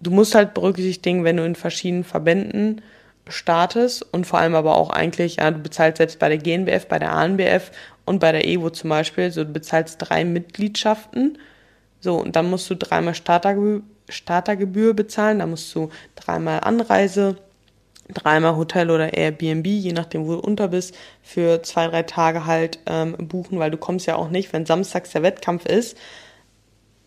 du 0.00 0.10
musst 0.10 0.34
halt 0.34 0.52
berücksichtigen, 0.52 1.24
wenn 1.24 1.38
du 1.38 1.44
in 1.44 1.54
verschiedenen 1.54 2.04
Verbänden 2.04 2.82
startest 3.28 4.02
und 4.12 4.26
vor 4.26 4.38
allem 4.38 4.54
aber 4.54 4.76
auch 4.76 4.90
eigentlich, 4.90 5.36
ja, 5.36 5.50
du 5.50 5.60
bezahlst 5.60 5.98
selbst 5.98 6.18
bei 6.18 6.28
der 6.28 6.38
GNBF, 6.38 6.86
bei 6.88 6.98
der 6.98 7.12
ANBF 7.12 7.70
und 8.04 8.18
bei 8.18 8.32
der 8.32 8.46
EWO 8.46 8.68
zum 8.70 8.90
Beispiel, 8.90 9.30
so 9.30 9.44
du 9.44 9.52
bezahlst 9.52 9.96
drei 10.00 10.24
Mitgliedschaften, 10.24 11.38
so 12.00 12.16
und 12.16 12.36
dann 12.36 12.50
musst 12.50 12.68
du 12.68 12.76
dreimal 12.76 13.14
Startergebühr, 13.14 13.82
Startergebühr 14.08 14.94
bezahlen, 14.94 15.38
da 15.38 15.46
musst 15.46 15.74
du 15.74 15.90
dreimal 16.16 16.60
Anreise, 16.60 17.36
dreimal 18.08 18.56
Hotel 18.56 18.90
oder 18.90 19.14
Airbnb, 19.14 19.66
je 19.66 19.92
nachdem 19.92 20.26
wo 20.26 20.34
du 20.34 20.40
unter 20.40 20.68
bist, 20.68 20.94
für 21.22 21.62
zwei, 21.62 21.86
drei 21.88 22.02
Tage 22.02 22.46
halt 22.46 22.78
ähm, 22.86 23.16
buchen, 23.18 23.58
weil 23.58 23.70
du 23.70 23.76
kommst 23.76 24.06
ja 24.06 24.16
auch 24.16 24.28
nicht, 24.28 24.52
wenn 24.52 24.66
samstags 24.66 25.10
der 25.10 25.22
Wettkampf 25.22 25.66
ist, 25.66 25.96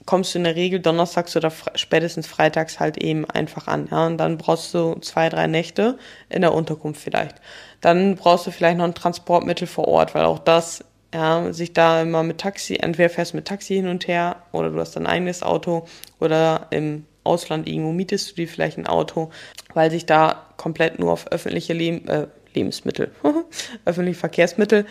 kommst 0.06 0.34
du 0.34 0.40
in 0.40 0.44
der 0.44 0.56
Regel 0.56 0.80
donnerstags 0.80 1.36
oder 1.36 1.52
spätestens 1.76 2.28
freitags 2.28 2.80
halt 2.80 2.98
eben 2.98 3.26
einfach 3.26 3.68
an. 3.68 3.88
Ja, 3.92 4.06
und 4.06 4.18
dann 4.18 4.38
brauchst 4.38 4.74
du 4.74 4.96
zwei, 5.02 5.30
drei 5.30 5.48
Nächte 5.48 5.98
in 6.30 6.42
der 6.42 6.54
Unterkunft 6.54 7.02
vielleicht. 7.02 7.36
Dann 7.82 8.16
brauchst 8.16 8.48
du 8.48 8.52
vielleicht 8.52 8.78
noch 8.78 8.86
ein 8.86 8.94
Transportmittel 8.94 9.68
vor 9.68 9.88
Ort, 9.88 10.16
weil 10.16 10.26
auch 10.26 10.40
das, 10.40 10.84
ja, 11.14 11.54
sich 11.54 11.74
da 11.74 12.02
immer 12.02 12.24
mit 12.24 12.40
Taxi, 12.40 12.76
entweder 12.76 13.10
fährst 13.10 13.34
mit 13.34 13.46
Taxi 13.46 13.76
hin 13.76 13.88
und 13.88 14.08
her 14.08 14.38
oder 14.52 14.70
du 14.70 14.80
hast 14.80 14.96
dein 14.96 15.08
eigenes 15.08 15.44
Auto 15.44 15.88
oder 16.20 16.68
im 16.72 17.06
Ausland 17.24 17.68
irgendwo 17.68 17.92
mietest 17.92 18.32
du 18.32 18.36
dir 18.36 18.48
vielleicht 18.48 18.78
ein 18.78 18.88
Auto, 18.88 19.32
weil 19.74 19.90
sich 19.92 20.06
da 20.06 20.46
komplett 20.58 21.00
nur 21.00 21.12
auf 21.12 21.32
öffentliche 21.32 21.74
Leb 21.74 22.10
äh, 22.10 22.28
Lebensmittel, 22.54 23.12
öffentliche 23.86 24.20
Verkehrsmittel 24.20 24.86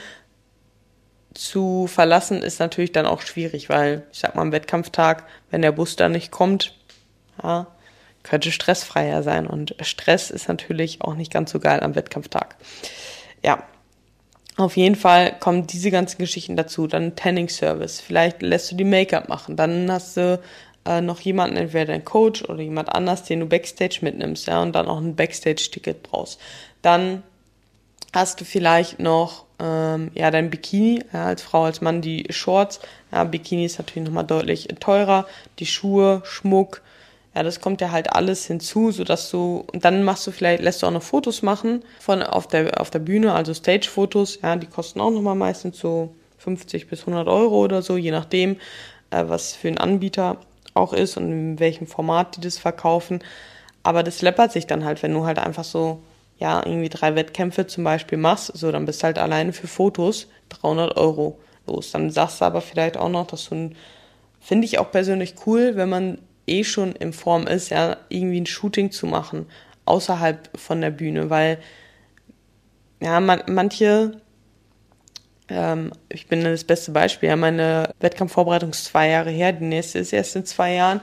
zu 1.34 1.86
verlassen 1.88 2.42
ist 2.42 2.60
natürlich 2.60 2.92
dann 2.92 3.06
auch 3.06 3.20
schwierig, 3.20 3.68
weil 3.68 4.06
ich 4.12 4.20
sag 4.20 4.34
mal 4.34 4.42
am 4.42 4.52
Wettkampftag, 4.52 5.24
wenn 5.50 5.62
der 5.62 5.72
Bus 5.72 5.96
da 5.96 6.08
nicht 6.08 6.30
kommt, 6.30 6.78
ja, 7.42 7.66
könnte 8.22 8.52
stressfreier 8.52 9.22
sein 9.22 9.46
und 9.46 9.74
Stress 9.82 10.30
ist 10.30 10.48
natürlich 10.48 11.02
auch 11.02 11.14
nicht 11.14 11.32
ganz 11.32 11.50
so 11.50 11.58
geil 11.58 11.80
am 11.80 11.94
Wettkampftag. 11.94 12.56
Ja, 13.42 13.64
auf 14.56 14.76
jeden 14.76 14.94
Fall 14.94 15.36
kommen 15.40 15.66
diese 15.66 15.90
ganzen 15.90 16.18
Geschichten 16.18 16.56
dazu. 16.56 16.86
Dann 16.86 17.16
Tanning 17.16 17.48
Service. 17.48 18.00
Vielleicht 18.00 18.42
lässt 18.42 18.70
du 18.70 18.76
die 18.76 18.84
Make-up 18.84 19.28
machen. 19.28 19.56
Dann 19.56 19.90
hast 19.90 20.16
du 20.16 20.40
äh, 20.84 21.00
noch 21.00 21.20
jemanden, 21.20 21.56
entweder 21.56 21.86
dein 21.86 22.04
Coach 22.04 22.44
oder 22.44 22.60
jemand 22.60 22.94
anders, 22.94 23.24
den 23.24 23.40
du 23.40 23.46
Backstage 23.46 23.98
mitnimmst, 24.02 24.46
ja, 24.46 24.62
und 24.62 24.72
dann 24.72 24.86
auch 24.86 24.98
ein 24.98 25.16
Backstage-Ticket 25.16 26.02
brauchst. 26.02 26.40
Dann 26.82 27.22
hast 28.12 28.40
du 28.40 28.44
vielleicht 28.44 29.00
noch 29.00 29.44
ähm, 29.58 30.10
ja 30.14 30.30
dein 30.30 30.50
Bikini 30.50 31.02
ja, 31.12 31.26
als 31.26 31.42
Frau 31.42 31.64
als 31.64 31.80
Mann 31.80 32.00
die 32.00 32.26
Shorts 32.30 32.80
ja 33.12 33.24
Bikini 33.24 33.64
ist 33.64 33.78
natürlich 33.78 34.06
nochmal 34.08 34.24
deutlich 34.24 34.68
teurer 34.80 35.26
die 35.58 35.66
Schuhe 35.66 36.22
Schmuck 36.24 36.80
ja 37.34 37.42
das 37.42 37.60
kommt 37.60 37.80
ja 37.80 37.90
halt 37.90 38.12
alles 38.12 38.46
hinzu 38.46 38.90
so 38.90 39.04
dass 39.04 39.30
du 39.30 39.64
und 39.72 39.84
dann 39.84 40.02
machst 40.04 40.26
du 40.26 40.30
vielleicht 40.30 40.62
lässt 40.62 40.82
du 40.82 40.86
auch 40.86 40.92
noch 40.92 41.02
Fotos 41.02 41.42
machen 41.42 41.84
von 42.00 42.22
auf 42.22 42.46
der 42.46 42.80
auf 42.80 42.90
der 42.90 42.98
Bühne 43.00 43.32
also 43.34 43.54
Stage 43.54 43.88
Fotos 43.88 44.38
ja 44.42 44.56
die 44.56 44.66
kosten 44.66 45.00
auch 45.00 45.10
nochmal 45.10 45.34
meistens 45.34 45.78
so 45.78 46.14
50 46.38 46.88
bis 46.88 47.00
100 47.00 47.28
Euro 47.28 47.58
oder 47.58 47.82
so 47.82 47.96
je 47.96 48.10
nachdem 48.10 48.56
äh, 49.10 49.24
was 49.26 49.54
für 49.54 49.68
ein 49.68 49.78
Anbieter 49.78 50.38
auch 50.74 50.92
ist 50.92 51.16
und 51.16 51.30
in 51.30 51.58
welchem 51.60 51.86
Format 51.86 52.36
die 52.36 52.40
das 52.40 52.58
verkaufen 52.58 53.20
aber 53.82 54.02
das 54.02 54.22
läppert 54.22 54.52
sich 54.52 54.66
dann 54.66 54.84
halt 54.84 55.02
wenn 55.02 55.12
du 55.12 55.24
halt 55.24 55.38
einfach 55.38 55.64
so 55.64 56.00
ja, 56.38 56.64
irgendwie 56.64 56.88
drei 56.88 57.14
Wettkämpfe 57.14 57.66
zum 57.66 57.84
Beispiel 57.84 58.18
machst, 58.18 58.50
so, 58.54 58.72
dann 58.72 58.86
bist 58.86 59.02
du 59.02 59.04
halt 59.04 59.18
alleine 59.18 59.52
für 59.52 59.68
Fotos 59.68 60.28
300 60.50 60.96
Euro 60.96 61.38
los. 61.66 61.92
Dann 61.92 62.10
sagst 62.10 62.40
du 62.40 62.44
aber 62.44 62.60
vielleicht 62.60 62.96
auch 62.96 63.08
noch, 63.08 63.26
dass 63.26 63.48
du 63.48 63.54
ein, 63.54 63.76
finde 64.40 64.64
ich 64.66 64.78
auch 64.78 64.90
persönlich 64.90 65.34
cool, 65.46 65.76
wenn 65.76 65.88
man 65.88 66.18
eh 66.46 66.64
schon 66.64 66.92
in 66.92 67.12
Form 67.12 67.46
ist, 67.46 67.70
ja, 67.70 67.96
irgendwie 68.08 68.40
ein 68.40 68.46
Shooting 68.46 68.90
zu 68.90 69.06
machen, 69.06 69.46
außerhalb 69.84 70.50
von 70.58 70.80
der 70.80 70.90
Bühne, 70.90 71.30
weil, 71.30 71.58
ja, 73.00 73.20
man, 73.20 73.42
manche, 73.48 74.20
ähm, 75.48 75.92
ich 76.08 76.26
bin 76.26 76.44
das 76.44 76.64
beste 76.64 76.92
Beispiel, 76.92 77.28
ja, 77.28 77.36
meine 77.36 77.92
Wettkampfvorbereitung 78.00 78.70
ist 78.70 78.86
zwei 78.86 79.08
Jahre 79.08 79.30
her, 79.30 79.52
die 79.52 79.64
nächste 79.64 79.98
ist 79.98 80.12
erst 80.12 80.36
in 80.36 80.44
zwei 80.44 80.74
Jahren 80.74 81.00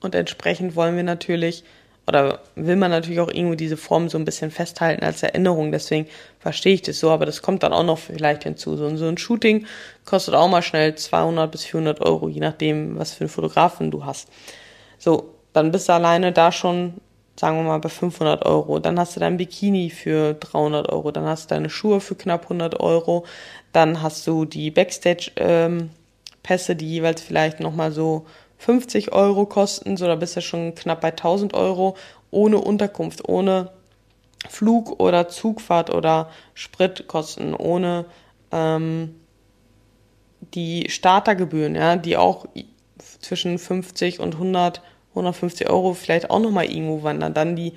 und 0.00 0.14
entsprechend 0.14 0.76
wollen 0.76 0.96
wir 0.96 1.04
natürlich 1.04 1.64
oder 2.10 2.40
will 2.56 2.74
man 2.74 2.90
natürlich 2.90 3.20
auch 3.20 3.32
irgendwo 3.32 3.54
diese 3.54 3.76
Form 3.76 4.08
so 4.08 4.18
ein 4.18 4.24
bisschen 4.24 4.50
festhalten 4.50 5.04
als 5.04 5.22
Erinnerung. 5.22 5.70
Deswegen 5.70 6.08
verstehe 6.40 6.74
ich 6.74 6.82
das 6.82 6.98
so, 6.98 7.10
aber 7.10 7.24
das 7.24 7.40
kommt 7.40 7.62
dann 7.62 7.72
auch 7.72 7.84
noch 7.84 7.98
vielleicht 7.98 8.42
hinzu. 8.42 8.76
So, 8.76 8.96
so 8.96 9.06
ein 9.06 9.16
Shooting 9.16 9.66
kostet 10.04 10.34
auch 10.34 10.48
mal 10.48 10.62
schnell 10.62 10.96
200 10.96 11.48
bis 11.50 11.64
400 11.64 12.00
Euro, 12.00 12.28
je 12.28 12.40
nachdem, 12.40 12.98
was 12.98 13.12
für 13.12 13.20
einen 13.20 13.28
Fotografen 13.28 13.92
du 13.92 14.04
hast. 14.04 14.28
So, 15.00 15.34
dann 15.54 15.72
bist 15.72 15.88
du 15.88 15.94
alleine 15.94 16.30
da 16.30 16.52
schon, 16.52 17.00
sagen 17.34 17.56
wir 17.56 17.64
mal, 17.64 17.78
bei 17.78 17.88
500 17.88 18.44
Euro. 18.44 18.78
Dann 18.78 19.00
hast 19.00 19.16
du 19.16 19.20
dein 19.20 19.38
Bikini 19.38 19.90
für 19.90 20.34
300 20.34 20.92
Euro. 20.92 21.10
Dann 21.10 21.24
hast 21.24 21.50
du 21.50 21.54
deine 21.54 21.70
Schuhe 21.70 22.00
für 22.00 22.14
knapp 22.14 22.44
100 22.44 22.78
Euro. 22.78 23.24
Dann 23.72 24.02
hast 24.02 24.26
du 24.26 24.44
die 24.44 24.70
Backstage-Pässe, 24.70 26.72
ähm, 26.72 26.78
die 26.78 26.88
jeweils 26.88 27.22
vielleicht 27.22 27.60
nochmal 27.60 27.92
so 27.92 28.26
50 28.58 29.12
Euro 29.12 29.46
kosten, 29.46 29.96
so 29.96 30.06
da 30.06 30.16
bist 30.16 30.36
du 30.36 30.42
schon 30.42 30.74
knapp 30.74 31.00
bei 31.00 31.12
1000 31.12 31.54
Euro 31.54 31.96
ohne 32.30 32.58
Unterkunft, 32.58 33.26
ohne 33.26 33.70
Flug 34.50 35.00
oder 35.00 35.28
Zugfahrt 35.28 35.88
oder 35.88 36.28
Spritkosten, 36.52 37.54
ohne 37.54 38.04
ähm, 38.52 39.14
die 40.52 40.90
Startergebühren, 40.90 41.74
ja, 41.74 41.96
die 41.96 42.18
auch 42.18 42.44
zwischen 43.20 43.58
50 43.58 44.20
und 44.20 44.34
100, 44.34 44.82
150 45.10 45.68
Euro 45.68 45.94
vielleicht 45.94 46.30
auch 46.30 46.40
nochmal 46.40 46.66
irgendwo 46.66 47.02
wandern. 47.02 47.34
Dann 47.34 47.56
die, 47.56 47.74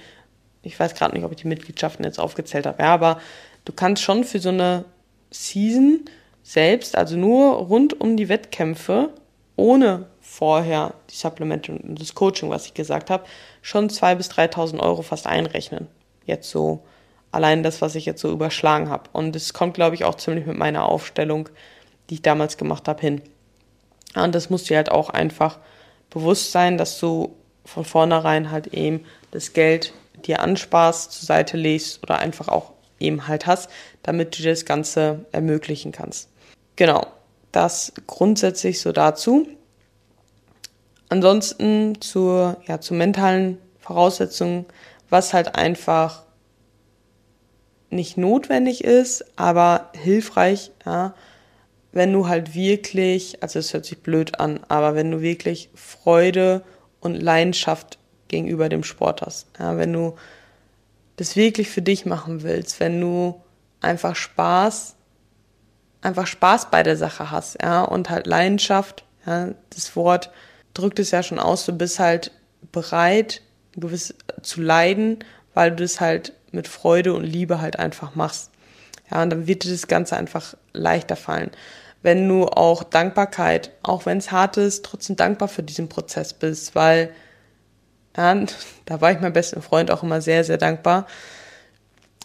ich 0.62 0.79
weiß 0.79 0.95
gerade 0.95 1.15
nicht, 1.15 1.25
ob 1.25 1.32
ich 1.32 1.41
die 1.41 1.47
Mitgliedschaften 1.47 2.06
jetzt 2.06 2.19
aufgezählt 2.19 2.65
habe, 2.65 2.82
ja, 2.82 2.93
aber 2.93 3.19
du 3.65 3.73
kannst 3.73 4.03
schon 4.03 4.23
für 4.23 4.39
so 4.39 4.49
eine 4.49 4.86
Season 5.32 6.01
selbst, 6.43 6.97
also 6.97 7.17
nur 7.17 7.56
rund 7.56 7.99
um 7.99 8.17
die 8.17 8.29
Wettkämpfe, 8.29 9.10
ohne 9.56 10.08
vorher 10.19 10.93
die 11.10 11.15
Supplemente 11.15 11.71
und 11.71 11.99
das 11.99 12.15
Coaching, 12.15 12.49
was 12.49 12.65
ich 12.65 12.73
gesagt 12.73 13.10
habe, 13.10 13.25
schon 13.62 13.89
2.000 13.89 14.15
bis 14.15 14.32
3.000 14.32 14.79
Euro 14.79 15.01
fast 15.01 15.27
einrechnen. 15.27 15.88
Jetzt 16.25 16.49
so 16.49 16.84
allein 17.32 17.63
das, 17.63 17.82
was 17.82 17.95
ich 17.95 18.06
jetzt 18.06 18.21
so 18.21 18.32
überschlagen 18.32 18.89
habe. 18.89 19.10
Und 19.12 19.36
es 19.36 19.53
kommt, 19.53 19.73
glaube 19.73 19.95
ich, 19.95 20.06
auch 20.06 20.15
ziemlich 20.15 20.45
mit 20.45 20.58
meiner 20.58 20.86
Aufstellung, 20.86 21.49
die 22.10 22.15
ich 22.15 22.21
damals 22.21 22.58
gemacht 22.58 22.88
habe, 22.88 23.01
hin. 23.01 23.21
Und 24.15 24.36
das 24.36 24.49
musst 24.49 24.69
du 24.69 24.76
halt 24.76 24.91
auch 24.91 25.10
einfach 25.10 25.60
bewusst 26.10 26.52
sein, 26.52 26.78
dass 26.78 26.99
du 26.99 27.36
von 27.65 27.86
vornherein 27.86 28.52
halt 28.52 28.67
eben 28.67 29.06
das 29.32 29.54
Geld 29.54 29.93
dir 30.26 30.41
ansparst, 30.41 31.12
zur 31.12 31.26
Seite 31.26 31.58
legst 31.58 32.04
oder 32.04 32.19
einfach 32.19 32.47
auch 32.47 32.73
eben 32.99 33.28
halt 33.28 33.47
hast, 33.47 33.69
damit 34.04 34.38
du 34.38 34.43
dir 34.43 34.52
das 34.52 34.65
Ganze 34.65 35.26
ermöglichen 35.32 35.91
kannst. 35.91 36.30
Genau, 36.76 37.08
das 37.52 37.93
grundsätzlich 38.08 38.82
so 38.82 38.91
dazu. 38.91 39.47
Ansonsten 41.10 42.02
zur, 42.02 42.58
ja, 42.65 42.80
zu 42.80 42.93
mentalen 42.93 43.58
Voraussetzungen, 43.80 44.65
was 45.10 45.34
halt 45.34 45.56
einfach 45.56 46.23
nicht 47.89 48.17
notwendig 48.17 48.84
ist, 48.84 49.23
aber 49.38 49.91
hilfreich, 49.93 50.71
ja, 50.86 51.13
wenn 51.93 52.12
du 52.12 52.27
halt 52.27 52.56
wirklich, 52.56 53.41
also 53.41 53.60
es 53.60 53.73
hört 53.73 53.86
sich 53.86 53.99
blöd 53.99 54.39
an, 54.39 54.60
aber 54.67 54.95
wenn 54.95 55.12
du 55.12 55.21
wirklich 55.21 55.69
Freude 55.75 56.63
und 56.99 57.15
Leidenschaft 57.15 57.99
gegenüber 58.27 58.67
dem 58.67 58.84
Sport 58.84 59.21
hast, 59.21 59.47
ja, 59.60 59.77
wenn 59.77 59.93
du 59.93 60.15
das 61.17 61.36
wirklich 61.36 61.69
für 61.69 61.84
dich 61.84 62.06
machen 62.06 62.41
willst, 62.41 62.79
wenn 62.79 62.99
du 62.99 63.39
einfach 63.79 64.15
Spaß, 64.15 64.95
einfach 66.01 66.25
Spaß 66.25 66.71
bei 66.71 66.82
der 66.82 66.97
Sache 66.97 67.29
hast, 67.29 67.62
ja, 67.62 67.84
und 67.84 68.10
halt 68.10 68.25
Leidenschaft, 68.25 69.06
ja, 69.25 69.51
das 69.69 69.95
Wort 69.95 70.32
drückt 70.73 70.97
es 70.97 71.12
ja 71.12 71.21
schon 71.21 71.39
aus, 71.39 71.65
du 71.65 71.73
bist 71.73 71.99
halt 71.99 72.32
bereit, 72.71 73.43
gewiss 73.75 74.15
zu 74.41 74.62
leiden, 74.62 75.19
weil 75.53 75.71
du 75.71 75.84
das 75.84 76.01
halt 76.01 76.34
mit 76.51 76.67
Freude 76.67 77.13
und 77.13 77.23
Liebe 77.23 77.62
halt 77.62 77.77
einfach 77.77 78.15
machst. 78.15 78.49
Ja, 79.12 79.21
und 79.21 79.29
dann 79.29 79.47
wird 79.47 79.63
dir 79.63 79.71
das 79.71 79.88
Ganze 79.88 80.17
einfach 80.17 80.56
leichter 80.71 81.15
fallen. 81.15 81.51
Wenn 82.03 82.27
du 82.27 82.45
auch 82.45 82.83
Dankbarkeit, 82.83 83.71
auch 83.81 84.05
wenn 84.05 84.19
es 84.19 84.31
hart 84.31 84.57
ist, 84.57 84.85
trotzdem 84.85 85.15
dankbar 85.15 85.47
für 85.47 85.63
diesen 85.63 85.89
Prozess 85.89 86.33
bist, 86.33 86.75
weil 86.75 87.13
ja, 88.15 88.35
da 88.85 89.01
war 89.01 89.11
ich 89.11 89.19
meinem 89.19 89.33
besten 89.33 89.61
Freund 89.61 89.89
auch 89.89 90.03
immer 90.03 90.21
sehr, 90.21 90.43
sehr 90.43 90.57
dankbar. 90.57 91.07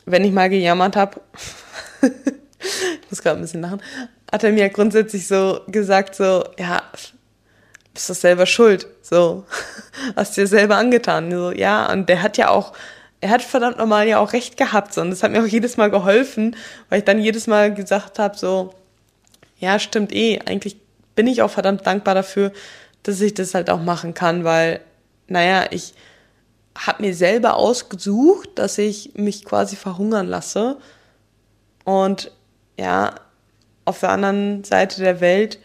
Wenn 0.04 0.24
ich 0.24 0.32
mal 0.32 0.50
gejammert 0.50 0.96
habe, 0.96 1.20
ich 2.02 3.10
muss 3.10 3.22
gerade 3.22 3.38
ein 3.38 3.42
bisschen 3.42 3.62
lachen, 3.62 3.82
hat 4.30 4.44
er 4.44 4.52
mir 4.52 4.68
grundsätzlich 4.68 5.26
so 5.26 5.60
gesagt, 5.68 6.14
so, 6.14 6.44
ja, 6.58 6.82
bist 7.94 8.08
du 8.08 8.14
selber 8.14 8.46
schuld. 8.46 8.86
So, 9.02 9.44
hast 10.16 10.36
dir 10.36 10.46
selber 10.46 10.76
angetan. 10.76 11.30
So, 11.30 11.50
ja, 11.50 11.90
und 11.90 12.08
der 12.08 12.22
hat 12.22 12.36
ja 12.36 12.48
auch, 12.48 12.72
er 13.20 13.30
hat 13.30 13.42
verdammt 13.42 13.78
normal 13.78 14.06
ja 14.06 14.18
auch 14.18 14.32
recht 14.32 14.56
gehabt. 14.56 14.94
So, 14.94 15.00
und 15.00 15.10
das 15.10 15.22
hat 15.22 15.32
mir 15.32 15.42
auch 15.42 15.46
jedes 15.46 15.76
Mal 15.76 15.90
geholfen, 15.90 16.56
weil 16.88 17.00
ich 17.00 17.04
dann 17.04 17.18
jedes 17.18 17.46
Mal 17.46 17.74
gesagt 17.74 18.18
habe, 18.18 18.36
so, 18.36 18.74
ja, 19.58 19.78
stimmt 19.78 20.12
eh, 20.14 20.40
eigentlich 20.46 20.76
bin 21.14 21.26
ich 21.26 21.42
auch 21.42 21.50
verdammt 21.50 21.86
dankbar 21.86 22.14
dafür, 22.14 22.52
dass 23.02 23.20
ich 23.20 23.34
das 23.34 23.54
halt 23.54 23.70
auch 23.70 23.80
machen 23.80 24.14
kann, 24.14 24.44
weil, 24.44 24.80
naja, 25.26 25.66
ich 25.70 25.94
habe 26.76 27.02
mir 27.02 27.14
selber 27.14 27.56
ausgesucht, 27.56 28.50
dass 28.54 28.78
ich 28.78 29.14
mich 29.14 29.44
quasi 29.44 29.74
verhungern 29.74 30.28
lasse. 30.28 30.76
Und 31.84 32.30
ja, 32.78 33.14
auf 33.84 34.00
der 34.00 34.10
anderen 34.10 34.62
Seite 34.62 35.00
der 35.00 35.20
Welt 35.20 35.58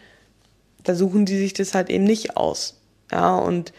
da 0.84 0.94
suchen 0.94 1.24
die 1.24 1.38
sich 1.38 1.54
das 1.54 1.74
halt 1.74 1.90
eben 1.90 2.04
nicht 2.04 2.36
aus. 2.36 2.80
Ja, 3.10 3.36
und 3.36 3.72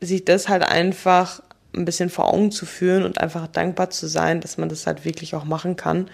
sich 0.00 0.24
das 0.24 0.48
halt 0.48 0.64
einfach 0.64 1.42
ein 1.74 1.84
bisschen 1.84 2.10
vor 2.10 2.32
Augen 2.32 2.50
zu 2.50 2.66
führen 2.66 3.04
und 3.04 3.20
einfach 3.20 3.46
dankbar 3.46 3.90
zu 3.90 4.06
sein, 4.08 4.40
dass 4.40 4.58
man 4.58 4.68
das 4.68 4.86
halt 4.86 5.04
wirklich 5.04 5.34
auch 5.34 5.44
machen 5.44 5.76
kann, 5.76 6.10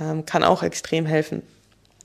ähm, 0.00 0.26
kann 0.26 0.44
auch 0.44 0.62
extrem 0.62 1.06
helfen. 1.06 1.42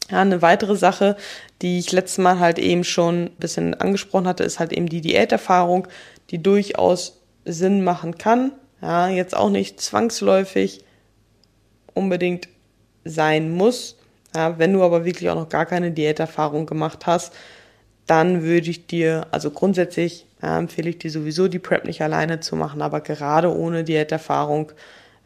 Ja, 0.09 0.21
eine 0.21 0.41
weitere 0.41 0.75
Sache, 0.75 1.17
die 1.61 1.79
ich 1.79 1.91
letztes 1.91 2.19
Mal 2.19 2.39
halt 2.39 2.59
eben 2.59 2.83
schon 2.83 3.25
ein 3.25 3.35
bisschen 3.37 3.73
angesprochen 3.73 4.27
hatte, 4.27 4.43
ist 4.43 4.59
halt 4.59 4.71
eben 4.71 4.87
die 4.87 5.01
Diäterfahrung, 5.01 5.87
die 6.29 6.41
durchaus 6.41 7.21
Sinn 7.43 7.83
machen 7.83 8.17
kann. 8.17 8.51
Ja, 8.81 9.07
jetzt 9.07 9.35
auch 9.35 9.49
nicht 9.49 9.81
zwangsläufig 9.81 10.83
unbedingt 11.93 12.49
sein 13.03 13.51
muss. 13.51 13.97
Ja, 14.35 14.59
wenn 14.59 14.73
du 14.73 14.83
aber 14.83 15.05
wirklich 15.05 15.29
auch 15.29 15.35
noch 15.35 15.49
gar 15.49 15.65
keine 15.65 15.91
Diäterfahrung 15.91 16.65
gemacht 16.65 17.05
hast, 17.07 17.33
dann 18.05 18.43
würde 18.43 18.69
ich 18.69 18.85
dir, 18.85 19.25
also 19.31 19.49
grundsätzlich 19.49 20.25
ja, 20.41 20.59
empfehle 20.59 20.89
ich 20.89 20.99
dir 20.99 21.09
sowieso 21.09 21.47
die 21.47 21.59
Prep 21.59 21.85
nicht 21.85 22.01
alleine 22.01 22.39
zu 22.41 22.55
machen, 22.55 22.81
aber 22.81 23.01
gerade 23.01 23.55
ohne 23.55 23.83
Diäterfahrung 23.83 24.71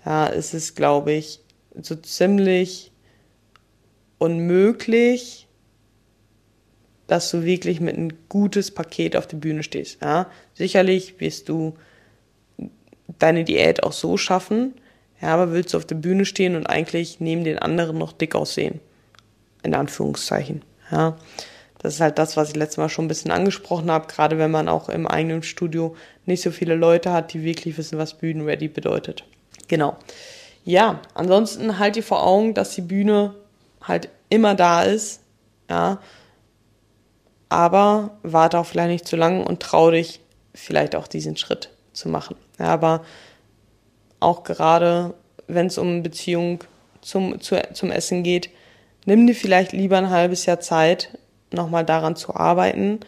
ja, 0.06 0.28
ist 0.28 0.54
es, 0.54 0.76
glaube 0.76 1.12
ich, 1.12 1.42
so 1.86 1.96
ziemlich 1.96 2.92
unmöglich, 4.18 5.48
dass 7.08 7.32
du 7.32 7.44
wirklich 7.44 7.80
mit 7.80 7.98
ein 7.98 8.14
gutes 8.30 8.72
Paket 8.72 9.16
auf 9.16 9.28
der 9.28 9.38
Bühne 9.38 9.64
stehst. 9.64 10.02
Ja? 10.02 10.30
Sicherlich 10.54 11.20
wirst 11.20 11.50
du 11.50 11.76
deine 13.18 13.44
Diät 13.44 13.84
auch 13.84 13.94
so 13.94 14.18
schaffen, 14.18 14.74
ja, 15.22 15.30
aber 15.30 15.52
willst 15.52 15.74
du 15.74 15.78
auf 15.78 15.86
der 15.86 15.96
Bühne 15.96 16.26
stehen 16.26 16.56
und 16.56 16.68
eigentlich 16.68 17.20
neben 17.20 17.44
den 17.44 17.60
anderen 17.60 17.98
noch 17.98 18.14
dick 18.14 18.36
aussehen? 18.36 18.80
In 19.64 19.76
Anführungszeichen. 19.76 20.62
Ja. 20.92 21.18
Das 21.80 21.96
ist 21.96 22.02
halt 22.02 22.18
das, 22.18 22.38
was 22.38 22.50
ich 22.50 22.56
letztes 22.56 22.78
Mal 22.78 22.90
schon 22.90 23.06
ein 23.06 23.10
bisschen 23.10 23.32
angesprochen 23.32 23.90
habe, 23.90 24.08
gerade 24.08 24.38
wenn 24.38 24.52
man 24.52 24.68
auch 24.68 24.90
im 24.90 25.08
eigenen 25.08 25.44
Studio 25.44 25.96
nicht 26.26 26.42
so 26.42 26.52
viele 26.52 26.76
Leute 26.76 27.12
hat, 27.12 27.34
die 27.34 27.44
wirklich 27.44 27.78
wissen, 27.78 27.98
was 27.98 28.18
Bühnenready 28.18 28.68
bedeutet. 28.68 29.24
Genau. 29.68 29.98
Ja, 30.70 31.02
ansonsten 31.16 31.80
halt 31.80 31.96
dir 31.96 32.04
vor 32.04 32.24
Augen, 32.24 32.54
dass 32.54 32.76
die 32.76 32.82
Bühne 32.82 33.34
halt 33.82 34.10
immer 34.30 34.54
da 34.54 34.84
ist, 34.84 35.24
ja. 35.68 36.00
Aber 37.50 38.20
warte 38.22 38.60
auch 38.60 38.68
vielleicht 38.68 38.92
nicht 38.92 39.08
zu 39.08 39.16
lang 39.16 39.44
und 39.44 39.64
trau 39.64 39.90
dich 39.90 40.20
vielleicht 40.54 40.96
auch 40.96 41.08
diesen 41.08 41.38
Schritt 41.38 41.72
zu 41.94 42.08
machen. 42.08 42.36
Ja, 42.60 42.68
aber 42.68 43.04
auch 44.20 44.44
gerade, 44.44 45.16
wenn 45.48 45.66
es 45.66 45.80
um 45.80 46.04
Beziehung 46.04 46.64
zum, 47.02 47.42
zu, 47.42 47.60
zum 47.74 47.90
Essen 47.90 48.22
geht, 48.22 48.52
nimm 49.06 49.26
dir 49.26 49.34
vielleicht 49.34 49.72
lieber 49.72 49.98
ein 49.98 50.12
halbes 50.12 50.46
Jahr 50.46 50.60
Zeit, 50.60 51.18
nochmal 51.50 51.84
daran 51.84 52.16
zu 52.16 52.36
arbeiten. 52.36 53.00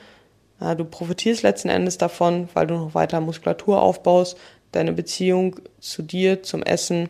Ja, 0.60 0.74
du 0.74 0.84
profitierst 0.84 1.44
letzten 1.44 1.70
Endes 1.70 2.00
davon, 2.00 2.50
weil 2.56 2.66
du 2.66 2.74
noch 2.74 2.96
weiter 2.96 3.22
Muskulatur 3.22 3.84
aufbaust. 3.84 4.36
Deine 4.72 4.94
Beziehung 4.94 5.58
zu 5.80 6.02
dir, 6.02 6.42
zum 6.42 6.64
Essen 6.64 7.08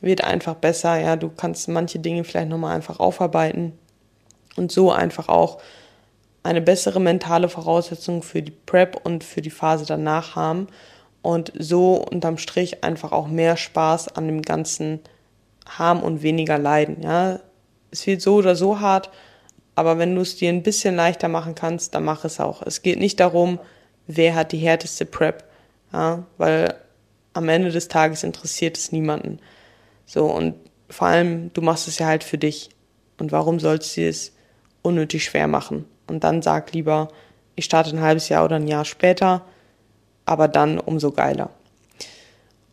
wird 0.00 0.24
einfach 0.24 0.54
besser. 0.54 0.98
Ja, 0.98 1.16
du 1.16 1.28
kannst 1.28 1.68
manche 1.68 1.98
Dinge 1.98 2.24
vielleicht 2.24 2.48
nochmal 2.48 2.76
einfach 2.76 3.00
aufarbeiten 3.00 3.78
und 4.56 4.72
so 4.72 4.92
einfach 4.92 5.28
auch 5.28 5.58
eine 6.42 6.60
bessere 6.60 7.00
mentale 7.00 7.48
Voraussetzung 7.48 8.22
für 8.22 8.42
die 8.42 8.52
Prep 8.52 9.00
und 9.04 9.24
für 9.24 9.42
die 9.42 9.50
Phase 9.50 9.84
danach 9.86 10.36
haben 10.36 10.68
und 11.22 11.52
so 11.58 11.94
unterm 11.94 12.38
Strich 12.38 12.84
einfach 12.84 13.12
auch 13.12 13.28
mehr 13.28 13.56
Spaß 13.56 14.16
an 14.16 14.26
dem 14.26 14.42
Ganzen 14.42 15.00
haben 15.66 16.02
und 16.02 16.22
weniger 16.22 16.58
leiden. 16.58 17.02
Ja, 17.02 17.40
es 17.90 18.06
wird 18.06 18.22
so 18.22 18.36
oder 18.36 18.56
so 18.56 18.80
hart, 18.80 19.10
aber 19.74 19.98
wenn 19.98 20.14
du 20.14 20.22
es 20.22 20.36
dir 20.36 20.48
ein 20.48 20.62
bisschen 20.62 20.96
leichter 20.96 21.28
machen 21.28 21.54
kannst, 21.54 21.94
dann 21.94 22.04
mach 22.04 22.24
es 22.24 22.40
auch. 22.40 22.62
Es 22.62 22.82
geht 22.82 22.98
nicht 22.98 23.20
darum, 23.20 23.58
wer 24.06 24.34
hat 24.34 24.52
die 24.52 24.58
härteste 24.58 25.04
Prep, 25.04 25.44
ja, 25.92 26.24
weil 26.38 26.74
am 27.34 27.48
Ende 27.48 27.70
des 27.70 27.88
Tages 27.88 28.22
interessiert 28.24 28.78
es 28.78 28.92
niemanden. 28.92 29.38
So 30.08 30.24
und 30.24 30.56
vor 30.90 31.06
allem, 31.06 31.52
du 31.52 31.62
machst 31.62 31.86
es 31.86 32.00
ja 32.00 32.06
halt 32.06 32.24
für 32.24 32.38
dich. 32.38 32.70
Und 33.20 33.30
warum 33.30 33.60
sollst 33.60 33.96
du 33.96 34.08
es 34.08 34.32
unnötig 34.82 35.22
schwer 35.24 35.46
machen? 35.46 35.84
Und 36.08 36.24
dann 36.24 36.42
sag 36.42 36.72
lieber, 36.72 37.08
ich 37.54 37.66
starte 37.66 37.90
ein 37.90 38.00
halbes 38.00 38.28
Jahr 38.28 38.44
oder 38.44 38.56
ein 38.56 38.66
Jahr 38.66 38.84
später 38.84 39.44
aber 40.28 40.46
dann 40.46 40.78
umso 40.78 41.10
geiler. 41.10 41.50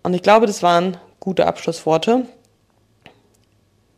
Und 0.03 0.13
ich 0.13 0.21
glaube, 0.21 0.45
das 0.45 0.61
waren 0.61 0.97
gute 1.21 1.47
Abschlussworte. 1.47 2.25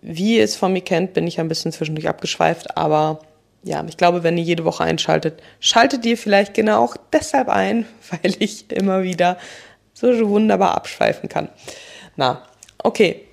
Wie 0.01 0.37
ihr 0.37 0.43
es 0.43 0.55
von 0.55 0.71
mir 0.71 0.81
kennt, 0.81 1.13
bin 1.13 1.25
ich 1.25 1.39
ein 1.39 1.47
bisschen 1.47 1.71
zwischendurch 1.71 2.07
abgeschweift, 2.07 2.77
aber 2.77 3.19
ja, 3.63 3.83
ich 3.87 3.97
glaube, 3.97 4.21
wenn 4.21 4.37
ihr 4.37 4.43
jede 4.43 4.63
Woche 4.63 4.83
einschaltet, 4.83 5.41
schaltet 5.59 6.05
ihr 6.05 6.17
vielleicht 6.17 6.53
genau 6.53 6.83
auch 6.83 6.95
deshalb 7.11 7.49
ein, 7.49 7.87
weil 8.11 8.35
ich 8.39 8.71
immer 8.71 9.01
wieder 9.01 9.37
so 9.93 10.07
wunderbar 10.29 10.75
abschweifen 10.75 11.27
kann. 11.27 11.49
Na, 12.15 12.43
okay. 12.77 13.23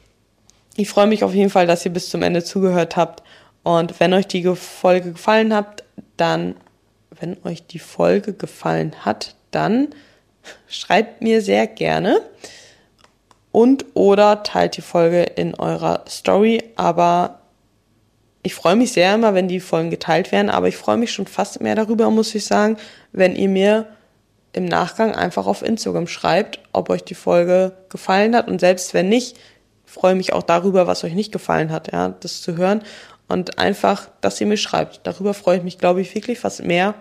Ich 0.77 0.89
freue 0.89 1.07
mich 1.07 1.25
auf 1.25 1.35
jeden 1.35 1.51
Fall, 1.51 1.67
dass 1.67 1.85
ihr 1.85 1.93
bis 1.93 2.11
zum 2.11 2.23
Ende 2.23 2.43
zugehört 2.43 2.97
habt. 2.97 3.23
Und 3.63 4.01
wenn 4.01 4.13
euch 4.13 4.27
die 4.27 4.45
Folge 4.45 5.13
gefallen 5.13 5.55
hat, 5.55 5.85
dann, 6.17 6.57
wenn 7.19 7.37
euch 7.45 7.67
die 7.67 7.79
Folge 7.79 8.33
gefallen 8.33 9.05
hat, 9.05 9.37
dann 9.51 9.95
Schreibt 10.69 11.23
mir 11.23 11.41
sehr 11.41 11.67
gerne 11.67 12.21
und 13.53 13.87
oder 13.95 14.43
teilt 14.43 14.77
die 14.77 14.83
Folge 14.83 15.23
in 15.23 15.55
eurer 15.55 16.05
Story. 16.09 16.63
Aber 16.77 17.41
ich 18.43 18.55
freue 18.55 18.77
mich 18.77 18.93
sehr 18.93 19.15
immer, 19.15 19.35
wenn 19.35 19.49
die 19.49 19.61
Folgen 19.61 19.91
geteilt 19.91 20.33
werden, 20.33 20.51
aber 20.51 20.69
ich 20.69 20.77
freue 20.77 20.97
mich 20.97 21.13
schon 21.13 21.27
fast 21.27 21.61
mehr 21.61 21.75
darüber, 21.75 22.11
muss 22.11 22.35
ich 22.35 22.45
sagen, 22.45 22.77
wenn 23.13 23.37
ihr 23.37 23.49
mir 23.49 23.87
im 24.53 24.67
Nachgang 24.67 25.15
einfach 25.15 25.47
auf 25.47 25.63
Instagram 25.63 26.07
schreibt, 26.07 26.61
ob 26.73 26.91
euch 26.91 27.03
die 27.03 27.15
Folge 27.15 27.73
gefallen 27.89 28.37
hat 28.37 28.49
und 28.49 28.61
selbst 28.61 28.95
wenn 28.95 29.09
nicht, 29.09 29.37
freue 29.95 30.17
mich 30.17 30.33
auch 30.33 30.43
darüber, 30.43 30.87
was 30.89 31.05
euch 31.05 31.15
nicht 31.15 31.31
gefallen 31.31 31.71
hat, 31.71 31.93
ja, 31.93 32.09
das 32.09 32.43
zu 32.43 32.57
hören 32.57 32.83
und 33.29 33.59
einfach, 33.59 34.09
dass 34.21 34.41
ihr 34.41 34.47
mir 34.47 34.57
schreibt. 34.57 35.01
Darüber 35.05 35.35
freue 35.35 35.59
ich 35.59 35.63
mich, 35.63 35.79
glaube 35.79 36.01
ich, 36.01 36.15
wirklich 36.15 36.41
fast 36.41 36.65
mehr, 36.65 36.95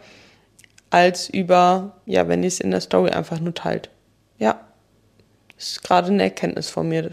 als 0.91 1.27
über, 1.27 1.97
ja, 2.05 2.27
wenn 2.27 2.43
ihr 2.43 2.47
es 2.47 2.59
in 2.59 2.69
der 2.69 2.81
Story 2.81 3.09
einfach 3.09 3.39
nur 3.39 3.55
teilt. 3.55 3.89
Ja, 4.37 4.61
ist 5.57 5.83
gerade 5.83 6.09
eine 6.09 6.21
Erkenntnis 6.21 6.69
von 6.69 6.87
mir. 6.87 7.11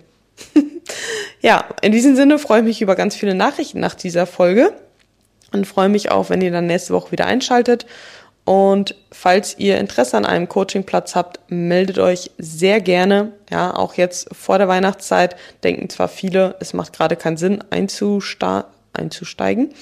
ja, 1.41 1.64
in 1.81 1.93
diesem 1.93 2.14
Sinne 2.14 2.39
freue 2.39 2.61
ich 2.61 2.66
mich 2.66 2.83
über 2.83 2.95
ganz 2.95 3.16
viele 3.16 3.35
Nachrichten 3.35 3.81
nach 3.81 3.95
dieser 3.95 4.26
Folge 4.26 4.74
und 5.53 5.66
freue 5.66 5.89
mich 5.89 6.11
auch, 6.11 6.28
wenn 6.28 6.43
ihr 6.43 6.53
dann 6.53 6.66
nächste 6.66 6.93
Woche 6.93 7.11
wieder 7.12 7.24
einschaltet. 7.24 7.87
Und 8.45 8.97
falls 9.12 9.59
ihr 9.59 9.78
Interesse 9.78 10.16
an 10.16 10.24
einem 10.24 10.49
Coachingplatz 10.49 11.14
habt, 11.14 11.41
meldet 11.49 11.99
euch 11.99 12.30
sehr 12.38 12.80
gerne. 12.80 13.32
Ja, 13.51 13.74
auch 13.74 13.95
jetzt 13.95 14.34
vor 14.34 14.59
der 14.59 14.68
Weihnachtszeit 14.68 15.36
denken 15.62 15.88
zwar 15.88 16.09
viele, 16.09 16.57
es 16.59 16.72
macht 16.72 16.93
gerade 16.93 17.16
keinen 17.16 17.36
Sinn 17.36 17.62
einzusteigen, 17.70 19.74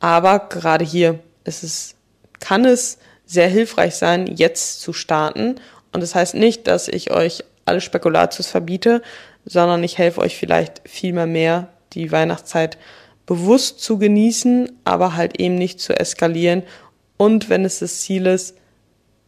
aber 0.00 0.48
gerade 0.48 0.84
hier 0.84 1.18
ist 1.44 1.64
es, 1.64 1.94
kann 2.40 2.64
es 2.64 2.98
sehr 3.26 3.48
hilfreich 3.48 3.96
sein, 3.96 4.26
jetzt 4.26 4.80
zu 4.80 4.92
starten. 4.92 5.56
Und 5.92 6.02
das 6.02 6.14
heißt 6.14 6.34
nicht, 6.34 6.66
dass 6.66 6.88
ich 6.88 7.10
euch 7.10 7.44
alle 7.64 7.80
Spekulatius 7.80 8.46
verbiete, 8.46 9.02
sondern 9.44 9.82
ich 9.82 9.98
helfe 9.98 10.20
euch 10.20 10.36
vielleicht 10.36 10.88
viel 10.88 11.12
mehr 11.12 11.26
mehr, 11.26 11.68
die 11.92 12.12
Weihnachtszeit 12.12 12.78
bewusst 13.26 13.80
zu 13.80 13.98
genießen, 13.98 14.70
aber 14.84 15.16
halt 15.16 15.38
eben 15.38 15.56
nicht 15.56 15.80
zu 15.80 15.98
eskalieren. 15.98 16.62
Und 17.18 17.50
wenn 17.50 17.66
es 17.66 17.80
das 17.80 18.00
Ziel 18.00 18.26
ist, 18.26 18.56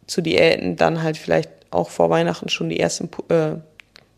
zu 0.07 0.21
Diäten, 0.21 0.75
dann 0.75 1.03
halt 1.03 1.17
vielleicht 1.17 1.49
auch 1.69 1.89
vor 1.89 2.09
Weihnachten 2.09 2.49
schon 2.49 2.69
die 2.69 2.79
ersten 2.79 3.09
äh, 3.29 3.57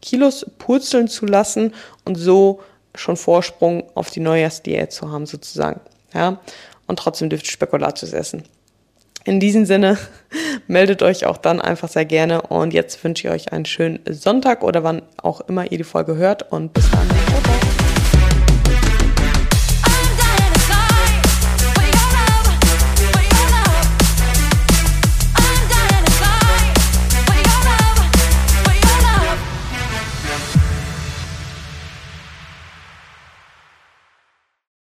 Kilos 0.02 0.46
purzeln 0.58 1.08
zu 1.08 1.26
lassen 1.26 1.74
und 2.06 2.16
so 2.16 2.62
schon 2.96 3.18
Vorsprung 3.18 3.84
auf 3.96 4.10
die 4.10 4.20
Neujahrsdiät 4.20 4.92
zu 4.92 5.12
haben 5.12 5.26
sozusagen. 5.26 5.82
Ja, 6.14 6.40
und 6.88 7.00
trotzdem 7.00 7.30
dürft 7.30 7.46
ihr 7.46 7.52
Spekulatius 7.52 8.14
essen. 8.14 8.44
In 9.26 9.40
diesem 9.40 9.66
Sinne, 9.66 9.98
meldet 10.68 11.02
euch 11.02 11.26
auch 11.26 11.38
dann 11.38 11.62
einfach 11.62 11.90
sehr 11.90 12.06
gerne 12.06 12.42
und 12.42 12.74
jetzt 12.74 13.04
wünsche 13.04 13.28
ich 13.28 13.34
euch 13.34 13.54
einen 13.54 13.66
schönen 13.66 14.00
Sonntag 14.10 14.64
oder 14.64 14.84
wann 14.84 15.02
auch 15.22 15.42
immer 15.42 15.72
ihr 15.72 15.78
die 15.78 15.84
Folge 15.84 16.16
hört 16.16 16.52
und 16.52 16.74
bis 16.74 16.90
dann. 16.92 17.93